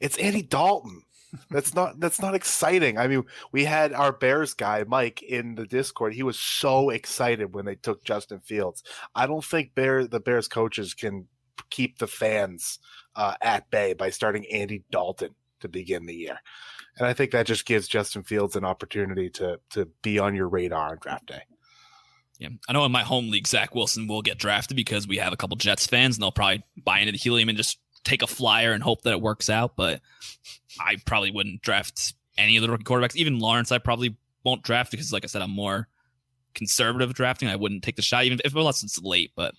it's 0.00 0.18
Andy 0.18 0.42
Dalton. 0.42 1.02
That's 1.50 1.74
not 1.74 2.00
that's 2.00 2.20
not 2.20 2.34
exciting. 2.34 2.98
I 2.98 3.06
mean, 3.06 3.24
we 3.52 3.64
had 3.64 3.92
our 3.92 4.12
Bears 4.12 4.54
guy 4.54 4.84
Mike 4.86 5.22
in 5.22 5.54
the 5.54 5.66
Discord. 5.66 6.14
He 6.14 6.22
was 6.22 6.38
so 6.38 6.90
excited 6.90 7.54
when 7.54 7.64
they 7.64 7.74
took 7.74 8.04
Justin 8.04 8.40
Fields. 8.40 8.82
I 9.14 9.26
don't 9.26 9.44
think 9.44 9.74
Bear 9.74 10.06
the 10.06 10.20
Bears 10.20 10.48
coaches 10.48 10.94
can 10.94 11.26
keep 11.70 11.98
the 11.98 12.06
fans 12.06 12.78
uh, 13.14 13.34
at 13.42 13.70
bay 13.70 13.92
by 13.92 14.10
starting 14.10 14.46
Andy 14.46 14.84
Dalton 14.90 15.34
to 15.60 15.68
begin 15.68 16.06
the 16.06 16.14
year 16.14 16.38
and 16.98 17.06
I 17.06 17.12
think 17.12 17.30
that 17.30 17.46
just 17.46 17.64
gives 17.64 17.88
Justin 17.88 18.22
Fields 18.22 18.56
an 18.56 18.64
opportunity 18.64 19.30
to 19.30 19.60
to 19.70 19.86
be 20.02 20.18
on 20.18 20.34
your 20.34 20.48
radar 20.48 20.90
on 20.90 20.98
draft 21.00 21.26
day. 21.26 21.42
Yeah, 22.38 22.48
I 22.68 22.72
know 22.72 22.84
in 22.84 22.92
my 22.92 23.02
home 23.02 23.30
league, 23.30 23.48
Zach 23.48 23.74
Wilson 23.74 24.06
will 24.06 24.22
get 24.22 24.38
drafted 24.38 24.76
because 24.76 25.08
we 25.08 25.16
have 25.16 25.32
a 25.32 25.36
couple 25.36 25.56
Jets 25.56 25.86
fans, 25.86 26.16
and 26.16 26.22
they'll 26.22 26.32
probably 26.32 26.62
buy 26.84 27.00
into 27.00 27.12
the 27.12 27.18
helium 27.18 27.48
and 27.48 27.58
just 27.58 27.78
take 28.08 28.22
a 28.22 28.26
flyer 28.26 28.72
and 28.72 28.82
hope 28.82 29.02
that 29.02 29.12
it 29.12 29.20
works 29.20 29.50
out. 29.50 29.76
But 29.76 30.00
I 30.80 30.96
probably 31.04 31.30
wouldn't 31.30 31.62
draft 31.62 32.14
any 32.36 32.56
of 32.56 32.62
the 32.62 32.70
rookie 32.70 32.84
quarterbacks. 32.84 33.16
Even 33.16 33.38
Lawrence, 33.38 33.72
I 33.72 33.78
probably 33.78 34.16
won't 34.44 34.62
draft 34.62 34.90
because, 34.90 35.12
like 35.12 35.24
I 35.24 35.28
said, 35.28 35.42
I'm 35.42 35.50
more 35.50 35.88
conservative 36.54 37.14
drafting. 37.14 37.48
I 37.48 37.56
wouldn't 37.56 37.84
take 37.84 37.96
the 37.96 38.02
shot, 38.02 38.24
even 38.24 38.40
if 38.44 38.54
unless 38.54 38.82
it's 38.82 39.00
late. 39.02 39.32
But 39.36 39.54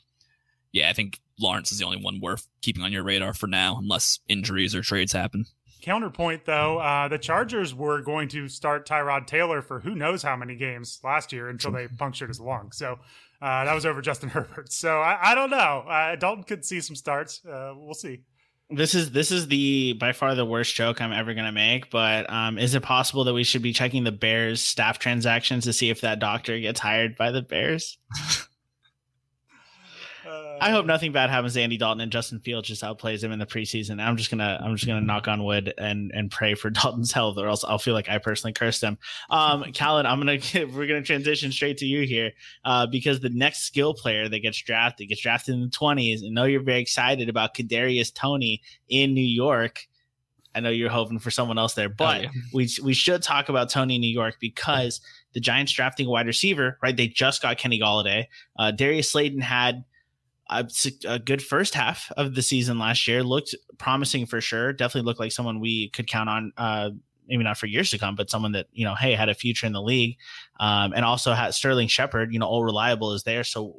yeah, 0.71 0.89
I 0.89 0.93
think 0.93 1.19
Lawrence 1.39 1.71
is 1.71 1.79
the 1.79 1.85
only 1.85 2.01
one 2.01 2.19
worth 2.19 2.47
keeping 2.61 2.83
on 2.83 2.91
your 2.91 3.03
radar 3.03 3.33
for 3.33 3.47
now, 3.47 3.77
unless 3.77 4.19
injuries 4.27 4.75
or 4.75 4.81
trades 4.81 5.13
happen. 5.13 5.45
Counterpoint, 5.81 6.43
though, 6.43 6.77
uh, 6.79 7.07
the 7.07 7.17
Chargers 7.17 7.73
were 7.73 8.01
going 8.01 8.27
to 8.29 8.49
start 8.49 8.85
Tyrod 8.85 9.27
Taylor 9.27 9.61
for 9.61 9.79
who 9.79 9.95
knows 9.95 10.21
how 10.21 10.35
many 10.35 10.55
games 10.55 10.99
last 11.05 11.31
year 11.31 11.47
until 11.47 11.71
they 11.71 11.87
punctured 11.97 12.27
his 12.27 12.41
lung. 12.41 12.73
So 12.73 12.99
uh, 13.41 13.63
that 13.63 13.73
was 13.73 13.85
over 13.85 14.01
Justin 14.01 14.29
Herbert. 14.33 14.73
So 14.73 14.99
I, 14.99 15.31
I 15.31 15.35
don't 15.35 15.49
know. 15.49 15.85
Uh, 15.87 16.15
Dalton 16.17 16.43
could 16.43 16.65
see 16.65 16.81
some 16.81 16.97
starts. 16.97 17.45
Uh, 17.45 17.73
we'll 17.77 17.93
see. 17.93 18.23
This 18.71 18.93
is 18.93 19.11
this 19.11 19.31
is 19.31 19.47
the 19.47 19.93
by 19.93 20.11
far 20.11 20.35
the 20.35 20.45
worst 20.45 20.75
joke 20.75 21.01
I'm 21.01 21.11
ever 21.11 21.33
gonna 21.33 21.51
make. 21.51 21.89
But 21.89 22.29
um, 22.29 22.57
is 22.57 22.75
it 22.75 22.83
possible 22.83 23.23
that 23.23 23.33
we 23.33 23.43
should 23.43 23.63
be 23.63 23.73
checking 23.73 24.03
the 24.03 24.11
Bears 24.11 24.61
staff 24.61 24.99
transactions 24.99 25.63
to 25.63 25.73
see 25.73 25.89
if 25.89 26.01
that 26.01 26.19
doctor 26.19 26.59
gets 26.59 26.79
hired 26.79 27.15
by 27.15 27.31
the 27.31 27.41
Bears? 27.41 27.97
I 30.61 30.71
hope 30.71 30.85
nothing 30.85 31.11
bad 31.11 31.29
happens 31.29 31.53
to 31.53 31.61
Andy 31.61 31.77
Dalton 31.77 32.01
and 32.01 32.11
Justin 32.11 32.39
Fields 32.39 32.67
just 32.67 32.83
outplays 32.83 33.23
him 33.23 33.31
in 33.31 33.39
the 33.39 33.45
preseason. 33.45 34.01
I'm 34.01 34.17
just 34.17 34.29
gonna 34.29 34.59
I'm 34.61 34.75
just 34.75 34.87
gonna 34.87 35.01
knock 35.01 35.27
on 35.27 35.43
wood 35.43 35.73
and 35.77 36.11
and 36.13 36.29
pray 36.29 36.55
for 36.55 36.69
Dalton's 36.69 37.11
health, 37.11 37.37
or 37.37 37.47
else 37.47 37.63
I'll 37.63 37.79
feel 37.79 37.93
like 37.93 38.09
I 38.09 38.17
personally 38.17 38.53
cursed 38.53 38.81
him. 38.81 38.97
Um, 39.29 39.63
Callan, 39.73 40.05
I'm 40.05 40.19
gonna 40.19 40.39
we're 40.73 40.87
gonna 40.87 41.01
transition 41.01 41.51
straight 41.51 41.77
to 41.77 41.85
you 41.85 42.05
here, 42.05 42.31
uh, 42.65 42.87
because 42.87 43.19
the 43.19 43.29
next 43.29 43.63
skill 43.63 43.93
player 43.93 44.29
that 44.29 44.39
gets 44.39 44.61
drafted 44.61 45.09
gets 45.09 45.21
drafted 45.21 45.55
in 45.55 45.61
the 45.61 45.67
20s, 45.67 46.21
and 46.21 46.33
know 46.33 46.45
you're 46.45 46.63
very 46.63 46.81
excited 46.81 47.29
about 47.29 47.55
Kadarius 47.55 48.13
Toney 48.13 48.61
in 48.87 49.13
New 49.13 49.21
York. 49.21 49.87
I 50.55 50.61
know 50.61 50.69
you're 50.69 50.89
hoping 50.89 51.19
for 51.19 51.29
someone 51.31 51.59
else 51.59 51.75
there, 51.75 51.89
but 51.89 52.19
oh, 52.19 52.21
yeah. 52.23 52.29
we 52.53 52.69
we 52.83 52.93
should 52.93 53.21
talk 53.21 53.49
about 53.49 53.69
Toney 53.69 53.95
in 53.95 54.01
New 54.01 54.07
York 54.07 54.37
because 54.41 54.99
the 55.33 55.39
Giants 55.39 55.71
drafting 55.71 56.07
a 56.07 56.09
wide 56.09 56.27
receiver, 56.27 56.77
right? 56.81 56.95
They 56.95 57.07
just 57.07 57.41
got 57.41 57.57
Kenny 57.57 57.79
Golladay. 57.79 58.25
Uh, 58.57 58.71
Darius 58.71 59.11
Slayton 59.11 59.41
had 59.41 59.85
a, 60.49 60.67
a, 61.07 61.19
good 61.19 61.41
first 61.41 61.73
half 61.73 62.11
of 62.17 62.35
the 62.35 62.41
season 62.41 62.79
last 62.79 63.07
year. 63.07 63.23
Looked 63.23 63.55
promising 63.77 64.25
for 64.25 64.41
sure. 64.41 64.73
Definitely 64.73 65.05
looked 65.05 65.19
like 65.19 65.31
someone 65.31 65.59
we 65.59 65.89
could 65.89 66.07
count 66.07 66.29
on. 66.29 66.51
Uh, 66.57 66.89
maybe 67.27 67.43
not 67.43 67.57
for 67.57 67.67
years 67.67 67.91
to 67.91 67.97
come, 67.97 68.15
but 68.15 68.29
someone 68.29 68.53
that 68.53 68.67
you 68.73 68.83
know, 68.83 68.95
hey, 68.95 69.13
had 69.13 69.29
a 69.29 69.35
future 69.35 69.67
in 69.67 69.73
the 69.73 69.81
league, 69.81 70.17
um, 70.59 70.93
and 70.93 71.05
also 71.05 71.33
had 71.33 71.53
Sterling 71.53 71.87
Shepard. 71.87 72.33
You 72.33 72.39
know, 72.39 72.47
all 72.47 72.63
reliable 72.63 73.13
is 73.13 73.23
there. 73.23 73.43
So, 73.43 73.77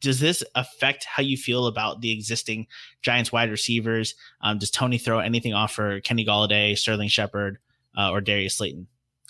does 0.00 0.20
this 0.20 0.42
affect 0.54 1.04
how 1.04 1.22
you 1.22 1.36
feel 1.36 1.66
about 1.66 2.00
the 2.00 2.12
existing 2.12 2.66
Giants 3.02 3.32
wide 3.32 3.50
receivers? 3.50 4.14
Um, 4.40 4.58
does 4.58 4.70
Toney 4.70 4.98
throw 4.98 5.18
anything 5.18 5.54
off 5.54 5.72
for 5.72 6.00
Kenny 6.00 6.24
Golladay, 6.24 6.78
Sterling 6.78 7.08
Shepard, 7.08 7.58
uh, 7.96 8.10
or 8.10 8.20
Darius 8.20 8.56
Slayton? 8.56 8.86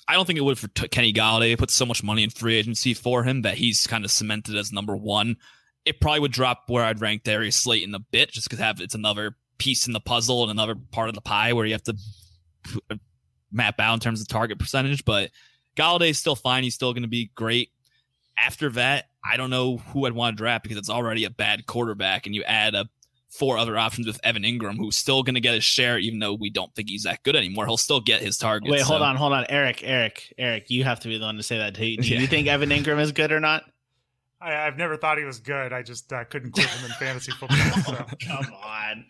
I 0.08 0.14
don't 0.14 0.26
think 0.26 0.38
it 0.38 0.42
would 0.42 0.58
for 0.58 0.68
Kenny 0.68 1.12
Golladay. 1.12 1.52
It 1.52 1.58
put 1.58 1.70
so 1.70 1.86
much 1.86 2.02
money 2.02 2.22
in 2.22 2.30
free 2.30 2.56
agency 2.56 2.92
for 2.92 3.22
him 3.22 3.42
that 3.42 3.56
he's 3.56 3.86
kind 3.86 4.04
of 4.04 4.10
cemented 4.10 4.56
as 4.56 4.72
number 4.72 4.96
one 4.96 5.36
it 5.84 6.00
probably 6.00 6.20
would 6.20 6.32
drop 6.32 6.64
where 6.68 6.84
I'd 6.84 7.00
rank 7.00 7.24
Darius 7.24 7.56
Slayton 7.56 7.94
a 7.94 7.98
bit, 7.98 8.30
just 8.30 8.48
because 8.48 8.60
have 8.60 8.80
it's 8.80 8.94
another 8.94 9.36
piece 9.58 9.86
in 9.86 9.92
the 9.92 10.00
puzzle 10.00 10.42
and 10.42 10.50
another 10.50 10.74
part 10.74 11.08
of 11.08 11.14
the 11.14 11.20
pie 11.20 11.52
where 11.52 11.66
you 11.66 11.72
have 11.72 11.82
to 11.84 11.96
map 13.50 13.78
out 13.80 13.94
in 13.94 14.00
terms 14.00 14.20
of 14.20 14.28
target 14.28 14.58
percentage. 14.58 15.04
But 15.04 15.30
Golladay's 15.76 16.18
still 16.18 16.36
fine; 16.36 16.62
he's 16.62 16.74
still 16.74 16.92
going 16.92 17.02
to 17.02 17.08
be 17.08 17.30
great. 17.34 17.70
After 18.38 18.70
that, 18.70 19.06
I 19.24 19.36
don't 19.36 19.50
know 19.50 19.76
who 19.76 20.06
I'd 20.06 20.12
want 20.12 20.36
to 20.36 20.40
draft 20.42 20.62
because 20.62 20.78
it's 20.78 20.90
already 20.90 21.24
a 21.24 21.30
bad 21.30 21.66
quarterback, 21.66 22.26
and 22.26 22.34
you 22.34 22.44
add 22.44 22.74
a 22.74 22.88
four 23.32 23.56
other 23.56 23.78
options 23.78 24.06
with 24.06 24.20
Evan 24.22 24.42
Engram, 24.42 24.76
who's 24.76 24.96
still 24.96 25.22
going 25.22 25.34
to 25.34 25.40
get 25.40 25.54
his 25.54 25.64
share, 25.64 25.98
even 25.98 26.18
though 26.18 26.34
we 26.34 26.50
don't 26.50 26.72
think 26.74 26.90
he's 26.90 27.04
that 27.04 27.22
good 27.22 27.34
anymore. 27.34 27.66
He'll 27.66 27.78
still 27.78 28.00
get 28.00 28.20
his 28.20 28.36
target. 28.36 28.70
Wait, 28.70 28.82
hold 28.82 29.02
on, 29.02 29.16
hold 29.16 29.32
on, 29.32 29.46
Eric, 29.48 29.82
Eric, 29.82 30.32
Eric. 30.38 30.70
You 30.70 30.84
have 30.84 31.00
to 31.00 31.08
be 31.08 31.18
the 31.18 31.24
one 31.24 31.36
to 31.36 31.42
say 31.42 31.58
that. 31.58 31.74
Do 31.74 31.84
you, 31.84 31.96
do 31.96 32.08
yeah. 32.08 32.20
you 32.20 32.26
think 32.26 32.46
Evan 32.46 32.70
Engram 32.70 33.00
is 33.00 33.12
good 33.12 33.32
or 33.32 33.40
not? 33.40 33.64
I, 34.42 34.50
have 34.64 34.76
never 34.76 34.96
thought 34.96 35.18
he 35.18 35.24
was 35.24 35.38
good. 35.38 35.72
I 35.72 35.82
just 35.82 36.12
uh, 36.12 36.24
couldn't 36.24 36.52
quit 36.52 36.66
him 36.66 36.84
in 36.84 36.90
fantasy 36.92 37.32
football. 37.32 37.58
So. 37.82 37.92
Come 38.26 38.52
on, 38.64 39.04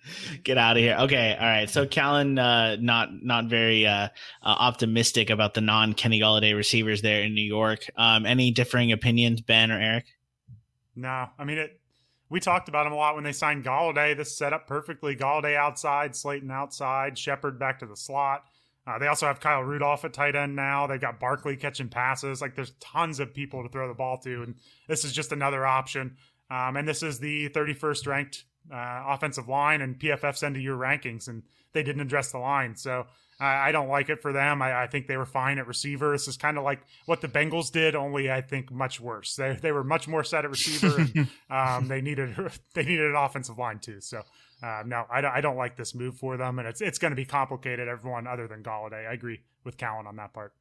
get 0.45 0.59
out 0.59 0.76
of 0.76 0.83
here. 0.83 0.97
Okay, 1.01 1.37
all 1.39 1.47
right. 1.47 1.70
So 1.70 1.87
Callan, 1.87 2.39
uh, 2.39 2.76
not 2.80 3.11
not 3.22 3.47
very 3.47 3.87
uh, 3.87 4.09
uh 4.09 4.09
optimistic 4.43 5.30
about 5.30 5.55
the 5.55 5.61
non 5.61 5.95
Kenny 5.95 6.20
Golladay 6.20 6.55
receivers 6.55 7.03
there 7.03 7.22
in 7.22 7.35
New 7.35 7.45
York. 7.45 7.87
Um, 7.97 8.26
any 8.26 8.51
differing 8.51 8.93
opinions, 8.93 9.41
Ben 9.41 9.70
or 9.70 9.80
Eric? 9.80 10.07
No, 10.95 11.28
I 11.39 11.45
mean 11.45 11.59
it. 11.59 11.80
We 12.28 12.41
talked 12.41 12.68
about 12.68 12.87
him 12.87 12.93
a 12.93 12.97
lot 12.97 13.14
when 13.14 13.24
they 13.24 13.33
signed 13.33 13.64
Golladay. 13.64 14.16
This 14.16 14.37
set 14.37 14.53
up 14.53 14.66
perfectly. 14.66 15.14
Golladay 15.16 15.55
outside, 15.55 16.16
Slayton 16.16 16.51
outside, 16.51 17.18
Shepard 17.18 17.59
back 17.59 17.78
to 17.80 17.87
the 17.87 17.97
slot. 17.97 18.45
Uh, 18.87 18.99
they 18.99 19.07
also 19.07 19.26
have 19.26 19.39
Kyle 19.39 19.62
Rudolph 19.62 20.05
at 20.05 20.12
tight 20.12 20.35
end 20.35 20.57
now. 20.57 20.87
They've 20.87 21.01
got 21.01 21.20
Barkley 21.20 21.57
catching 21.57 21.89
passes. 21.89 22.41
Like 22.41 22.57
there's 22.57 22.72
tons 22.80 23.20
of 23.20 23.33
people 23.33 23.62
to 23.62 23.68
throw 23.68 23.87
the 23.87 23.95
ball 23.95 24.18
to, 24.18 24.43
and 24.43 24.57
this 24.89 25.05
is 25.05 25.12
just 25.12 25.30
another 25.30 25.64
option. 25.64 26.16
Um, 26.51 26.76
and 26.76 26.87
this 26.87 27.03
is 27.03 27.18
the 27.18 27.49
31st 27.51 28.07
ranked 28.07 28.45
uh, 28.72 29.05
offensive 29.09 29.49
line, 29.49 29.80
and 29.80 29.99
PFF 29.99 30.37
send 30.37 30.57
to 30.57 30.61
your 30.61 30.76
rankings, 30.76 31.28
and 31.28 31.43
they 31.72 31.83
didn't 31.83 32.03
address 32.03 32.33
the 32.33 32.39
line. 32.39 32.76
So 32.76 33.07
I, 33.41 33.68
I 33.68 33.72
don't 33.72 33.89
like 33.89 34.09
it 34.09 34.20
for 34.20 34.33
them. 34.33 34.62
I, 34.62 34.83
I, 34.83 34.87
think 34.87 35.07
they 35.07 35.16
were 35.16 35.26
fine 35.26 35.59
at 35.59 35.66
receiver. 35.66 36.12
This 36.12 36.28
is 36.28 36.37
kind 36.37 36.59
of 36.59 36.64
like 36.64 36.80
what 37.07 37.20
the 37.20 37.28
Bengals 37.28 37.72
did, 37.72 37.95
only 37.95 38.30
I 38.30 38.41
think 38.41 38.70
much 38.70 39.01
worse. 39.01 39.35
They 39.35 39.59
they 39.61 39.72
were 39.72 39.85
much 39.85 40.07
more 40.07 40.24
set 40.24 40.45
at 40.45 40.51
receiver, 40.51 41.01
and 41.01 41.28
um, 41.51 41.89
they 41.89 42.01
needed 42.01 42.37
they 42.74 42.85
needed 42.85 43.07
an 43.07 43.16
offensive 43.16 43.59
line 43.59 43.78
too. 43.78 44.01
So 44.01 44.22
uh, 44.63 44.83
no, 44.87 45.05
I, 45.11 45.25
I 45.27 45.41
don't 45.41 45.57
like 45.57 45.77
this 45.77 45.95
move 45.95 46.17
for 46.17 46.37
them, 46.37 46.59
and 46.59 46.69
it's 46.69 46.81
it's 46.81 46.99
going 46.99 47.11
to 47.11 47.17
be 47.17 47.25
complicated. 47.25 47.89
Everyone 47.89 48.27
other 48.27 48.47
than 48.47 48.63
Golladay, 48.63 49.09
I 49.09 49.13
agree 49.13 49.41
with 49.65 49.77
Callan 49.77 50.07
on 50.07 50.17
that 50.17 50.33
part. 50.33 50.53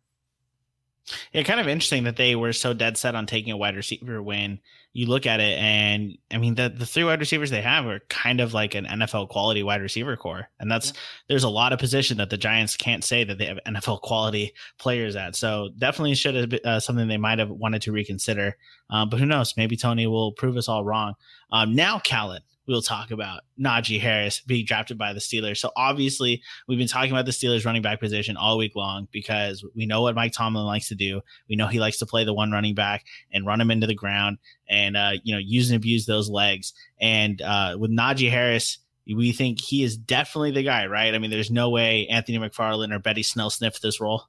Yeah, 1.34 1.44
kind 1.44 1.60
of 1.60 1.68
interesting 1.68 2.04
that 2.04 2.16
they 2.16 2.36
were 2.36 2.54
so 2.54 2.74
dead 2.74 2.98
set 2.98 3.16
on 3.16 3.26
taking 3.26 3.52
a 3.52 3.58
wide 3.58 3.76
receiver 3.76 4.22
when 4.22 4.60
you 4.94 5.08
look 5.08 5.26
at 5.26 5.40
it, 5.40 5.58
and 5.58 6.18
I 6.32 6.38
mean 6.38 6.56
the 6.56 6.70
the 6.70 6.86
three 6.86 7.04
wide 7.04 7.20
receivers 7.20 7.50
they 7.50 7.62
have 7.62 7.86
are 7.86 8.02
kind 8.10 8.40
of 8.40 8.54
like 8.54 8.76
an 8.76 8.86
NFL 8.86 9.30
quality 9.30 9.64
wide 9.64 9.82
receiver 9.82 10.16
core, 10.16 10.50
and 10.60 10.70
that's 10.70 10.88
yeah. 10.88 11.00
there's 11.28 11.44
a 11.44 11.50
lot 11.50 11.74
of 11.74 11.80
position 11.80 12.18
that 12.18 12.30
the 12.30 12.38
Giants 12.38 12.78
can't 12.78 13.04
say 13.04 13.24
that 13.24 13.38
they 13.38 13.46
have 13.46 13.60
NFL 13.68 14.02
quality 14.02 14.54
players 14.78 15.16
at. 15.16 15.36
So 15.36 15.70
definitely 15.78 16.16
should 16.16 16.36
have 16.36 16.50
been 16.50 16.60
uh, 16.66 16.80
something 16.80 17.08
they 17.08 17.18
might 17.18 17.40
have 17.40 17.50
wanted 17.50 17.82
to 17.84 17.92
reconsider. 17.92 18.58
Um, 18.90 19.10
but 19.10 19.20
who 19.20 19.26
knows? 19.26 19.56
Maybe 19.58 19.78
Toney 19.78 20.08
will 20.08 20.34
prove 20.34 20.58
us 20.58 20.68
all 20.68 20.84
wrong. 20.84 21.14
Um, 21.52 21.76
now, 21.76 22.00
Callan, 22.00 22.42
we'll 22.72 22.82
talk 22.82 23.12
about 23.12 23.42
Najee 23.60 24.00
Harris 24.00 24.40
being 24.40 24.66
drafted 24.66 24.98
by 24.98 25.14
the 25.14 25.20
Steelers. 25.20 25.58
So 25.58 25.72
obviously, 25.76 26.42
we've 26.68 26.78
been 26.78 26.88
talking 26.88 27.12
about 27.12 27.26
the 27.26 27.32
Steelers 27.32 27.66
running 27.66 27.82
back 27.82 28.00
position 28.00 28.38
all 28.38 28.58
week 28.58 28.76
long 28.76 29.08
because 29.12 29.64
we 29.76 29.86
know 29.86 30.02
what 30.02 30.16
Mike 30.16 30.32
Tomlin 30.32 30.66
likes 30.66 30.88
to 30.88 30.96
do. 30.96 31.22
We 31.50 31.56
know 31.56 31.68
he 31.68 31.80
likes 31.80 32.00
to 32.00 32.06
play 32.06 32.24
the 32.24 32.34
one 32.34 32.52
running 32.52 32.74
back 32.74 33.06
and 33.32 33.46
run 33.46 33.62
him 33.62 33.70
into 33.70 33.88
the 33.88 33.94
ground 33.94 34.38
and 34.68 34.98
uh, 34.98 35.12
you 35.24 35.36
know 35.36 35.40
use 35.40 35.70
and 35.70 35.78
abuse 35.78 36.06
those 36.06 36.30
legs. 36.30 36.74
And 37.00 37.42
uh, 37.42 37.78
with 37.80 37.92
Najee 37.92 38.32
Harris. 38.32 38.80
We 39.14 39.34
think 39.34 39.60
he 39.60 39.84
is 39.84 39.98
definitely 39.98 40.52
the 40.52 40.64
guy, 40.64 40.86
right? 40.86 41.14
I 41.14 41.18
mean, 41.18 41.32
there's 41.32 41.50
no 41.50 41.72
way 41.72 42.08
Anthony 42.08 42.38
McFarland 42.38 42.94
or 42.94 43.00
Benny 43.00 43.24
Snell 43.24 43.50
sniffed 43.50 43.82
this 43.82 44.00
role. 44.00 44.26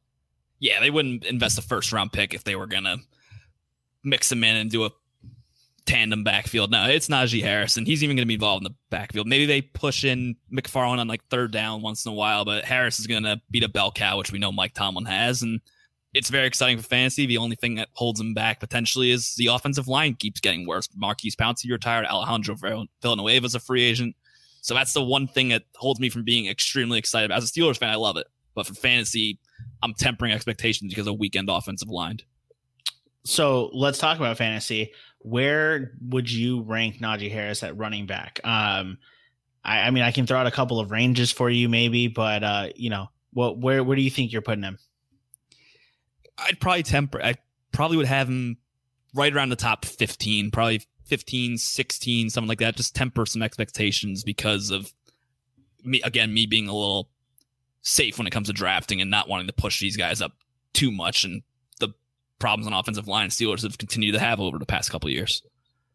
Yeah, 0.58 0.80
they 0.80 0.90
wouldn't 0.90 1.24
invest 1.24 1.58
a 1.58 1.62
first 1.62 1.92
round 1.92 2.10
pick 2.10 2.32
if 2.32 2.42
they 2.42 2.56
were 2.56 2.66
gonna 2.66 2.96
mix 4.02 4.32
him 4.32 4.42
in 4.42 4.56
and 4.56 4.70
do 4.70 4.84
a 4.84 4.90
tandem 5.86 6.24
backfield. 6.24 6.70
No, 6.70 6.88
it's 6.88 7.08
Najee 7.08 7.42
Harris, 7.42 7.76
and 7.76 7.86
he's 7.86 8.02
even 8.02 8.16
going 8.16 8.24
to 8.24 8.28
be 8.28 8.34
involved 8.34 8.64
in 8.64 8.72
the 8.72 8.76
backfield. 8.90 9.26
Maybe 9.26 9.46
they 9.46 9.62
push 9.62 10.04
in 10.04 10.36
McFarland 10.52 10.98
on 10.98 11.08
like 11.08 11.24
third 11.28 11.52
down 11.52 11.82
once 11.82 12.04
in 12.04 12.12
a 12.12 12.14
while, 12.14 12.44
but 12.44 12.64
Harris 12.64 12.98
is 12.98 13.06
going 13.06 13.24
to 13.24 13.40
beat 13.50 13.64
a 13.64 13.68
bell 13.68 13.92
cow, 13.92 14.18
which 14.18 14.32
we 14.32 14.38
know 14.38 14.52
Mike 14.52 14.74
Tomlin 14.74 15.06
has, 15.06 15.42
and 15.42 15.60
it's 16.14 16.28
very 16.28 16.46
exciting 16.46 16.78
for 16.78 16.84
fantasy. 16.84 17.26
The 17.26 17.38
only 17.38 17.56
thing 17.56 17.76
that 17.76 17.88
holds 17.94 18.20
him 18.20 18.34
back 18.34 18.60
potentially 18.60 19.10
is 19.10 19.34
the 19.36 19.46
offensive 19.46 19.88
line 19.88 20.14
keeps 20.14 20.40
getting 20.40 20.66
worse. 20.66 20.88
Maurkice 20.94 21.34
Pouncey 21.36 21.70
retired, 21.70 22.06
Alejandro 22.06 22.54
Villanueva 23.00 23.46
is 23.46 23.54
a 23.54 23.60
free 23.60 23.82
agent, 23.82 24.14
so 24.60 24.74
that's 24.74 24.92
the 24.92 25.02
one 25.02 25.26
thing 25.26 25.48
that 25.48 25.64
holds 25.76 26.00
me 26.00 26.10
from 26.10 26.22
being 26.22 26.46
extremely 26.46 26.98
excited. 26.98 27.32
As 27.32 27.44
a 27.44 27.46
Steelers 27.46 27.78
fan, 27.78 27.90
I 27.90 27.96
love 27.96 28.16
it, 28.16 28.26
but 28.54 28.66
for 28.66 28.74
fantasy, 28.74 29.38
I'm 29.82 29.94
tempering 29.94 30.32
expectations 30.32 30.92
because 30.92 31.06
of 31.06 31.18
weekend 31.18 31.48
offensive 31.50 31.88
line. 31.88 32.20
So 33.24 33.70
let's 33.72 33.98
talk 33.98 34.18
about 34.18 34.36
fantasy 34.36 34.92
where 35.22 35.92
would 36.00 36.30
you 36.30 36.62
rank 36.62 37.00
Najee 37.00 37.30
Harris 37.30 37.62
at 37.62 37.76
running 37.76 38.06
back? 38.06 38.40
Um, 38.44 38.98
I, 39.64 39.80
I, 39.80 39.90
mean, 39.90 40.02
I 40.02 40.10
can 40.10 40.26
throw 40.26 40.38
out 40.38 40.46
a 40.46 40.52
couple 40.52 40.80
of 40.80 40.90
ranges 40.90 41.30
for 41.30 41.48
you, 41.48 41.68
maybe, 41.68 42.08
but 42.08 42.42
uh, 42.42 42.68
you 42.74 42.90
know, 42.90 43.08
what 43.32 43.58
where 43.58 43.82
where 43.82 43.96
do 43.96 44.02
you 44.02 44.10
think 44.10 44.32
you're 44.32 44.42
putting 44.42 44.64
him? 44.64 44.78
I'd 46.38 46.60
probably 46.60 46.82
temper. 46.82 47.22
I 47.22 47.36
probably 47.70 47.96
would 47.96 48.06
have 48.06 48.28
him 48.28 48.58
right 49.14 49.32
around 49.32 49.50
the 49.50 49.56
top 49.56 49.84
15, 49.84 50.50
probably 50.50 50.82
15, 51.04 51.58
16, 51.58 52.30
something 52.30 52.48
like 52.48 52.58
that. 52.58 52.76
Just 52.76 52.94
temper 52.94 53.24
some 53.26 53.42
expectations 53.42 54.24
because 54.24 54.70
of 54.70 54.92
me. 55.84 56.02
Again, 56.02 56.34
me 56.34 56.46
being 56.46 56.68
a 56.68 56.74
little 56.74 57.08
safe 57.82 58.18
when 58.18 58.26
it 58.26 58.30
comes 58.30 58.48
to 58.48 58.52
drafting 58.52 59.00
and 59.00 59.10
not 59.10 59.28
wanting 59.28 59.46
to 59.46 59.52
push 59.52 59.80
these 59.80 59.96
guys 59.96 60.20
up 60.20 60.32
too 60.72 60.90
much 60.90 61.24
and 61.24 61.42
problems 62.42 62.66
on 62.66 62.74
offensive 62.74 63.08
line 63.08 63.30
Steelers 63.30 63.62
have 63.62 63.78
continued 63.78 64.12
to 64.12 64.18
have 64.18 64.40
over 64.40 64.58
the 64.58 64.66
past 64.66 64.90
couple 64.90 65.08
years. 65.08 65.42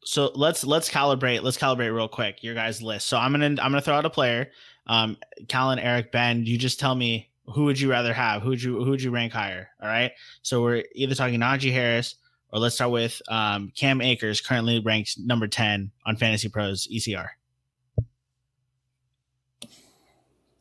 So 0.04 0.32
let's 0.34 0.66
let's 0.66 0.90
calibrate. 0.90 1.44
Let's 1.44 1.58
calibrate 1.58 1.94
real 1.94 2.08
quick 2.08 2.42
your 2.42 2.56
guys' 2.56 2.82
list. 2.82 3.08
So 3.08 3.18
I'm 3.18 3.32
gonna 3.34 3.48
I'm 3.48 3.56
gonna 3.56 3.82
throw 3.82 3.96
out 3.96 4.06
a 4.06 4.10
player. 4.10 4.50
Um, 4.88 5.18
Callan, 5.50 5.80
Eric, 5.80 6.14
Ben. 6.14 6.46
You 6.46 6.58
just 6.58 6.80
tell 6.80 6.96
me 6.96 7.30
who 7.54 7.66
would 7.66 7.80
you 7.80 7.90
rather 7.92 8.14
have? 8.14 8.42
Who 8.42 8.50
would 8.50 8.64
you 8.64 8.84
who 8.84 8.90
would 8.90 9.02
you 9.02 9.12
rank 9.12 9.34
higher? 9.34 9.70
All 9.82 9.90
right. 9.90 10.12
So 10.42 10.64
we're 10.64 10.86
either 10.96 11.14
talking 11.14 11.40
Najee 11.40 11.74
Harris 11.74 12.16
or 12.54 12.60
let's 12.60 12.76
start 12.76 12.92
with 12.92 13.22
um, 13.28 13.74
Cam 13.76 14.00
Akers, 14.00 14.40
currently 14.40 14.80
ranked 14.80 15.16
number 15.20 15.48
ten 15.48 15.92
on 16.06 16.16
Fantasy 16.16 16.48
Pros 16.48 16.88
ECR. 16.88 17.28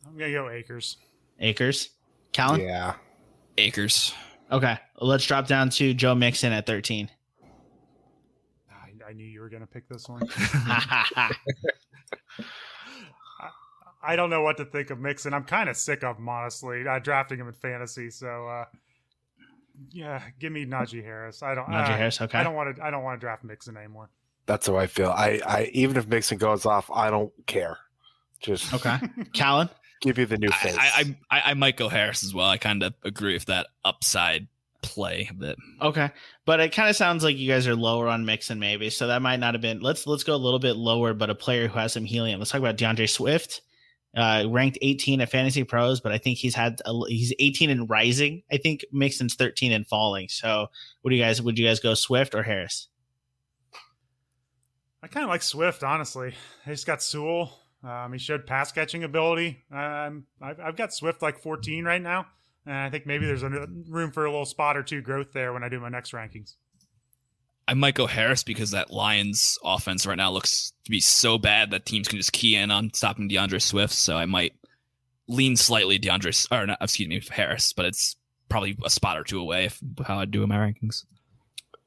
I'm 0.04 0.18
gonna 0.18 0.32
go 0.32 0.50
Akers. 0.50 0.96
Akers. 1.38 1.90
Callan. 2.32 2.62
Yeah. 2.62 2.94
Akers. 3.58 4.12
Okay, 4.50 4.78
let's 5.00 5.26
drop 5.26 5.46
down 5.48 5.70
to 5.70 5.92
Joe 5.92 6.14
Mixon 6.14 6.52
at 6.52 6.66
13. 6.66 7.10
I, 8.70 9.08
I 9.08 9.12
knew 9.12 9.24
you 9.24 9.40
were 9.40 9.48
going 9.48 9.62
to 9.62 9.66
pick 9.66 9.88
this 9.88 10.08
one. 10.08 10.22
I, 10.38 11.34
I, 14.02 14.14
don't 14.14 14.30
know 14.30 14.42
what 14.42 14.56
to 14.58 14.64
think 14.64 14.90
of 14.90 15.00
Mixon. 15.00 15.34
I'm 15.34 15.42
kind 15.42 15.68
of 15.68 15.76
sick 15.76 16.04
of 16.04 16.18
him, 16.18 16.28
honestly. 16.28 16.86
Uh, 16.86 17.00
drafting 17.00 17.40
him 17.40 17.48
in 17.48 17.54
fantasy, 17.54 18.08
so 18.08 18.46
uh, 18.46 18.64
yeah, 19.90 20.22
give 20.38 20.52
me 20.52 20.64
Najee 20.64 21.02
Harris. 21.02 21.42
I 21.42 21.56
don't. 21.56 21.66
Najee 21.66 21.90
uh, 21.90 21.96
Harris. 21.96 22.20
Okay. 22.20 22.38
I 22.38 22.44
don't 22.44 22.54
want 22.54 22.76
to. 22.76 22.84
I 22.84 22.90
don't 22.90 23.02
want 23.02 23.20
to 23.20 23.24
draft 23.24 23.42
Mixon 23.42 23.76
anymore. 23.76 24.10
That's 24.46 24.68
how 24.68 24.76
I 24.76 24.86
feel. 24.86 25.10
I, 25.10 25.40
I 25.44 25.70
even 25.72 25.96
if 25.96 26.06
Mixon 26.06 26.38
goes 26.38 26.66
off, 26.66 26.88
I 26.90 27.10
don't 27.10 27.32
care. 27.46 27.78
Just 28.38 28.72
okay. 28.74 28.98
Callan 29.32 29.68
give 30.00 30.18
you 30.18 30.26
the 30.26 30.38
new 30.38 30.50
face. 30.50 30.76
I, 30.78 31.16
I, 31.30 31.42
I 31.46 31.54
might 31.54 31.76
go 31.76 31.88
Harris 31.88 32.22
as 32.22 32.34
well. 32.34 32.48
I 32.48 32.58
kind 32.58 32.82
of 32.82 32.94
agree 33.02 33.34
with 33.34 33.46
that 33.46 33.68
upside 33.84 34.48
play 34.82 35.28
a 35.30 35.34
bit. 35.34 35.56
Okay, 35.82 36.10
but 36.44 36.60
it 36.60 36.72
kind 36.72 36.88
of 36.88 36.96
sounds 36.96 37.24
like 37.24 37.36
you 37.36 37.50
guys 37.50 37.66
are 37.66 37.74
lower 37.74 38.08
on 38.08 38.24
Mixon, 38.24 38.58
maybe. 38.58 38.90
So 38.90 39.08
that 39.08 39.22
might 39.22 39.40
not 39.40 39.54
have 39.54 39.60
been. 39.60 39.80
Let's 39.80 40.06
let's 40.06 40.24
go 40.24 40.34
a 40.34 40.36
little 40.36 40.58
bit 40.58 40.76
lower, 40.76 41.12
but 41.12 41.30
a 41.30 41.34
player 41.34 41.68
who 41.68 41.78
has 41.78 41.92
some 41.92 42.04
helium. 42.04 42.38
Let's 42.38 42.50
talk 42.50 42.60
about 42.60 42.76
D'Andre 42.76 43.06
Swift. 43.06 43.62
Uh, 44.16 44.46
ranked 44.48 44.78
18 44.80 45.20
at 45.20 45.30
Fantasy 45.30 45.62
Pros, 45.62 46.00
but 46.00 46.10
I 46.10 46.16
think 46.16 46.38
he's 46.38 46.54
had 46.54 46.80
a, 46.86 46.92
he's 47.06 47.34
18 47.38 47.68
and 47.68 47.90
rising. 47.90 48.44
I 48.50 48.56
think 48.56 48.82
Mixon's 48.90 49.34
13 49.34 49.72
and 49.72 49.86
falling. 49.86 50.28
So, 50.30 50.68
what 51.02 51.10
do 51.10 51.16
you 51.16 51.22
guys? 51.22 51.42
Would 51.42 51.58
you 51.58 51.66
guys 51.66 51.80
go 51.80 51.92
Swift 51.92 52.34
or 52.34 52.42
Harris? 52.42 52.88
I 55.02 55.08
kind 55.08 55.24
of 55.24 55.28
like 55.28 55.42
Swift, 55.42 55.84
honestly. 55.84 56.34
He's 56.64 56.84
got 56.84 57.02
Sewell. 57.02 57.60
Um, 57.82 58.12
he 58.12 58.18
showed 58.18 58.46
pass 58.46 58.72
catching 58.72 59.04
ability. 59.04 59.64
Um, 59.70 60.24
I've, 60.40 60.58
I've, 60.60 60.76
got 60.76 60.92
Swift 60.92 61.22
like 61.22 61.38
14 61.38 61.84
right 61.84 62.02
now, 62.02 62.26
and 62.64 62.74
I 62.74 62.90
think 62.90 63.06
maybe 63.06 63.26
there's 63.26 63.42
a 63.42 63.48
room 63.88 64.10
for 64.10 64.24
a 64.24 64.30
little 64.30 64.46
spot 64.46 64.76
or 64.76 64.82
two 64.82 65.00
growth 65.00 65.32
there 65.32 65.52
when 65.52 65.62
I 65.62 65.68
do 65.68 65.78
my 65.78 65.88
next 65.88 66.12
rankings. 66.12 66.54
I 67.68 67.74
might 67.74 67.94
go 67.94 68.06
Harris 68.06 68.44
because 68.44 68.70
that 68.70 68.90
Lions 68.92 69.58
offense 69.64 70.06
right 70.06 70.16
now 70.16 70.30
looks 70.30 70.72
to 70.84 70.90
be 70.90 71.00
so 71.00 71.36
bad 71.36 71.72
that 71.72 71.84
teams 71.84 72.06
can 72.06 72.18
just 72.18 72.32
key 72.32 72.54
in 72.54 72.70
on 72.70 72.92
stopping 72.94 73.28
D'Andre 73.28 73.58
Swift. 73.58 73.92
So 73.92 74.16
I 74.16 74.26
might 74.26 74.52
lean 75.26 75.56
slightly 75.56 75.98
D'Andre, 75.98 76.30
or 76.52 76.66
not, 76.66 76.78
excuse 76.80 77.08
me, 77.08 77.20
Harris, 77.28 77.72
but 77.72 77.86
it's 77.86 78.16
probably 78.48 78.76
a 78.84 78.90
spot 78.90 79.18
or 79.18 79.24
two 79.24 79.40
away 79.40 79.64
if, 79.64 79.80
how 80.06 80.18
I 80.18 80.26
do 80.26 80.44
in 80.44 80.48
my 80.48 80.56
rankings. 80.56 81.04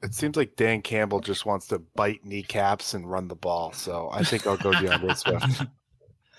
It 0.02 0.14
seems 0.14 0.36
like 0.36 0.56
Dan 0.58 0.82
Campbell 0.82 1.22
just 1.22 1.46
wants 1.46 1.68
to 1.68 1.80
bite 1.80 2.26
kneecaps 2.26 2.94
and 2.94 3.10
run 3.10 3.28
the 3.28 3.36
ball. 3.36 3.72
So 3.72 4.10
I 4.12 4.24
think 4.24 4.48
I'll 4.48 4.58
go 4.58 4.72
D'Andre 4.82 5.14
Swift. 5.14 5.62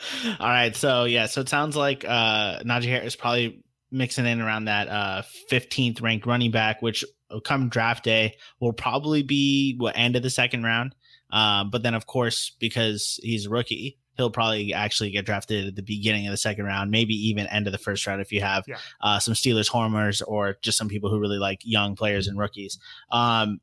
All 0.41 0.49
right. 0.49 0.75
So 0.75 1.05
yeah, 1.05 1.27
so 1.27 1.41
it 1.41 1.49
sounds 1.49 1.77
like 1.77 2.05
uh 2.05 2.61
Najee 2.61 2.87
Harris 2.87 3.17
probably 3.17 3.63
mixing 3.91 4.27
in 4.27 4.41
around 4.41 4.67
that 4.67 4.89
uh 4.89 5.23
15th 5.51 6.03
ranked 6.03 6.27
running 6.27 6.51
back, 6.51 6.83
which 6.83 7.05
come 7.45 7.69
draft 7.69 8.05
day 8.05 8.37
will 8.61 8.73
probably 8.73 9.23
be 9.23 9.77
what 9.79 9.97
end 9.97 10.17
of 10.17 10.23
the 10.23 10.31
second 10.31 10.65
round. 10.65 10.95
Um, 11.31 11.71
but 11.71 11.83
then 11.83 11.95
of 11.95 12.07
course, 12.07 12.53
because 12.59 13.21
he's 13.23 13.47
a 13.47 13.51
rookie, 13.51 13.99
he'll 14.17 14.31
probably 14.31 14.75
actually 14.75 15.11
get 15.11 15.25
drafted 15.25 15.69
at 15.69 15.77
the 15.77 15.83
beginning 15.83 16.27
of 16.27 16.33
the 16.33 16.37
second 16.37 16.65
round, 16.65 16.91
maybe 16.91 17.15
even 17.15 17.47
end 17.47 17.67
of 17.67 17.73
the 17.73 17.79
first 17.79 18.07
round 18.07 18.21
if 18.21 18.33
you 18.33 18.41
have 18.41 18.65
yeah. 18.67 18.77
uh, 19.01 19.19
some 19.19 19.35
Steelers 19.35 19.69
homers 19.69 20.23
or 20.23 20.59
just 20.61 20.77
some 20.77 20.89
people 20.89 21.11
who 21.11 21.19
really 21.19 21.39
like 21.39 21.61
young 21.63 21.95
players 21.95 22.27
and 22.27 22.39
rookies. 22.39 22.79
Um, 23.11 23.61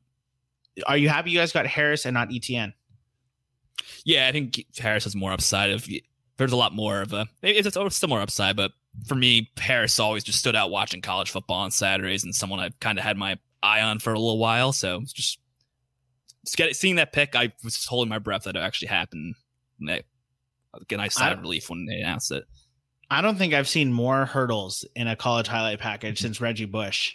are 0.86 0.96
you 0.96 1.08
happy 1.08 1.30
you 1.30 1.38
guys 1.38 1.52
got 1.52 1.66
Harris 1.66 2.06
and 2.06 2.14
not 2.14 2.32
Etienne? 2.32 2.72
Yeah, 4.04 4.28
I 4.28 4.32
think 4.32 4.64
Harris 4.76 5.04
has 5.04 5.14
more 5.14 5.32
upside. 5.32 5.70
If 5.70 5.88
there's 6.38 6.52
a 6.52 6.56
lot 6.56 6.74
more 6.74 7.02
of 7.02 7.12
a, 7.12 7.26
it's, 7.42 7.76
it's 7.76 7.96
still 7.96 8.08
more 8.08 8.20
upside, 8.20 8.56
but 8.56 8.72
for 9.06 9.14
me, 9.14 9.50
Harris 9.58 10.00
always 10.00 10.24
just 10.24 10.38
stood 10.38 10.56
out 10.56 10.70
watching 10.70 11.02
college 11.02 11.30
football 11.30 11.60
on 11.60 11.70
Saturdays, 11.70 12.24
and 12.24 12.34
someone 12.34 12.60
I 12.60 12.70
kind 12.80 12.98
of 12.98 13.04
had 13.04 13.16
my 13.16 13.38
eye 13.62 13.82
on 13.82 13.98
for 13.98 14.12
a 14.12 14.18
little 14.18 14.38
while. 14.38 14.72
So 14.72 15.00
just, 15.00 15.38
just 16.44 16.56
get, 16.56 16.74
seeing 16.74 16.96
that 16.96 17.12
pick, 17.12 17.36
I 17.36 17.52
was 17.62 17.84
holding 17.84 18.08
my 18.08 18.18
breath 18.18 18.44
that 18.44 18.56
it 18.56 18.60
actually 18.60 18.88
happened. 18.88 19.34
And 19.80 20.02
again, 20.80 21.00
I 21.00 21.08
sighed 21.08 21.40
relief 21.40 21.68
when 21.68 21.86
they 21.86 22.00
announced 22.00 22.32
it. 22.32 22.44
I 23.10 23.22
don't 23.22 23.36
think 23.36 23.54
I've 23.54 23.68
seen 23.68 23.92
more 23.92 24.26
hurdles 24.26 24.84
in 24.94 25.08
a 25.08 25.16
college 25.16 25.48
highlight 25.48 25.78
package 25.78 26.18
mm-hmm. 26.18 26.26
since 26.26 26.40
Reggie 26.40 26.66
Bush. 26.66 27.14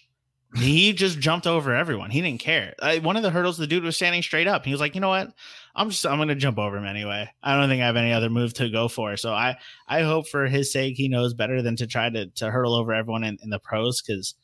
He 0.55 0.93
just 0.93 1.19
jumped 1.19 1.47
over 1.47 1.73
everyone. 1.73 2.11
He 2.11 2.21
didn't 2.21 2.39
care. 2.41 2.73
I, 2.81 2.99
one 2.99 3.17
of 3.17 3.23
the 3.23 3.31
hurdles, 3.31 3.57
the 3.57 3.67
dude 3.67 3.83
was 3.83 3.95
standing 3.95 4.21
straight 4.21 4.47
up. 4.47 4.65
He 4.65 4.71
was 4.71 4.79
like, 4.79 4.93
you 4.95 5.01
know 5.01 5.09
what? 5.09 5.33
I'm 5.75 5.89
just 5.89 6.05
I'm 6.05 6.19
gonna 6.19 6.35
jump 6.35 6.59
over 6.59 6.77
him 6.77 6.85
anyway. 6.85 7.29
I 7.41 7.57
don't 7.57 7.67
think 7.69 7.81
I 7.81 7.87
have 7.87 7.95
any 7.95 8.13
other 8.13 8.29
move 8.29 8.53
to 8.55 8.69
go 8.69 8.87
for. 8.87 9.17
So 9.17 9.33
I 9.33 9.57
I 9.87 10.01
hope 10.01 10.27
for 10.27 10.47
his 10.47 10.71
sake 10.71 10.95
he 10.95 11.07
knows 11.07 11.33
better 11.33 11.61
than 11.61 11.75
to 11.77 11.87
try 11.87 12.09
to 12.09 12.27
to 12.27 12.51
hurdle 12.51 12.75
over 12.75 12.93
everyone 12.93 13.23
in, 13.23 13.39
in 13.41 13.49
the 13.49 13.59
pros 13.59 14.01
because 14.01 14.35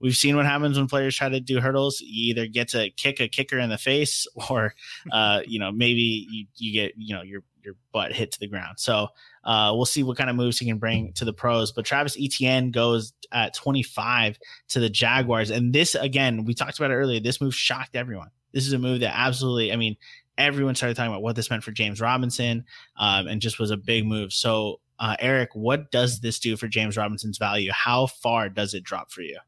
we've 0.00 0.16
seen 0.16 0.36
what 0.36 0.44
happens 0.44 0.76
when 0.76 0.88
players 0.88 1.16
try 1.16 1.28
to 1.28 1.40
do 1.40 1.60
hurdles. 1.60 2.00
You 2.00 2.30
either 2.30 2.46
get 2.46 2.68
to 2.70 2.90
kick 2.90 3.20
a 3.20 3.28
kicker 3.28 3.58
in 3.58 3.70
the 3.70 3.78
face, 3.78 4.26
or 4.50 4.74
uh, 5.12 5.42
you 5.46 5.58
know 5.60 5.70
maybe 5.70 6.26
you, 6.28 6.46
you 6.56 6.72
get 6.72 6.94
you 6.96 7.14
know 7.14 7.22
your 7.22 7.42
your 7.64 7.74
butt 7.92 8.12
hit 8.12 8.32
to 8.32 8.40
the 8.40 8.48
ground. 8.48 8.78
So 8.78 9.08
uh, 9.44 9.72
we'll 9.74 9.84
see 9.84 10.02
what 10.02 10.16
kind 10.16 10.30
of 10.30 10.36
moves 10.36 10.58
he 10.58 10.66
can 10.66 10.78
bring 10.78 11.12
to 11.14 11.24
the 11.24 11.32
pros. 11.32 11.72
But 11.72 11.84
Travis 11.84 12.16
Etienne 12.20 12.70
goes 12.70 13.12
at 13.32 13.54
25 13.54 14.38
to 14.68 14.80
the 14.80 14.90
Jaguars. 14.90 15.50
And 15.50 15.72
this, 15.72 15.94
again, 15.94 16.44
we 16.44 16.54
talked 16.54 16.78
about 16.78 16.90
it 16.90 16.94
earlier. 16.94 17.20
This 17.20 17.40
move 17.40 17.54
shocked 17.54 17.96
everyone. 17.96 18.30
This 18.52 18.66
is 18.66 18.72
a 18.72 18.78
move 18.78 19.00
that 19.00 19.16
absolutely, 19.16 19.72
I 19.72 19.76
mean, 19.76 19.96
everyone 20.38 20.74
started 20.74 20.96
talking 20.96 21.12
about 21.12 21.22
what 21.22 21.36
this 21.36 21.50
meant 21.50 21.64
for 21.64 21.72
James 21.72 22.00
Robinson 22.00 22.64
um, 22.96 23.26
and 23.26 23.40
just 23.40 23.58
was 23.58 23.70
a 23.70 23.76
big 23.76 24.06
move. 24.06 24.32
So, 24.32 24.80
uh, 24.98 25.16
Eric, 25.18 25.50
what 25.54 25.90
does 25.90 26.20
this 26.20 26.38
do 26.38 26.56
for 26.56 26.68
James 26.68 26.96
Robinson's 26.96 27.38
value? 27.38 27.70
How 27.72 28.06
far 28.06 28.48
does 28.48 28.74
it 28.74 28.84
drop 28.84 29.10
for 29.10 29.22
you? 29.22 29.38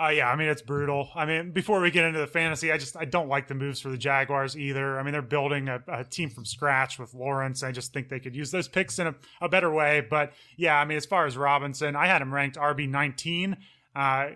Uh, 0.00 0.10
yeah, 0.10 0.30
I 0.30 0.36
mean 0.36 0.48
it's 0.48 0.62
brutal. 0.62 1.10
I 1.16 1.26
mean, 1.26 1.50
before 1.50 1.80
we 1.80 1.90
get 1.90 2.04
into 2.04 2.20
the 2.20 2.26
fantasy, 2.28 2.70
I 2.70 2.78
just 2.78 2.96
I 2.96 3.04
don't 3.04 3.28
like 3.28 3.48
the 3.48 3.54
moves 3.54 3.80
for 3.80 3.88
the 3.88 3.98
Jaguars 3.98 4.56
either. 4.56 4.98
I 4.98 5.02
mean, 5.02 5.10
they're 5.10 5.22
building 5.22 5.68
a, 5.68 5.82
a 5.88 6.04
team 6.04 6.30
from 6.30 6.44
scratch 6.44 7.00
with 7.00 7.14
Lawrence. 7.14 7.64
I 7.64 7.72
just 7.72 7.92
think 7.92 8.08
they 8.08 8.20
could 8.20 8.36
use 8.36 8.52
those 8.52 8.68
picks 8.68 9.00
in 9.00 9.08
a, 9.08 9.14
a, 9.40 9.48
better 9.48 9.72
way. 9.72 10.06
But 10.08 10.34
yeah, 10.56 10.78
I 10.78 10.84
mean, 10.84 10.98
as 10.98 11.06
far 11.06 11.26
as 11.26 11.36
Robinson, 11.36 11.96
I 11.96 12.06
had 12.06 12.22
him 12.22 12.32
ranked 12.32 12.56
RB 12.56 12.88
nineteen. 12.88 13.56
Uh, 13.96 14.28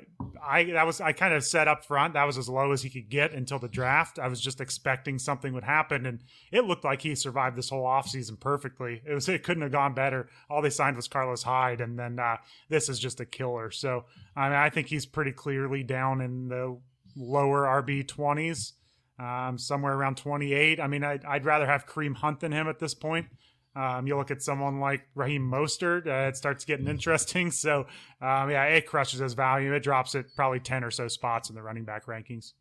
I 0.43 0.65
that 0.73 0.87
was 0.87 1.01
I 1.01 1.13
kind 1.13 1.35
of 1.35 1.45
set 1.45 1.69
up 1.69 1.85
front. 1.85 2.15
That 2.15 2.25
was 2.25 2.37
as 2.37 2.49
low 2.49 2.73
as 2.73 2.83
he 2.83 2.91
could 2.91 3.09
get 3.09 3.33
until 3.33 3.59
the 3.59 3.69
draft. 3.69 4.19
I 4.19 4.27
was 4.27 4.41
just 4.41 4.61
expecting 4.61 5.19
something 5.19 5.53
would 5.53 5.63
happen, 5.63 6.07
and 6.07 6.21
it 6.51 6.65
looked 6.65 6.85
like 6.85 7.03
he 7.03 7.15
survived 7.15 7.57
this 7.57 7.71
whole 7.71 7.85
offseason 7.85 8.41
perfectly. 8.41 9.03
It 9.07 9.15
was 9.15 9.29
it 9.29 9.45
couldn't 9.45 9.63
have 9.63 9.73
gone 9.73 9.95
better. 9.95 10.29
All 10.51 10.63
they 10.63 10.71
signed 10.71 10.97
was 10.97 11.07
Carlos 11.07 11.43
Hyde, 11.43 11.81
and 11.81 11.99
then 11.99 12.19
uh, 12.19 12.39
this 12.71 12.89
is 12.89 12.99
just 12.99 13.21
a 13.21 13.27
killer. 13.27 13.71
So 13.71 14.07
I 14.35 14.49
mean, 14.49 14.59
I 14.59 14.71
think 14.71 14.89
he's 14.89 15.07
pretty 15.07 15.33
clearly 15.33 15.83
down 15.83 16.21
in 16.21 16.49
the 16.49 16.79
lower 17.15 17.63
RB 17.83 18.09
twenties, 18.09 18.73
um, 19.19 19.59
somewhere 19.59 19.93
around 19.93 20.17
twenty 20.17 20.55
eight. 20.55 20.81
I 20.81 20.89
mean, 20.89 21.05
I'd, 21.05 21.25
I'd 21.25 21.45
rather 21.45 21.67
have 21.67 21.87
Kareem 21.87 22.17
Hunt 22.17 22.41
than 22.41 22.53
him 22.53 22.69
at 22.69 22.81
this 22.81 22.95
point. 22.95 23.27
Um, 23.75 24.07
you 24.07 24.17
look 24.17 24.31
at 24.31 24.43
someone 24.43 24.81
like 24.81 25.07
Raheem 25.15 25.51
Mostert, 25.51 26.07
uh, 26.07 26.29
it 26.29 26.37
starts 26.37 26.65
getting 26.65 26.89
interesting. 26.89 27.51
So, 27.63 27.87
um, 28.21 28.51
yeah, 28.51 28.65
it 28.65 28.87
crushes 28.87 29.21
his 29.21 29.35
value. 29.35 29.73
It 29.73 29.83
drops 29.83 30.15
it 30.15 30.27
probably 30.35 30.61
10 30.61 30.85
or 30.85 30.91
so 30.91 31.09
spots 31.09 31.49
in 31.49 31.55
the 31.55 31.63
running 31.63 31.85
back 31.85 32.07
rankings. 32.07 32.53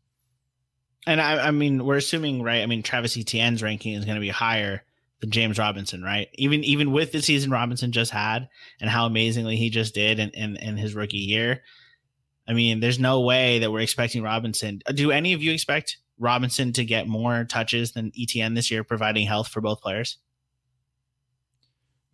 And 1.06 1.20
I, 1.20 1.48
I 1.48 1.50
mean, 1.50 1.84
we're 1.84 1.96
assuming, 1.96 2.42
right? 2.42 2.62
I 2.62 2.66
mean, 2.66 2.82
Travis 2.82 3.16
Etienne's 3.16 3.62
ranking 3.62 3.94
is 3.94 4.04
going 4.04 4.14
to 4.14 4.20
be 4.20 4.28
higher 4.28 4.82
than 5.20 5.30
James 5.30 5.58
Robinson, 5.58 6.02
right? 6.02 6.28
Even 6.34 6.62
even 6.64 6.92
with 6.92 7.12
the 7.12 7.22
season 7.22 7.50
Robinson 7.50 7.92
just 7.92 8.10
had 8.10 8.48
and 8.80 8.90
how 8.90 9.06
amazingly 9.06 9.56
he 9.56 9.70
just 9.70 9.94
did 9.94 10.18
in, 10.18 10.30
in, 10.30 10.56
in 10.56 10.76
his 10.76 10.94
rookie 10.94 11.16
year. 11.16 11.62
I 12.46 12.52
mean, 12.52 12.80
there's 12.80 12.98
no 12.98 13.20
way 13.20 13.60
that 13.60 13.70
we're 13.70 13.80
expecting 13.80 14.22
Robinson. 14.22 14.80
Do 14.94 15.10
any 15.10 15.32
of 15.32 15.42
you 15.42 15.52
expect 15.52 15.98
Robinson 16.18 16.72
to 16.74 16.84
get 16.84 17.08
more 17.08 17.44
touches 17.44 17.92
than 17.92 18.12
Etienne 18.18 18.54
this 18.54 18.70
year, 18.70 18.84
providing 18.84 19.26
health 19.26 19.48
for 19.48 19.60
both 19.60 19.80
players? 19.80 20.18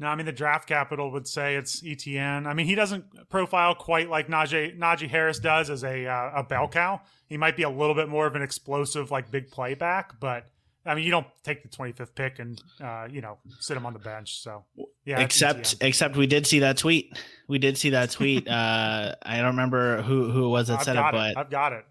No, 0.01 0.07
I 0.07 0.15
mean 0.15 0.27
the 0.27 0.33
draft 0.33 0.69
capital 0.69 1.11
would 1.11 1.27
say 1.27 1.57
it's 1.57 1.83
Etienne. 1.85 2.47
I 2.47 2.55
mean 2.55 2.67
he 2.67 2.75
doesn't 2.75 3.29
profile 3.29 3.75
quite 3.75 4.09
like 4.09 4.29
Najee 4.29 4.79
Najee 4.79 5.09
Harris 5.09 5.41
does 5.41 5.71
as 5.71 5.83
a 5.83 6.07
uh, 6.07 6.31
a 6.37 6.43
bell 6.45 6.69
cow. 6.69 7.01
He 7.27 7.37
might 7.37 7.57
be 7.57 7.65
a 7.65 7.71
little 7.71 7.95
bit 7.95 8.09
more 8.09 8.27
of 8.27 8.37
an 8.37 8.43
explosive 8.43 9.11
like 9.11 9.31
big 9.31 9.51
playback, 9.51 10.21
but 10.21 10.47
I 10.87 10.95
mean 10.95 11.05
you 11.05 11.11
don't 11.11 11.27
take 11.43 11.63
the 11.63 11.69
25th 11.69 12.15
pick 12.15 12.39
and 12.39 12.63
uh, 12.81 13.09
you 13.11 13.21
know 13.21 13.39
sit 13.59 13.77
him 13.77 13.87
on 13.87 13.93
the 13.93 13.99
bench. 13.99 14.41
So 14.41 14.65
yeah, 15.05 15.21
except 15.21 15.75
except 15.81 16.17
we 16.17 16.29
did 16.29 16.47
see 16.47 16.61
that 16.61 16.77
tweet. 16.77 17.19
We 17.49 17.59
did 17.59 17.77
see 17.77 17.91
that 17.91 18.13
tweet. 18.13 18.47
uh, 18.49 19.17
I 19.21 19.39
don't 19.39 19.47
remember 19.47 20.03
who 20.03 20.31
who 20.31 20.49
was 20.49 20.69
that 20.69 20.79
I've 20.79 20.85
said 20.85 20.97
it, 20.97 21.05
but 21.11 21.37
I've 21.37 21.51
got 21.51 21.73
it. 21.73 21.85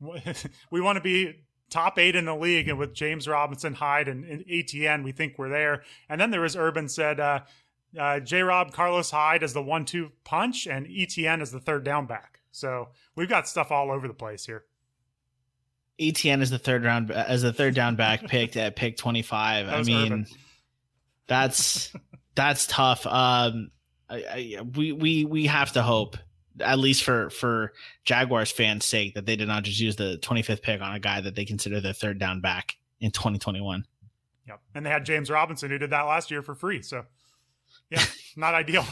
we 0.70 0.80
want 0.80 0.96
to 0.96 1.02
be 1.02 1.42
top 1.72 1.98
eight 1.98 2.14
in 2.14 2.26
the 2.26 2.36
league, 2.36 2.68
and 2.68 2.78
with 2.78 2.94
James 2.94 3.26
Robinson, 3.26 3.74
Hyde, 3.74 4.08
and, 4.08 4.24
and 4.24 4.44
Etienne, 4.48 5.02
we 5.02 5.12
think 5.12 5.38
we're 5.38 5.48
there. 5.48 5.82
And 6.08 6.20
then 6.20 6.30
there 6.30 6.40
was 6.40 6.54
Urban 6.54 6.88
said 6.88 7.18
uh, 7.18 7.40
uh, 7.98 8.20
J. 8.20 8.42
Rob 8.42 8.72
Carlos 8.72 9.10
Hyde 9.10 9.42
as 9.42 9.52
the 9.52 9.62
one-two 9.62 10.12
punch, 10.24 10.66
and 10.66 10.86
Etienne 10.86 11.40
as 11.40 11.50
the 11.50 11.60
third 11.60 11.84
down 11.84 12.06
back. 12.06 12.40
So 12.52 12.90
we've 13.16 13.28
got 13.28 13.48
stuff 13.48 13.72
all 13.72 13.90
over 13.90 14.06
the 14.06 14.14
place 14.14 14.46
here. 14.46 14.64
Etienne 15.98 16.42
is 16.42 16.50
the 16.50 16.58
third 16.58 16.84
round 16.84 17.10
as 17.10 17.42
the 17.42 17.52
third 17.52 17.74
down 17.74 17.96
back 17.96 18.22
picked 18.28 18.56
at 18.56 18.76
pick 18.76 18.96
twenty 18.96 19.22
five. 19.22 19.68
I 19.68 19.82
mean, 19.82 20.06
Urban. 20.06 20.26
that's 21.26 21.92
that's 22.34 22.66
tough. 22.66 23.06
Um, 23.06 23.70
I, 24.08 24.16
I, 24.58 24.62
we 24.74 24.92
we 24.92 25.24
we 25.24 25.46
have 25.46 25.72
to 25.72 25.82
hope 25.82 26.16
at 26.60 26.78
least 26.78 27.04
for 27.04 27.30
for 27.30 27.72
Jaguars 28.04 28.50
fans' 28.50 28.84
sake, 28.84 29.14
that 29.14 29.26
they 29.26 29.36
did 29.36 29.48
not 29.48 29.64
just 29.64 29.80
use 29.80 29.96
the 29.96 30.18
25th 30.22 30.62
pick 30.62 30.80
on 30.80 30.94
a 30.94 31.00
guy 31.00 31.20
that 31.20 31.34
they 31.34 31.44
consider 31.44 31.80
their 31.80 31.92
third 31.92 32.18
down 32.18 32.40
back 32.40 32.76
in 33.00 33.10
2021. 33.10 33.86
Yep, 34.48 34.60
and 34.74 34.86
they 34.86 34.90
had 34.90 35.04
James 35.04 35.30
Robinson 35.30 35.70
who 35.70 35.78
did 35.78 35.90
that 35.90 36.02
last 36.02 36.30
year 36.30 36.42
for 36.42 36.54
free. 36.54 36.82
So, 36.82 37.04
yeah, 37.90 38.04
not 38.36 38.54
ideal. 38.54 38.84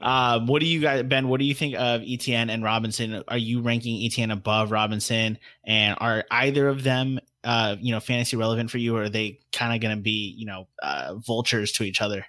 Um, 0.00 0.46
what 0.46 0.60
do 0.60 0.66
you 0.66 0.80
guys, 0.80 1.02
Ben? 1.04 1.28
What 1.28 1.40
do 1.40 1.46
you 1.46 1.54
think 1.54 1.74
of 1.74 2.02
Etienne 2.06 2.50
and 2.50 2.62
Robinson? 2.62 3.22
Are 3.28 3.38
you 3.38 3.62
ranking 3.62 4.04
Etienne 4.04 4.30
above 4.30 4.70
Robinson, 4.70 5.38
and 5.64 5.96
are 6.00 6.24
either 6.30 6.68
of 6.68 6.82
them, 6.82 7.18
uh, 7.44 7.76
you 7.80 7.92
know, 7.92 8.00
fantasy 8.00 8.36
relevant 8.36 8.70
for 8.70 8.78
you, 8.78 8.96
or 8.96 9.04
are 9.04 9.08
they 9.08 9.40
kind 9.52 9.74
of 9.74 9.80
going 9.80 9.96
to 9.96 10.02
be, 10.02 10.34
you 10.36 10.46
know, 10.46 10.68
uh, 10.82 11.14
vultures 11.14 11.72
to 11.72 11.84
each 11.84 12.00
other? 12.02 12.26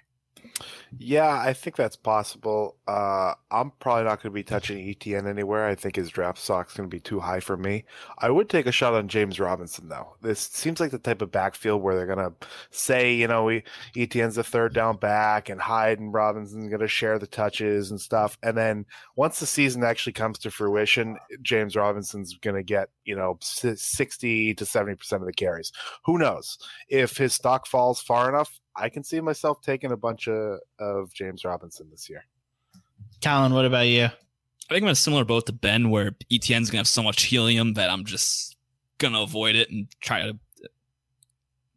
Yeah, 0.98 1.28
I 1.30 1.52
think 1.52 1.76
that's 1.76 1.96
possible. 1.96 2.76
Uh, 2.86 3.34
I'm 3.50 3.72
probably 3.78 4.04
not 4.04 4.22
going 4.22 4.32
to 4.32 4.34
be 4.34 4.42
touching 4.42 4.88
Etienne 4.88 5.26
anywhere. 5.26 5.66
I 5.66 5.74
think 5.74 5.96
his 5.96 6.08
draft 6.08 6.38
stock's 6.38 6.74
going 6.74 6.88
to 6.88 6.94
be 6.94 7.00
too 7.00 7.20
high 7.20 7.40
for 7.40 7.56
me. 7.56 7.84
I 8.18 8.30
would 8.30 8.48
take 8.48 8.66
a 8.66 8.72
shot 8.72 8.94
on 8.94 9.08
James 9.08 9.38
Robinson 9.38 9.88
though. 9.88 10.16
This 10.22 10.40
seems 10.40 10.80
like 10.80 10.90
the 10.90 10.98
type 10.98 11.20
of 11.20 11.30
backfield 11.30 11.82
where 11.82 11.94
they're 11.94 12.06
going 12.06 12.18
to 12.18 12.32
say, 12.70 13.14
you 13.14 13.28
know, 13.28 13.44
we, 13.44 13.64
Etienne's 13.96 14.36
the 14.36 14.44
third 14.44 14.72
down 14.74 14.96
back, 14.96 15.48
and 15.48 15.60
Hyde 15.60 16.00
and 16.00 16.12
Robinson's 16.12 16.68
going 16.68 16.80
to 16.80 16.88
share 16.88 17.18
the 17.18 17.26
touches 17.26 17.90
and 17.90 18.00
stuff. 18.00 18.38
And 18.42 18.56
then 18.56 18.86
once 19.16 19.40
the 19.40 19.46
season 19.46 19.84
actually 19.84 20.14
comes 20.14 20.38
to 20.40 20.50
fruition, 20.50 21.18
James 21.42 21.76
Robinson's 21.76 22.34
going 22.34 22.56
to 22.56 22.62
get, 22.62 22.88
you 23.04 23.14
know, 23.14 23.38
sixty 23.40 24.54
to 24.54 24.64
seventy 24.64 24.96
percent 24.96 25.22
of 25.22 25.26
the 25.26 25.32
carries. 25.32 25.72
Who 26.06 26.18
knows 26.18 26.58
if 26.88 27.16
his 27.16 27.34
stock 27.34 27.66
falls 27.66 28.00
far 28.00 28.28
enough? 28.28 28.58
I 28.78 28.88
can 28.88 29.02
see 29.02 29.20
myself 29.20 29.60
taking 29.60 29.92
a 29.92 29.96
bunch 29.96 30.28
of, 30.28 30.60
of 30.78 31.12
James 31.12 31.44
Robinson 31.44 31.88
this 31.90 32.08
year. 32.08 32.24
Colin, 33.22 33.52
what 33.52 33.64
about 33.64 33.86
you? 33.86 34.04
I 34.04 34.74
think 34.74 34.82
I'm 34.82 34.88
in 34.88 34.92
a 34.92 34.96
similar 34.96 35.24
boat 35.24 35.46
to 35.46 35.52
Ben, 35.52 35.90
where 35.90 36.12
Etienne's 36.30 36.70
gonna 36.70 36.80
have 36.80 36.88
so 36.88 37.02
much 37.02 37.22
helium 37.22 37.74
that 37.74 37.90
I'm 37.90 38.04
just 38.04 38.56
gonna 38.98 39.22
avoid 39.22 39.56
it 39.56 39.70
and 39.70 39.88
try 40.00 40.22
to 40.22 40.38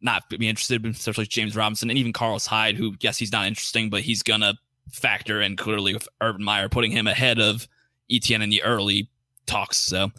not 0.00 0.28
be 0.28 0.48
interested 0.48 0.84
in 0.84 0.90
especially 0.90 1.26
James 1.26 1.56
Robinson 1.56 1.88
and 1.88 1.98
even 1.98 2.12
Carlos 2.12 2.46
Hyde, 2.46 2.76
who 2.76 2.94
yes, 3.00 3.18
he's 3.18 3.32
not 3.32 3.46
interesting, 3.46 3.88
but 3.88 4.02
he's 4.02 4.22
gonna 4.22 4.54
factor 4.90 5.40
in 5.40 5.56
clearly 5.56 5.94
with 5.94 6.08
Urban 6.20 6.44
Meyer 6.44 6.68
putting 6.68 6.90
him 6.90 7.06
ahead 7.06 7.40
of 7.40 7.66
Etienne 8.10 8.42
in 8.42 8.50
the 8.50 8.62
early 8.62 9.08
talks. 9.46 9.78
So, 9.78 10.10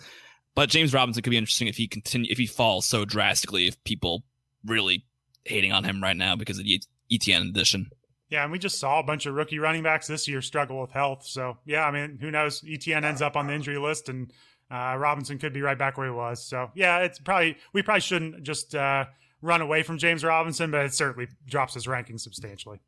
but 0.55 0.69
James 0.69 0.93
Robinson 0.93 1.21
could 1.21 1.29
be 1.29 1.37
interesting 1.37 1.67
if 1.67 1.77
he 1.77 1.87
continue 1.87 2.31
if 2.31 2.37
he 2.37 2.47
falls 2.47 2.85
so 2.85 3.05
drastically. 3.05 3.67
If 3.67 3.81
people 3.83 4.23
really 4.65 5.05
hating 5.45 5.71
on 5.71 5.83
him 5.83 6.01
right 6.01 6.17
now 6.17 6.35
because 6.35 6.59
of 6.59 6.65
the 6.65 6.81
Etienne 7.11 7.47
edition. 7.49 7.89
Yeah, 8.29 8.43
and 8.43 8.51
we 8.51 8.59
just 8.59 8.79
saw 8.79 8.99
a 8.99 9.03
bunch 9.03 9.25
of 9.25 9.35
rookie 9.35 9.59
running 9.59 9.83
backs 9.83 10.07
this 10.07 10.27
year 10.27 10.41
struggle 10.41 10.81
with 10.81 10.91
health. 10.91 11.25
So 11.25 11.57
yeah, 11.65 11.85
I 11.85 11.91
mean, 11.91 12.17
who 12.19 12.31
knows? 12.31 12.63
Etienne 12.67 13.03
ends 13.03 13.21
up 13.21 13.35
on 13.35 13.47
the 13.47 13.53
injury 13.53 13.77
list, 13.77 14.09
and 14.09 14.31
uh, 14.71 14.95
Robinson 14.97 15.37
could 15.37 15.53
be 15.53 15.61
right 15.61 15.77
back 15.77 15.97
where 15.97 16.07
he 16.07 16.13
was. 16.13 16.43
So 16.43 16.71
yeah, 16.73 16.99
it's 16.99 17.19
probably 17.19 17.57
we 17.73 17.83
probably 17.83 18.01
shouldn't 18.01 18.43
just 18.43 18.73
uh, 18.73 19.05
run 19.41 19.61
away 19.61 19.83
from 19.83 19.99
James 19.99 20.23
Robinson, 20.23 20.71
but 20.71 20.85
it 20.85 20.93
certainly 20.93 21.27
drops 21.45 21.75
his 21.75 21.87
ranking 21.87 22.17
substantially. 22.17 22.79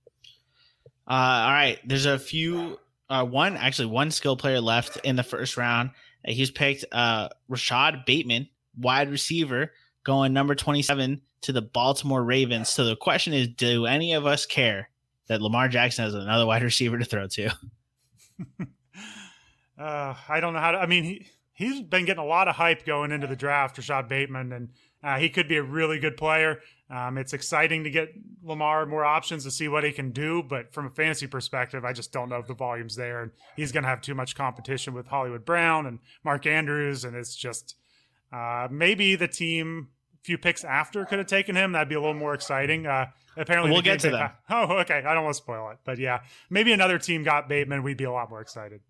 Uh, 1.07 1.11
all 1.11 1.51
right, 1.51 1.79
there's 1.85 2.07
a 2.07 2.17
few. 2.17 2.79
Uh, 3.07 3.23
one 3.23 3.55
actually 3.55 3.85
one 3.85 4.09
skill 4.09 4.35
player 4.35 4.59
left 4.59 4.97
in 5.03 5.15
the 5.15 5.21
first 5.21 5.57
round. 5.57 5.91
He's 6.25 6.49
picked 6.49 6.85
uh, 6.91 7.29
Rashod 7.47 8.03
Bateman 8.07 8.49
wide 8.75 9.11
receiver 9.11 9.71
going 10.03 10.33
number 10.33 10.55
27 10.55 11.21
to 11.45 11.51
the 11.51 11.61
Baltimore 11.61 12.23
Ravens. 12.23 12.69
So 12.69 12.85
the 12.85 12.95
question 12.95 13.33
is 13.33 13.47
do 13.47 13.85
any 13.85 14.13
of 14.13 14.25
us 14.25 14.45
care 14.45 14.89
that 15.27 15.41
Lamar 15.41 15.67
Jackson 15.67 16.03
has 16.03 16.13
another 16.13 16.45
wide 16.45 16.63
receiver 16.63 16.97
to 16.97 17.05
throw 17.05 17.27
to? 17.27 17.49
uh, 19.79 20.15
I 20.27 20.39
don't 20.39 20.53
know 20.53 20.59
how 20.59 20.71
to. 20.71 20.79
I 20.79 20.87
mean, 20.87 21.03
he, 21.03 21.27
he's 21.53 21.81
been 21.81 22.05
getting 22.05 22.23
a 22.23 22.25
lot 22.25 22.47
of 22.47 22.55
hype 22.55 22.85
going 22.85 23.11
into 23.11 23.27
the 23.27 23.35
draft, 23.35 23.77
Rashod 23.77 24.09
Bateman, 24.09 24.51
and 24.51 24.69
uh, 25.03 25.17
he 25.17 25.29
could 25.29 25.47
be 25.47 25.57
a 25.57 25.63
really 25.63 25.99
good 25.99 26.17
player. 26.17 26.61
Um, 26.89 27.19
it's 27.19 27.33
exciting 27.33 27.83
to 27.83 27.91
get 27.91 28.09
Lamar 28.43 28.87
more 28.87 29.05
options 29.05 29.43
to 29.43 29.51
see 29.51 29.67
what 29.67 29.83
he 29.83 29.91
can 29.91 30.11
do, 30.11 30.41
but 30.41 30.73
from 30.73 30.87
a 30.87 30.89
fantasy 30.89 31.27
perspective, 31.27 31.85
I 31.85 31.93
just 31.93 32.11
don't 32.11 32.29
know 32.29 32.37
if 32.37 32.47
the 32.47 32.55
volume's 32.55 32.95
there, 32.95 33.21
and 33.21 33.31
he's 33.55 33.71
going 33.71 33.83
to 33.83 33.89
have 33.89 34.01
too 34.01 34.15
much 34.15 34.35
competition 34.35 34.95
with 34.95 35.07
Hollywood 35.07 35.45
Brown 35.45 35.85
and 35.85 35.99
Mark 36.23 36.47
Andrews, 36.47 37.03
and 37.03 37.15
it's 37.15 37.35
just 37.35 37.75
uh, 38.33 38.67
maybe 38.71 39.15
the 39.15 39.27
team 39.27 39.89
few 40.25 40.37
picks 40.37 40.63
after 40.63 41.05
could 41.05 41.19
have 41.19 41.27
taken 41.27 41.55
him. 41.55 41.71
That'd 41.71 41.89
be 41.89 41.95
a 41.95 41.99
little 41.99 42.13
more 42.13 42.33
exciting. 42.33 42.85
Uh, 42.87 43.07
apparently, 43.37 43.71
we'll 43.71 43.81
get 43.81 43.99
to 44.01 44.11
that. 44.11 44.39
Oh, 44.49 44.79
okay. 44.79 45.03
I 45.05 45.13
don't 45.13 45.23
want 45.23 45.35
to 45.35 45.41
spoil 45.41 45.69
it, 45.71 45.77
but 45.85 45.97
yeah, 45.97 46.21
maybe 46.49 46.71
another 46.71 46.99
team 46.99 47.23
got 47.23 47.47
Bateman. 47.49 47.83
We'd 47.83 47.97
be 47.97 48.03
a 48.03 48.11
lot 48.11 48.29
more 48.29 48.41
excited. 48.41 48.81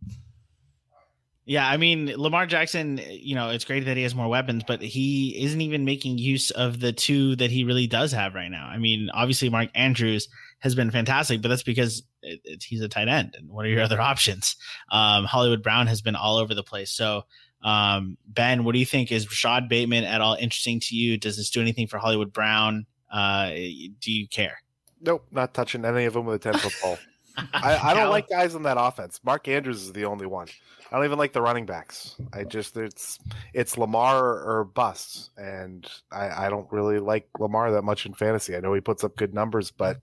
Yeah, 1.47 1.67
I 1.67 1.77
mean 1.77 2.07
Lamar 2.17 2.47
Jackson, 2.47 2.99
you 3.07 3.36
know, 3.36 3.51
it's 3.51 3.65
great 3.65 3.86
that 3.86 3.95
he 3.95 4.03
has 4.03 4.15
more 4.15 4.27
weapons, 4.27 4.63
but 4.65 4.81
he 4.81 5.43
isn't 5.43 5.61
even 5.61 5.86
making 5.86 6.17
use 6.17 6.49
of 6.49 6.79
the 6.79 6.91
two 6.91 7.36
that 7.36 7.51
he 7.51 7.63
really 7.63 7.86
does 7.86 8.11
have 8.13 8.33
right 8.33 8.49
now. 8.49 8.65
I 8.65 8.79
mean, 8.79 9.09
obviously 9.13 9.49
Mark 9.49 9.69
Andrews 9.75 10.27
has 10.59 10.73
been 10.73 10.89
fantastic, 10.89 11.43
but 11.43 11.49
that's 11.49 11.61
because 11.61 12.01
it, 12.23 12.39
it, 12.43 12.63
he's 12.63 12.81
a 12.81 12.89
tight 12.89 13.09
end. 13.09 13.36
And 13.38 13.47
what 13.47 13.65
are 13.65 13.69
your 13.69 13.83
other 13.83 14.01
options? 14.01 14.55
Um, 14.91 15.25
Hollywood 15.25 15.61
Brown 15.61 15.86
has 15.86 16.01
been 16.01 16.15
all 16.15 16.38
over 16.38 16.55
the 16.55 16.63
place. 16.63 16.89
So, 16.89 17.25
um, 17.66 18.16
Ben, 18.28 18.63
what 18.63 18.74
do 18.74 18.80
you 18.80 18.86
think? 18.86 19.11
Is 19.11 19.28
Rashod 19.28 19.68
Bateman 19.68 20.03
at 20.03 20.22
all 20.22 20.36
interesting 20.36 20.80
to 20.82 20.95
you? 20.95 21.18
Does 21.18 21.36
this 21.36 21.49
do 21.49 21.59
anything 21.59 21.88
for 21.88 21.97
Hollywood 21.97 22.32
Brown? 22.32 22.86
Uh, 23.11 23.49
do 23.49 24.11
you 24.11 24.28
care? 24.28 24.59
Nope, 25.01 25.26
not 25.32 25.53
touching 25.55 25.84
any 25.84 26.05
of 26.05 26.13
them 26.13 26.26
with 26.26 26.45
a 26.45 26.51
10 26.51 26.59
foot 26.59 26.74
pole. 26.82 26.97
I, 27.53 27.91
I 27.91 27.93
don't 27.95 28.11
like 28.11 28.30
guys 28.30 28.53
on 28.53 28.63
that 28.63 28.78
offense. 28.80 29.20
Mark 29.24 29.47
Andrews 29.47 29.82
is 29.82 29.93
the 29.93 30.05
only 30.05 30.28
one. 30.28 30.47
I 30.91 30.95
don't 30.95 31.05
even 31.05 31.18
like 31.18 31.34
the 31.34 31.41
running 31.41 31.66
backs. 31.66 32.16
I 32.32 32.43
just 32.43 32.78
it's 32.78 33.20
it's 33.53 33.78
Lamar 33.78 34.24
or 34.24 34.63
busts, 34.63 35.32
and 35.36 35.86
I, 36.11 36.45
I 36.45 36.49
don't 36.49 36.72
really 36.72 36.99
like 36.99 37.28
Lamar 37.39 37.72
that 37.72 37.82
much 37.82 38.05
in 38.05 38.13
fantasy. 38.13 38.55
I 38.55 38.59
know 38.59 38.74
he 38.74 38.80
puts 38.80 39.03
up 39.03 39.18
good 39.18 39.34
numbers, 39.34 39.72
but 39.72 39.97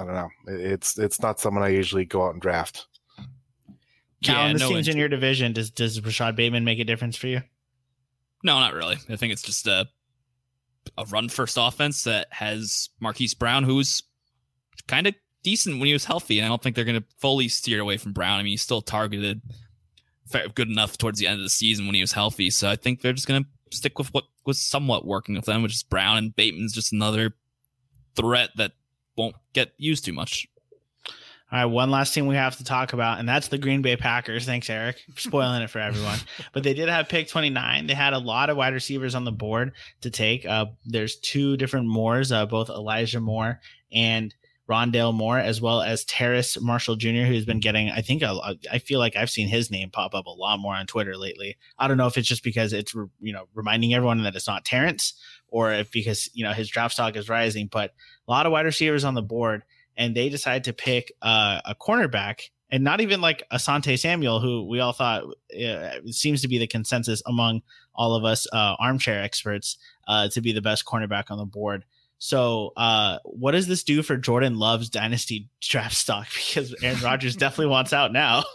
I 0.00 0.04
don't 0.04 0.14
know. 0.14 0.30
It's 0.46 0.98
it's 0.98 1.20
not 1.20 1.38
someone 1.38 1.62
I 1.62 1.68
usually 1.68 2.06
go 2.06 2.26
out 2.26 2.32
and 2.32 2.42
draft. 2.42 2.86
Callan, 4.22 4.46
yeah, 4.46 4.52
this 4.54 4.62
no 4.62 4.68
team's 4.70 4.88
in 4.88 4.96
your 4.96 5.08
division. 5.08 5.52
Does 5.52 5.70
does 5.70 6.00
Rashod 6.04 6.36
Bateman 6.36 6.64
make 6.64 6.78
a 6.78 6.84
difference 6.84 7.16
for 7.16 7.28
you? 7.28 7.42
No, 8.42 8.58
not 8.58 8.74
really. 8.74 8.96
I 9.08 9.16
think 9.16 9.32
it's 9.32 9.42
just 9.42 9.66
a 9.66 9.86
a 10.96 11.04
run 11.06 11.28
first 11.28 11.56
offense 11.60 12.04
that 12.04 12.28
has 12.30 12.88
Marquise 13.00 13.34
Brown, 13.34 13.64
who's 13.64 14.02
kind 14.86 15.06
of 15.06 15.14
decent 15.42 15.78
when 15.78 15.86
he 15.86 15.92
was 15.92 16.04
healthy, 16.04 16.38
and 16.38 16.46
I 16.46 16.48
don't 16.48 16.62
think 16.62 16.74
they're 16.74 16.84
going 16.84 17.00
to 17.00 17.06
fully 17.18 17.48
steer 17.48 17.80
away 17.80 17.96
from 17.96 18.12
Brown. 18.12 18.40
I 18.40 18.42
mean, 18.42 18.52
he's 18.52 18.62
still 18.62 18.82
targeted 18.82 19.42
fair 20.26 20.48
good 20.48 20.68
enough 20.68 20.98
towards 20.98 21.18
the 21.18 21.26
end 21.26 21.38
of 21.38 21.44
the 21.44 21.50
season 21.50 21.86
when 21.86 21.94
he 21.94 22.00
was 22.00 22.12
healthy, 22.12 22.50
so 22.50 22.68
I 22.68 22.76
think 22.76 23.00
they're 23.00 23.12
just 23.12 23.28
going 23.28 23.44
to 23.44 23.76
stick 23.76 23.98
with 23.98 24.12
what 24.14 24.24
was 24.44 24.58
somewhat 24.58 25.06
working 25.06 25.34
with 25.34 25.44
them, 25.44 25.62
which 25.62 25.74
is 25.74 25.82
Brown 25.82 26.18
and 26.18 26.34
Bateman's 26.34 26.72
just 26.72 26.92
another 26.92 27.34
threat 28.16 28.50
that 28.56 28.72
won't 29.16 29.36
get 29.52 29.72
used 29.76 30.04
too 30.04 30.12
much. 30.12 30.46
All 31.50 31.58
right, 31.58 31.64
one 31.64 31.90
last 31.90 32.12
thing 32.12 32.26
we 32.26 32.34
have 32.34 32.58
to 32.58 32.64
talk 32.64 32.92
about, 32.92 33.18
and 33.18 33.28
that's 33.28 33.48
the 33.48 33.56
Green 33.56 33.80
Bay 33.80 33.96
Packers. 33.96 34.44
Thanks, 34.44 34.68
Eric, 34.68 34.98
for 35.14 35.20
spoiling 35.20 35.62
it 35.62 35.70
for 35.70 35.78
everyone. 35.78 36.18
But 36.52 36.62
they 36.62 36.74
did 36.74 36.88
have 36.88 37.08
pick 37.08 37.28
29. 37.28 37.86
They 37.86 37.94
had 37.94 38.12
a 38.12 38.18
lot 38.18 38.50
of 38.50 38.56
wide 38.56 38.74
receivers 38.74 39.14
on 39.14 39.24
the 39.24 39.32
board 39.32 39.72
to 40.02 40.10
take. 40.10 40.44
Uh, 40.44 40.66
there's 40.84 41.16
two 41.16 41.56
different 41.56 41.86
Moores, 41.86 42.32
uh, 42.32 42.46
both 42.46 42.68
Elijah 42.68 43.20
Moore 43.20 43.60
and 43.92 44.34
Rondale 44.68 45.14
Moore, 45.14 45.38
as 45.38 45.60
well 45.60 45.80
as 45.80 46.04
Terrace 46.04 46.60
Marshall 46.60 46.96
Jr., 46.96 47.24
who's 47.24 47.46
been 47.46 47.60
getting, 47.60 47.90
I 47.90 48.02
think, 48.02 48.22
a, 48.22 48.56
I 48.70 48.78
feel 48.78 48.98
like 48.98 49.16
I've 49.16 49.30
seen 49.30 49.48
his 49.48 49.70
name 49.70 49.90
pop 49.90 50.14
up 50.14 50.26
a 50.26 50.30
lot 50.30 50.58
more 50.58 50.74
on 50.74 50.86
Twitter 50.86 51.16
lately. 51.16 51.56
I 51.78 51.88
don't 51.88 51.96
know 51.96 52.06
if 52.06 52.18
it's 52.18 52.28
just 52.28 52.44
because 52.44 52.74
it's, 52.74 52.94
you 53.20 53.32
know, 53.32 53.48
reminding 53.54 53.94
everyone 53.94 54.22
that 54.24 54.36
it's 54.36 54.46
not 54.48 54.66
Terrence 54.66 55.14
or 55.48 55.72
if 55.72 55.90
because, 55.90 56.28
you 56.34 56.44
know, 56.44 56.52
his 56.52 56.68
draft 56.68 56.92
stock 56.94 57.16
is 57.16 57.30
rising, 57.30 57.68
but 57.72 57.94
a 58.26 58.30
lot 58.30 58.44
of 58.44 58.52
wide 58.52 58.66
receivers 58.66 59.04
on 59.04 59.14
the 59.14 59.22
board. 59.22 59.62
And 59.98 60.14
they 60.14 60.30
decided 60.30 60.64
to 60.64 60.72
pick 60.72 61.12
uh, 61.20 61.60
a 61.66 61.74
cornerback 61.74 62.48
and 62.70 62.84
not 62.84 63.00
even 63.00 63.20
like 63.20 63.42
Asante 63.50 63.98
Samuel, 63.98 64.40
who 64.40 64.66
we 64.66 64.80
all 64.80 64.92
thought 64.92 65.24
uh, 65.24 65.90
seems 66.06 66.42
to 66.42 66.48
be 66.48 66.58
the 66.58 66.66
consensus 66.66 67.22
among 67.26 67.62
all 67.94 68.14
of 68.14 68.24
us 68.24 68.46
uh, 68.52 68.76
armchair 68.78 69.22
experts 69.22 69.78
uh, 70.06 70.28
to 70.28 70.40
be 70.40 70.52
the 70.52 70.60
best 70.60 70.84
cornerback 70.84 71.30
on 71.30 71.38
the 71.38 71.44
board. 71.44 71.84
So, 72.18 72.72
uh, 72.76 73.18
what 73.24 73.52
does 73.52 73.68
this 73.68 73.84
do 73.84 74.02
for 74.02 74.16
Jordan 74.16 74.58
Love's 74.58 74.90
dynasty 74.90 75.48
draft 75.60 75.94
stock? 75.94 76.26
Because 76.48 76.74
Aaron 76.82 77.00
Rodgers 77.00 77.36
definitely 77.36 77.66
wants 77.66 77.92
out 77.92 78.12
now. 78.12 78.44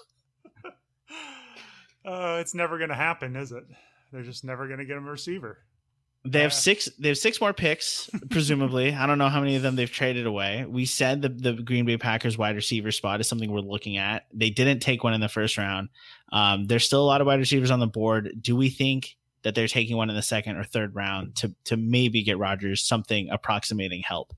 Uh, 2.06 2.40
it's 2.42 2.54
never 2.54 2.78
going 2.78 2.90
to 2.90 2.96
happen, 2.96 3.38
is 3.38 3.54
it? 3.54 3.64
They're 4.12 4.24
just 4.24 4.44
never 4.44 4.68
going 4.68 4.80
to 4.80 4.86
get 4.86 4.98
him 4.98 5.08
a 5.08 5.12
receiver. 5.12 5.60
They 6.26 6.42
have 6.42 6.52
uh, 6.52 6.56
six. 6.56 6.90
They 7.00 7.10
have 7.10 7.18
six 7.18 7.42
more 7.42 7.54
picks, 7.54 8.10
presumably. 8.30 8.94
I 8.94 9.06
don't 9.06 9.18
know 9.18 9.30
how 9.30 9.42
many 9.42 9.56
of 9.56 9.62
them 9.62 9.76
they've 9.76 9.92
traded 9.92 10.26
away. 10.26 10.66
We 10.68 10.86
said 10.86 11.22
the 11.22 11.30
the 11.30 11.54
Green 11.54 11.86
Bay 11.86 11.98
Packers 11.98 12.38
wide 12.38 12.56
receiver 12.56 12.92
spot 12.92 13.20
is 13.20 13.28
something 13.28 13.52
we're 13.52 13.60
looking 13.60 13.98
at. 13.98 14.26
They 14.34 14.50
didn't 14.50 14.80
take 14.80 15.04
one 15.04 15.14
in 15.14 15.22
the 15.22 15.30
first 15.30 15.58
round. 15.58 15.90
Um, 16.32 16.66
there's 16.66 16.86
still 16.86 17.04
a 17.04 17.06
lot 17.06 17.22
of 17.22 17.28
wide 17.28 17.40
receivers 17.40 17.72
on 17.72 17.80
the 17.80 17.88
board. 17.88 18.32
Do 18.42 18.56
we 18.56 18.70
think 18.70 19.18
that 19.44 19.56
they're 19.56 19.68
taking 19.68 19.96
one 19.96 20.10
in 20.10 20.16
the 20.16 20.22
second 20.22 20.58
or 20.58 20.64
third 20.64 20.96
round 20.96 21.36
to 21.36 21.54
to 21.66 21.78
maybe 21.78 22.24
get 22.24 22.38
Rodgers 22.38 22.82
something 22.82 23.30
approximating 23.30 24.02
help. 24.02 24.34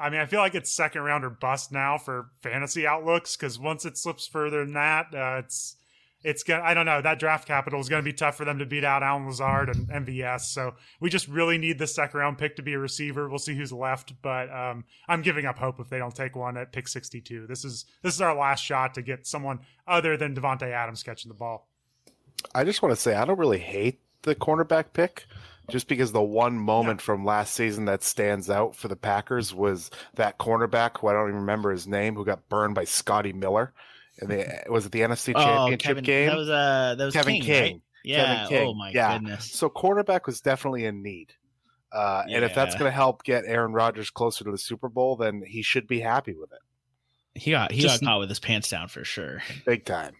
I 0.00 0.10
mean, 0.10 0.20
I 0.20 0.26
feel 0.26 0.40
like 0.40 0.54
it's 0.54 0.70
second 0.70 1.02
round 1.02 1.24
or 1.24 1.30
bust 1.30 1.72
now 1.72 1.98
for 1.98 2.30
fantasy 2.40 2.86
outlooks 2.86 3.36
because 3.36 3.58
once 3.58 3.84
it 3.84 3.98
slips 3.98 4.28
further 4.28 4.64
than 4.64 4.74
that, 4.74 5.06
uh, 5.12 5.42
it's 5.44 5.76
it's 6.24 6.42
gonna. 6.42 6.62
I 6.62 6.74
don't 6.74 6.86
know. 6.86 7.00
That 7.00 7.18
draft 7.18 7.46
capital 7.46 7.80
is 7.80 7.88
going 7.88 8.02
to 8.02 8.04
be 8.04 8.12
tough 8.12 8.36
for 8.36 8.44
them 8.44 8.58
to 8.58 8.66
beat 8.66 8.84
out 8.84 9.02
Allen 9.02 9.26
Lazard 9.26 9.68
and 9.68 9.88
MVS. 9.88 10.42
So 10.42 10.74
we 11.00 11.10
just 11.10 11.28
really 11.28 11.58
need 11.58 11.78
the 11.78 11.86
second 11.86 12.18
round 12.18 12.38
pick 12.38 12.56
to 12.56 12.62
be 12.62 12.74
a 12.74 12.78
receiver. 12.78 13.28
We'll 13.28 13.38
see 13.38 13.54
who's 13.54 13.72
left, 13.72 14.14
but 14.20 14.50
um, 14.52 14.84
I'm 15.08 15.22
giving 15.22 15.46
up 15.46 15.58
hope 15.58 15.78
if 15.80 15.88
they 15.88 15.98
don't 15.98 16.14
take 16.14 16.34
one 16.34 16.56
at 16.56 16.72
pick 16.72 16.88
62. 16.88 17.46
This 17.46 17.64
is 17.64 17.84
this 18.02 18.14
is 18.14 18.20
our 18.20 18.34
last 18.34 18.64
shot 18.64 18.94
to 18.94 19.02
get 19.02 19.26
someone 19.26 19.60
other 19.86 20.16
than 20.16 20.34
Davante 20.34 20.70
Adams 20.70 21.02
catching 21.02 21.28
the 21.28 21.34
ball. 21.34 21.68
I 22.54 22.64
just 22.64 22.82
want 22.82 22.94
to 22.94 23.00
say 23.00 23.14
I 23.14 23.24
don't 23.24 23.38
really 23.38 23.58
hate 23.58 24.00
the 24.22 24.34
cornerback 24.34 24.86
pick 24.92 25.26
just 25.70 25.86
because 25.86 26.12
the 26.12 26.22
one 26.22 26.58
moment 26.58 27.00
yeah. 27.00 27.04
from 27.04 27.24
last 27.24 27.54
season 27.54 27.84
that 27.84 28.02
stands 28.02 28.48
out 28.48 28.74
for 28.74 28.88
the 28.88 28.96
Packers 28.96 29.54
was 29.54 29.90
that 30.14 30.38
cornerback 30.38 30.98
who 30.98 31.08
I 31.08 31.12
don't 31.12 31.28
even 31.28 31.40
remember 31.40 31.70
his 31.70 31.86
name 31.86 32.14
who 32.14 32.24
got 32.24 32.48
burned 32.48 32.74
by 32.74 32.84
Scotty 32.84 33.32
Miller. 33.32 33.72
And 34.20 34.30
the 34.30 34.64
was 34.68 34.86
it 34.86 34.92
the 34.92 35.00
NFC 35.00 35.32
oh, 35.34 35.42
Championship 35.42 35.80
Kevin, 35.80 36.04
game? 36.04 36.28
That 36.28 36.36
was 36.36 36.48
uh 36.48 36.94
that 36.98 37.04
was 37.04 37.14
Kevin 37.14 37.34
King. 37.34 37.42
King. 37.42 37.72
Right? 37.74 37.82
Yeah. 38.04 38.24
Kevin 38.24 38.48
King. 38.48 38.68
Oh 38.68 38.74
my 38.74 38.90
yeah. 38.90 39.12
goodness. 39.14 39.52
So 39.52 39.68
quarterback 39.68 40.26
was 40.26 40.40
definitely 40.40 40.84
in 40.84 41.02
need. 41.02 41.32
Uh, 41.92 42.24
yeah. 42.26 42.36
And 42.36 42.44
if 42.44 42.54
that's 42.54 42.74
going 42.74 42.90
to 42.90 42.94
help 42.94 43.22
get 43.24 43.44
Aaron 43.46 43.72
Rodgers 43.72 44.10
closer 44.10 44.44
to 44.44 44.50
the 44.50 44.58
Super 44.58 44.88
Bowl, 44.88 45.16
then 45.16 45.42
he 45.46 45.62
should 45.62 45.86
be 45.86 46.00
happy 46.00 46.34
with 46.34 46.52
it. 46.52 46.58
He 47.34 47.52
got 47.52 47.72
he 47.72 47.80
Just, 47.80 48.00
got 48.00 48.06
caught 48.06 48.20
with 48.20 48.28
his 48.28 48.40
pants 48.40 48.68
down 48.68 48.88
for 48.88 49.04
sure. 49.04 49.42
Big 49.64 49.84
time. 49.84 50.14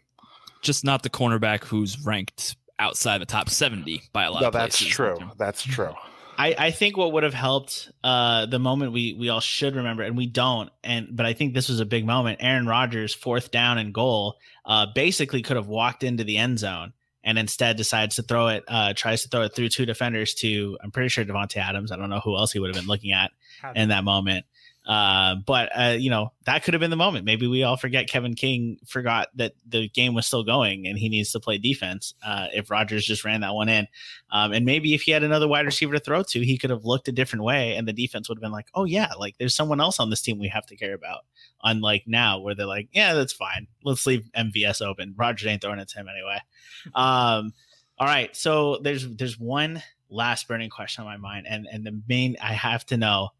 Just 0.63 0.85
not 0.85 1.03
the 1.03 1.11
cornerback 1.11 1.65
who's 1.65 2.05
ranked 2.05 2.57
outside 2.79 3.21
the 3.21 3.27
top 3.27 3.51
70 3.51 4.03
by 4.13 4.25
a 4.25 4.31
lot 4.31 4.43
no, 4.43 4.51
that's 4.51 4.79
true. 4.79 5.19
That's 5.37 5.63
true. 5.63 5.95
I, 6.39 6.55
I 6.57 6.71
think 6.71 6.97
what 6.97 7.13
would 7.13 7.25
have 7.25 7.35
helped 7.35 7.91
uh, 8.05 8.47
the 8.47 8.61
moment 8.61 8.93
we 8.93 9.13
we 9.13 9.29
all 9.29 9.41
should 9.41 9.75
remember 9.75 10.05
and 10.05 10.17
we 10.17 10.27
don't 10.27 10.71
and 10.85 11.09
but 11.11 11.27
I 11.27 11.33
think 11.33 11.53
this 11.53 11.69
was 11.69 11.81
a 11.81 11.85
big 11.85 12.07
moment. 12.07 12.39
Aaron 12.41 12.67
Rodgers 12.67 13.13
fourth 13.13 13.51
down 13.51 13.77
and 13.77 13.93
goal 13.93 14.39
uh, 14.65 14.87
basically 14.95 15.43
could 15.43 15.57
have 15.57 15.67
walked 15.67 16.05
into 16.05 16.23
the 16.23 16.39
end 16.39 16.61
zone 16.61 16.93
and 17.25 17.39
instead 17.39 17.77
decides 17.77 18.17
to 18.17 18.23
throw 18.23 18.49
it 18.49 18.63
uh, 18.69 18.95
tries 18.95 19.23
to 19.23 19.29
throw 19.29 19.43
it 19.43 19.55
through 19.55 19.69
two 19.69 19.85
defenders 19.85 20.35
to 20.35 20.79
I'm 20.83 20.93
pretty 20.93 21.09
sure 21.09 21.25
Davante 21.25 21.57
Adams. 21.57 21.91
I 21.91 21.97
don't 21.97 22.09
know 22.09 22.21
who 22.21 22.37
else 22.37 22.53
he 22.53 22.61
would 22.61 22.69
have 22.69 22.81
been 22.81 22.89
looking 22.89 23.13
at 23.13 23.33
in 23.75 23.89
that 23.89 24.05
moment. 24.05 24.47
Uh, 24.89 25.35
but 25.47 25.69
uh, 25.79 25.97
you 25.99 26.09
know 26.09 26.33
that 26.47 26.65
could 26.65 26.73
have 26.73 26.81
been 26.81 26.89
the 26.91 26.97
moment. 26.97 27.27
Maybe 27.27 27.47
we 27.47 27.63
all 27.63 27.77
forget 27.77 28.09
Kevin 28.09 28.35
King 28.35 28.79
forgot 28.87 29.29
that 29.35 29.53
the 29.69 29.91
game 29.91 30.15
was 30.15 30.27
still 30.27 30.45
going 30.45 30.87
and 30.87 30.99
he 30.99 31.11
needs 31.11 31.31
to 31.33 31.41
play 31.41 31.59
defense. 31.59 32.15
Uh, 32.27 32.47
if 32.55 32.71
Rodgers 32.71 33.05
just 33.05 33.23
ran 33.23 33.43
that 33.43 33.53
one 33.53 33.69
in, 33.69 33.87
um, 34.31 34.53
and 34.53 34.65
maybe 34.65 34.95
if 34.95 35.03
he 35.03 35.13
had 35.13 35.23
another 35.23 35.47
wide 35.47 35.67
receiver 35.67 35.93
to 35.93 36.01
throw 36.01 36.23
to, 36.23 36.41
he 36.41 36.57
could 36.57 36.71
have 36.71 36.87
looked 36.87 37.07
a 37.07 37.13
different 37.13 37.45
way, 37.45 37.77
and 37.77 37.87
the 37.87 37.93
defense 37.93 38.31
would 38.31 38.39
have 38.39 38.43
been 38.43 38.51
like, 38.51 38.69
"Oh 38.75 38.85
yeah, 38.85 39.13
like 39.19 39.37
there's 39.37 39.55
someone 39.55 39.79
else 39.81 40.01
on 40.01 40.09
this 40.09 40.23
team 40.23 40.39
we 40.39 40.49
have 40.49 40.65
to 40.67 40.77
care 40.77 40.95
about." 40.95 41.27
Unlike 41.63 42.05
now, 42.07 42.39
where 42.39 42.55
they're 42.55 42.65
like, 42.65 42.89
"Yeah, 42.93 43.13
that's 43.13 43.35
fine. 43.35 43.67
Let's 43.85 44.07
leave 44.07 44.31
MVS 44.35 44.81
open. 44.81 45.15
Rodgers 45.19 45.49
ain't 45.49 45.61
throwing 45.61 45.81
it 45.81 45.89
to 45.89 45.99
him 45.99 46.09
anyway." 46.09 46.39
Um, 46.95 47.53
all 47.99 48.07
right, 48.07 48.35
so 48.35 48.79
there's 48.83 49.07
there's 49.17 49.39
one 49.39 49.83
last 50.09 50.49
burning 50.49 50.71
question 50.71 51.05
on 51.05 51.11
my 51.11 51.17
mind, 51.17 51.47
and 51.47 51.67
and 51.71 51.85
the 51.85 52.01
main 52.09 52.37
I 52.41 52.55
have 52.55 52.87
to 52.87 52.97
know 52.97 53.31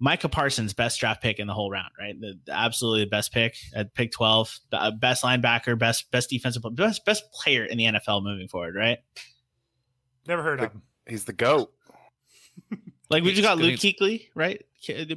Micah 0.00 0.28
Parsons, 0.28 0.72
best 0.74 1.00
draft 1.00 1.20
pick 1.22 1.38
in 1.38 1.46
the 1.46 1.54
whole 1.54 1.70
round, 1.70 1.90
right? 1.98 2.18
The, 2.20 2.38
the 2.44 2.52
absolutely 2.52 3.00
the 3.04 3.10
best 3.10 3.32
pick 3.32 3.56
at 3.74 3.94
pick 3.94 4.12
twelve, 4.12 4.56
uh, 4.72 4.90
best 4.92 5.24
linebacker, 5.24 5.78
best 5.78 6.10
best 6.10 6.30
defensive, 6.30 6.62
best 6.72 7.04
best 7.04 7.32
player 7.32 7.64
in 7.64 7.78
the 7.78 7.84
NFL 7.84 8.22
moving 8.22 8.48
forward, 8.48 8.74
right? 8.76 8.98
Never 10.26 10.42
heard 10.42 10.60
of 10.60 10.72
him. 10.72 10.82
He's 11.06 11.24
the 11.24 11.32
goat. 11.32 11.72
Like 13.10 13.22
we 13.22 13.30
just 13.30 13.42
got 13.42 13.56
Luke 13.56 13.72
It's 13.72 13.82
Kuechly, 13.82 14.26
right? 14.34 14.62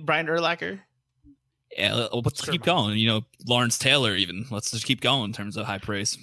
Brian 0.06 0.28
Urlacher. 0.28 0.80
Yeah, 1.78 2.08
let's 2.14 2.42
Sure. 2.44 2.52
keep 2.54 2.64
going. 2.64 2.98
You 2.98 3.08
know, 3.08 3.22
Lawrence 3.46 3.78
Taylor, 3.78 4.16
even. 4.16 4.46
Let's 4.50 4.72
just 4.72 4.86
keep 4.86 5.02
going 5.02 5.26
in 5.26 5.34
terms 5.34 5.58
of 5.58 5.66
high 5.66 5.78
praise. 5.78 6.18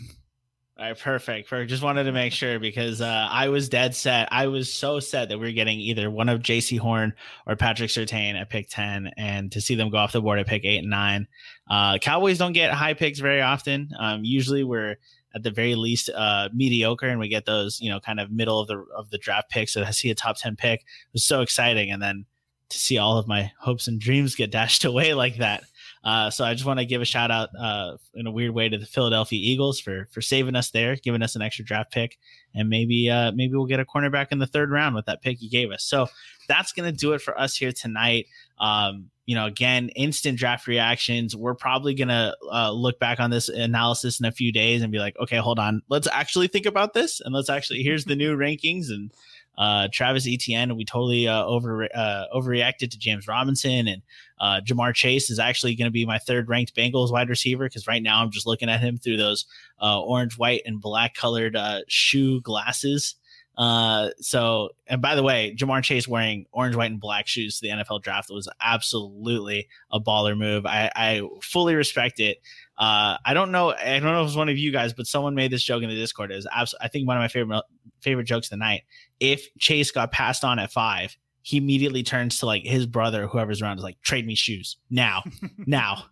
All 0.78 0.84
right, 0.84 0.96
perfect. 0.96 1.50
Just 1.68 1.82
wanted 1.82 2.04
to 2.04 2.12
make 2.12 2.32
sure 2.32 2.60
because 2.60 3.00
uh, 3.00 3.28
I 3.28 3.48
was 3.48 3.68
dead 3.68 3.96
set. 3.96 4.28
I 4.30 4.46
was 4.46 4.72
so 4.72 5.00
set 5.00 5.28
that 5.28 5.38
we 5.40 5.48
are 5.48 5.52
getting 5.52 5.80
either 5.80 6.08
one 6.08 6.28
of 6.28 6.38
Jaycee 6.38 6.78
Horn 6.78 7.14
or 7.48 7.56
Patrick 7.56 7.90
Surtain 7.90 8.40
at 8.40 8.48
pick 8.48 8.68
ten, 8.68 9.10
and 9.16 9.50
to 9.50 9.60
see 9.60 9.74
them 9.74 9.90
go 9.90 9.96
off 9.96 10.12
the 10.12 10.22
board 10.22 10.38
at 10.38 10.46
pick 10.46 10.64
eight 10.64 10.78
and 10.78 10.88
nine. 10.88 11.26
Uh, 11.68 11.98
Cowboys 11.98 12.38
don't 12.38 12.52
get 12.52 12.70
high 12.70 12.94
picks 12.94 13.18
very 13.18 13.42
often. 13.42 13.90
Um, 13.98 14.20
usually, 14.22 14.62
we're 14.62 14.98
at 15.34 15.42
the 15.42 15.50
very 15.50 15.74
least 15.74 16.10
uh, 16.14 16.48
mediocre, 16.54 17.08
and 17.08 17.18
we 17.18 17.26
get 17.26 17.44
those 17.44 17.80
you 17.80 17.90
know 17.90 17.98
kind 17.98 18.20
of 18.20 18.30
middle 18.30 18.60
of 18.60 18.68
the 18.68 18.78
of 18.96 19.10
the 19.10 19.18
draft 19.18 19.50
picks. 19.50 19.72
So 19.72 19.82
I 19.82 19.90
see 19.90 20.10
a 20.10 20.14
top 20.14 20.36
ten 20.36 20.54
pick 20.54 20.84
was 21.12 21.24
so 21.24 21.40
exciting, 21.40 21.90
and 21.90 22.00
then 22.00 22.24
to 22.68 22.78
see 22.78 22.98
all 22.98 23.18
of 23.18 23.26
my 23.26 23.50
hopes 23.58 23.88
and 23.88 24.00
dreams 24.00 24.36
get 24.36 24.50
dashed 24.52 24.84
away 24.84 25.14
like 25.14 25.38
that. 25.38 25.64
Uh, 26.08 26.30
so 26.30 26.42
I 26.42 26.54
just 26.54 26.64
want 26.64 26.78
to 26.78 26.86
give 26.86 27.02
a 27.02 27.04
shout 27.04 27.30
out 27.30 27.50
uh, 27.54 27.98
in 28.14 28.26
a 28.26 28.30
weird 28.30 28.52
way 28.52 28.66
to 28.66 28.78
the 28.78 28.86
Philadelphia 28.86 29.38
Eagles 29.38 29.78
for 29.78 30.08
for 30.10 30.22
saving 30.22 30.56
us 30.56 30.70
there, 30.70 30.96
giving 30.96 31.20
us 31.20 31.36
an 31.36 31.42
extra 31.42 31.66
draft 31.66 31.92
pick, 31.92 32.18
and 32.54 32.70
maybe 32.70 33.10
uh, 33.10 33.30
maybe 33.32 33.54
we'll 33.54 33.66
get 33.66 33.78
a 33.78 33.84
cornerback 33.84 34.28
in 34.30 34.38
the 34.38 34.46
third 34.46 34.70
round 34.70 34.94
with 34.94 35.04
that 35.04 35.20
pick 35.20 35.42
you 35.42 35.50
gave 35.50 35.70
us. 35.70 35.84
So 35.84 36.06
that's 36.48 36.72
gonna 36.72 36.92
do 36.92 37.12
it 37.12 37.20
for 37.20 37.38
us 37.38 37.54
here 37.54 37.72
tonight. 37.72 38.24
Um, 38.58 39.10
you 39.26 39.34
know, 39.34 39.44
again, 39.44 39.90
instant 39.90 40.38
draft 40.38 40.66
reactions. 40.66 41.36
We're 41.36 41.54
probably 41.54 41.92
gonna 41.92 42.34
uh, 42.50 42.72
look 42.72 42.98
back 42.98 43.20
on 43.20 43.28
this 43.28 43.50
analysis 43.50 44.18
in 44.18 44.24
a 44.24 44.32
few 44.32 44.50
days 44.50 44.80
and 44.80 44.90
be 44.90 45.00
like, 45.00 45.14
okay, 45.20 45.36
hold 45.36 45.58
on, 45.58 45.82
let's 45.90 46.08
actually 46.10 46.48
think 46.48 46.64
about 46.64 46.94
this, 46.94 47.20
and 47.20 47.34
let's 47.34 47.50
actually 47.50 47.82
here's 47.82 48.06
the 48.06 48.16
new 48.16 48.34
rankings 48.34 48.88
and 48.88 49.12
uh, 49.58 49.88
Travis 49.92 50.26
Etienne. 50.26 50.76
We 50.76 50.84
totally 50.84 51.28
uh, 51.28 51.44
over 51.44 51.84
uh, 51.94 52.24
overreacted 52.34 52.90
to 52.92 52.98
James 52.98 53.26
Robinson, 53.26 53.88
and 53.88 54.02
uh, 54.40 54.60
Ja'Marr 54.64 54.94
Chase 54.94 55.28
is 55.28 55.38
actually 55.38 55.74
going 55.74 55.88
to 55.88 55.92
be 55.92 56.06
my 56.06 56.18
third 56.18 56.48
ranked 56.48 56.74
Bengals 56.74 57.12
wide 57.12 57.28
receiver 57.28 57.64
because 57.64 57.86
right 57.86 58.02
now 58.02 58.22
I'm 58.22 58.30
just 58.30 58.46
looking 58.46 58.70
at 58.70 58.80
him 58.80 58.96
through 58.96 59.16
those 59.16 59.44
uh, 59.82 60.00
orange, 60.00 60.38
white, 60.38 60.62
and 60.64 60.80
black 60.80 61.14
colored 61.14 61.56
uh, 61.56 61.80
shoe 61.88 62.40
glasses. 62.40 63.16
Uh, 63.58 64.10
so, 64.20 64.70
and 64.86 65.02
by 65.02 65.16
the 65.16 65.22
way, 65.22 65.52
Ja'Marr 65.58 65.82
Chase 65.82 66.06
wearing 66.06 66.46
orange, 66.52 66.76
white, 66.76 66.92
and 66.92 67.00
black 67.00 67.26
shoes 67.26 67.58
to 67.58 67.66
the 67.66 67.74
NFL 67.74 68.02
draft 68.02 68.30
was 68.30 68.48
absolutely 68.60 69.68
a 69.90 70.00
baller 70.00 70.38
move. 70.38 70.64
I, 70.64 70.90
I 70.94 71.28
fully 71.42 71.74
respect 71.74 72.20
it. 72.20 72.38
Uh, 72.78 73.18
I 73.24 73.34
don't 73.34 73.50
know. 73.50 73.72
I 73.72 73.98
don't 73.98 74.04
know 74.04 74.20
if 74.20 74.20
it 74.20 74.22
was 74.22 74.36
one 74.36 74.48
of 74.48 74.56
you 74.56 74.70
guys, 74.70 74.92
but 74.92 75.08
someone 75.08 75.34
made 75.34 75.50
this 75.50 75.64
joke 75.64 75.82
in 75.82 75.88
the 75.88 75.96
Discord. 75.96 76.30
It 76.30 76.36
was 76.36 76.46
abs- 76.54 76.76
I 76.80 76.86
think 76.86 77.08
one 77.08 77.16
of 77.16 77.20
my 77.20 77.26
favorite 77.26 77.64
favorite 78.00 78.24
jokes 78.24 78.46
of 78.46 78.50
the 78.50 78.56
night. 78.58 78.82
If 79.18 79.48
Chase 79.58 79.90
got 79.90 80.12
passed 80.12 80.44
on 80.44 80.60
at 80.60 80.70
five, 80.70 81.16
he 81.42 81.56
immediately 81.56 82.04
turns 82.04 82.38
to 82.38 82.46
like 82.46 82.62
his 82.62 82.86
brother, 82.86 83.26
whoever's 83.26 83.60
around, 83.60 83.78
is 83.78 83.84
like, 83.84 84.00
"Trade 84.02 84.24
me 84.24 84.36
shoes 84.36 84.76
now, 84.88 85.24
now." 85.66 86.04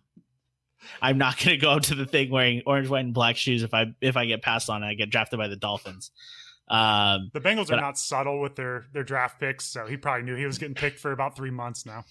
I'm 1.01 1.17
not 1.17 1.37
going 1.37 1.49
to 1.49 1.57
go 1.57 1.71
up 1.71 1.83
to 1.83 1.95
the 1.95 2.05
thing 2.05 2.29
wearing 2.29 2.61
orange, 2.65 2.89
white, 2.89 3.05
and 3.05 3.13
black 3.13 3.35
shoes 3.37 3.63
if 3.63 3.73
I 3.73 3.85
if 4.01 4.17
I 4.17 4.25
get 4.25 4.41
passed 4.41 4.69
on 4.69 4.77
and 4.83 4.85
I 4.85 4.93
get 4.95 5.09
drafted 5.09 5.39
by 5.39 5.47
the 5.47 5.55
Dolphins. 5.55 6.11
Um, 6.69 7.31
The 7.33 7.39
Bengals 7.41 7.71
are 7.71 7.75
I- 7.75 7.81
not 7.81 7.97
subtle 7.97 8.39
with 8.41 8.55
their 8.55 8.85
their 8.93 9.03
draft 9.03 9.39
picks, 9.39 9.65
so 9.65 9.85
he 9.85 9.95
probably 9.97 10.23
knew 10.23 10.35
he 10.35 10.45
was 10.45 10.57
getting 10.57 10.75
picked 10.75 10.99
for 10.99 11.11
about 11.11 11.35
three 11.35 11.51
months 11.51 11.85
now. 11.85 12.03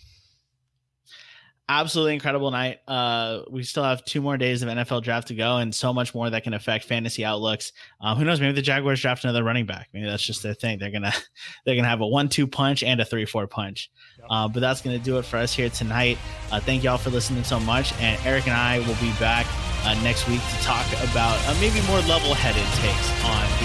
absolutely 1.68 2.14
incredible 2.14 2.50
night. 2.52 2.78
Uh, 2.86 3.40
we 3.50 3.64
still 3.64 3.82
have 3.82 4.04
two 4.04 4.20
more 4.22 4.36
days 4.36 4.62
of 4.62 4.68
NFL 4.68 5.02
draft 5.02 5.26
to 5.28 5.34
go, 5.34 5.56
and 5.56 5.74
so 5.74 5.92
much 5.92 6.14
more 6.14 6.30
that 6.30 6.44
can 6.44 6.54
affect 6.54 6.84
fantasy 6.84 7.24
outlooks. 7.24 7.72
Um, 8.00 8.16
who 8.16 8.24
knows? 8.24 8.40
Maybe 8.40 8.52
the 8.52 8.62
Jaguars 8.62 9.00
draft 9.02 9.24
another 9.24 9.42
running 9.42 9.66
back. 9.66 9.88
Maybe 9.92 10.06
that's 10.06 10.22
just 10.22 10.44
their 10.44 10.54
thing. 10.54 10.78
They're 10.78 10.92
gonna 10.92 11.12
they're 11.66 11.74
gonna 11.74 11.88
have 11.88 12.00
a 12.02 12.06
one-two 12.06 12.46
punch 12.46 12.82
and 12.84 13.00
a 13.00 13.04
three-four 13.04 13.48
punch. 13.48 13.90
Yep. 14.18 14.26
Uh, 14.30 14.48
but 14.48 14.60
that's 14.60 14.80
gonna 14.80 14.98
do 15.00 15.18
it 15.18 15.24
for 15.24 15.38
us 15.38 15.52
here 15.52 15.68
tonight. 15.68 16.18
Uh, 16.52 16.60
thank 16.60 16.84
y'all 16.84 16.98
for 16.98 17.10
listening 17.10 17.42
so 17.44 17.58
much, 17.60 17.92
and 18.00 18.18
Eric 18.24 18.46
and 18.46 18.56
I 18.56 18.78
will 18.80 18.94
be 19.00 19.12
back 19.18 19.46
uh, 19.84 19.94
next 20.04 20.28
week 20.28 20.40
to 20.40 20.56
talk 20.62 20.86
about 21.10 21.36
uh, 21.48 21.54
maybe 21.60 21.80
more 21.88 21.98
level-headed 22.02 22.64
takes 22.80 23.24
on 23.24 23.55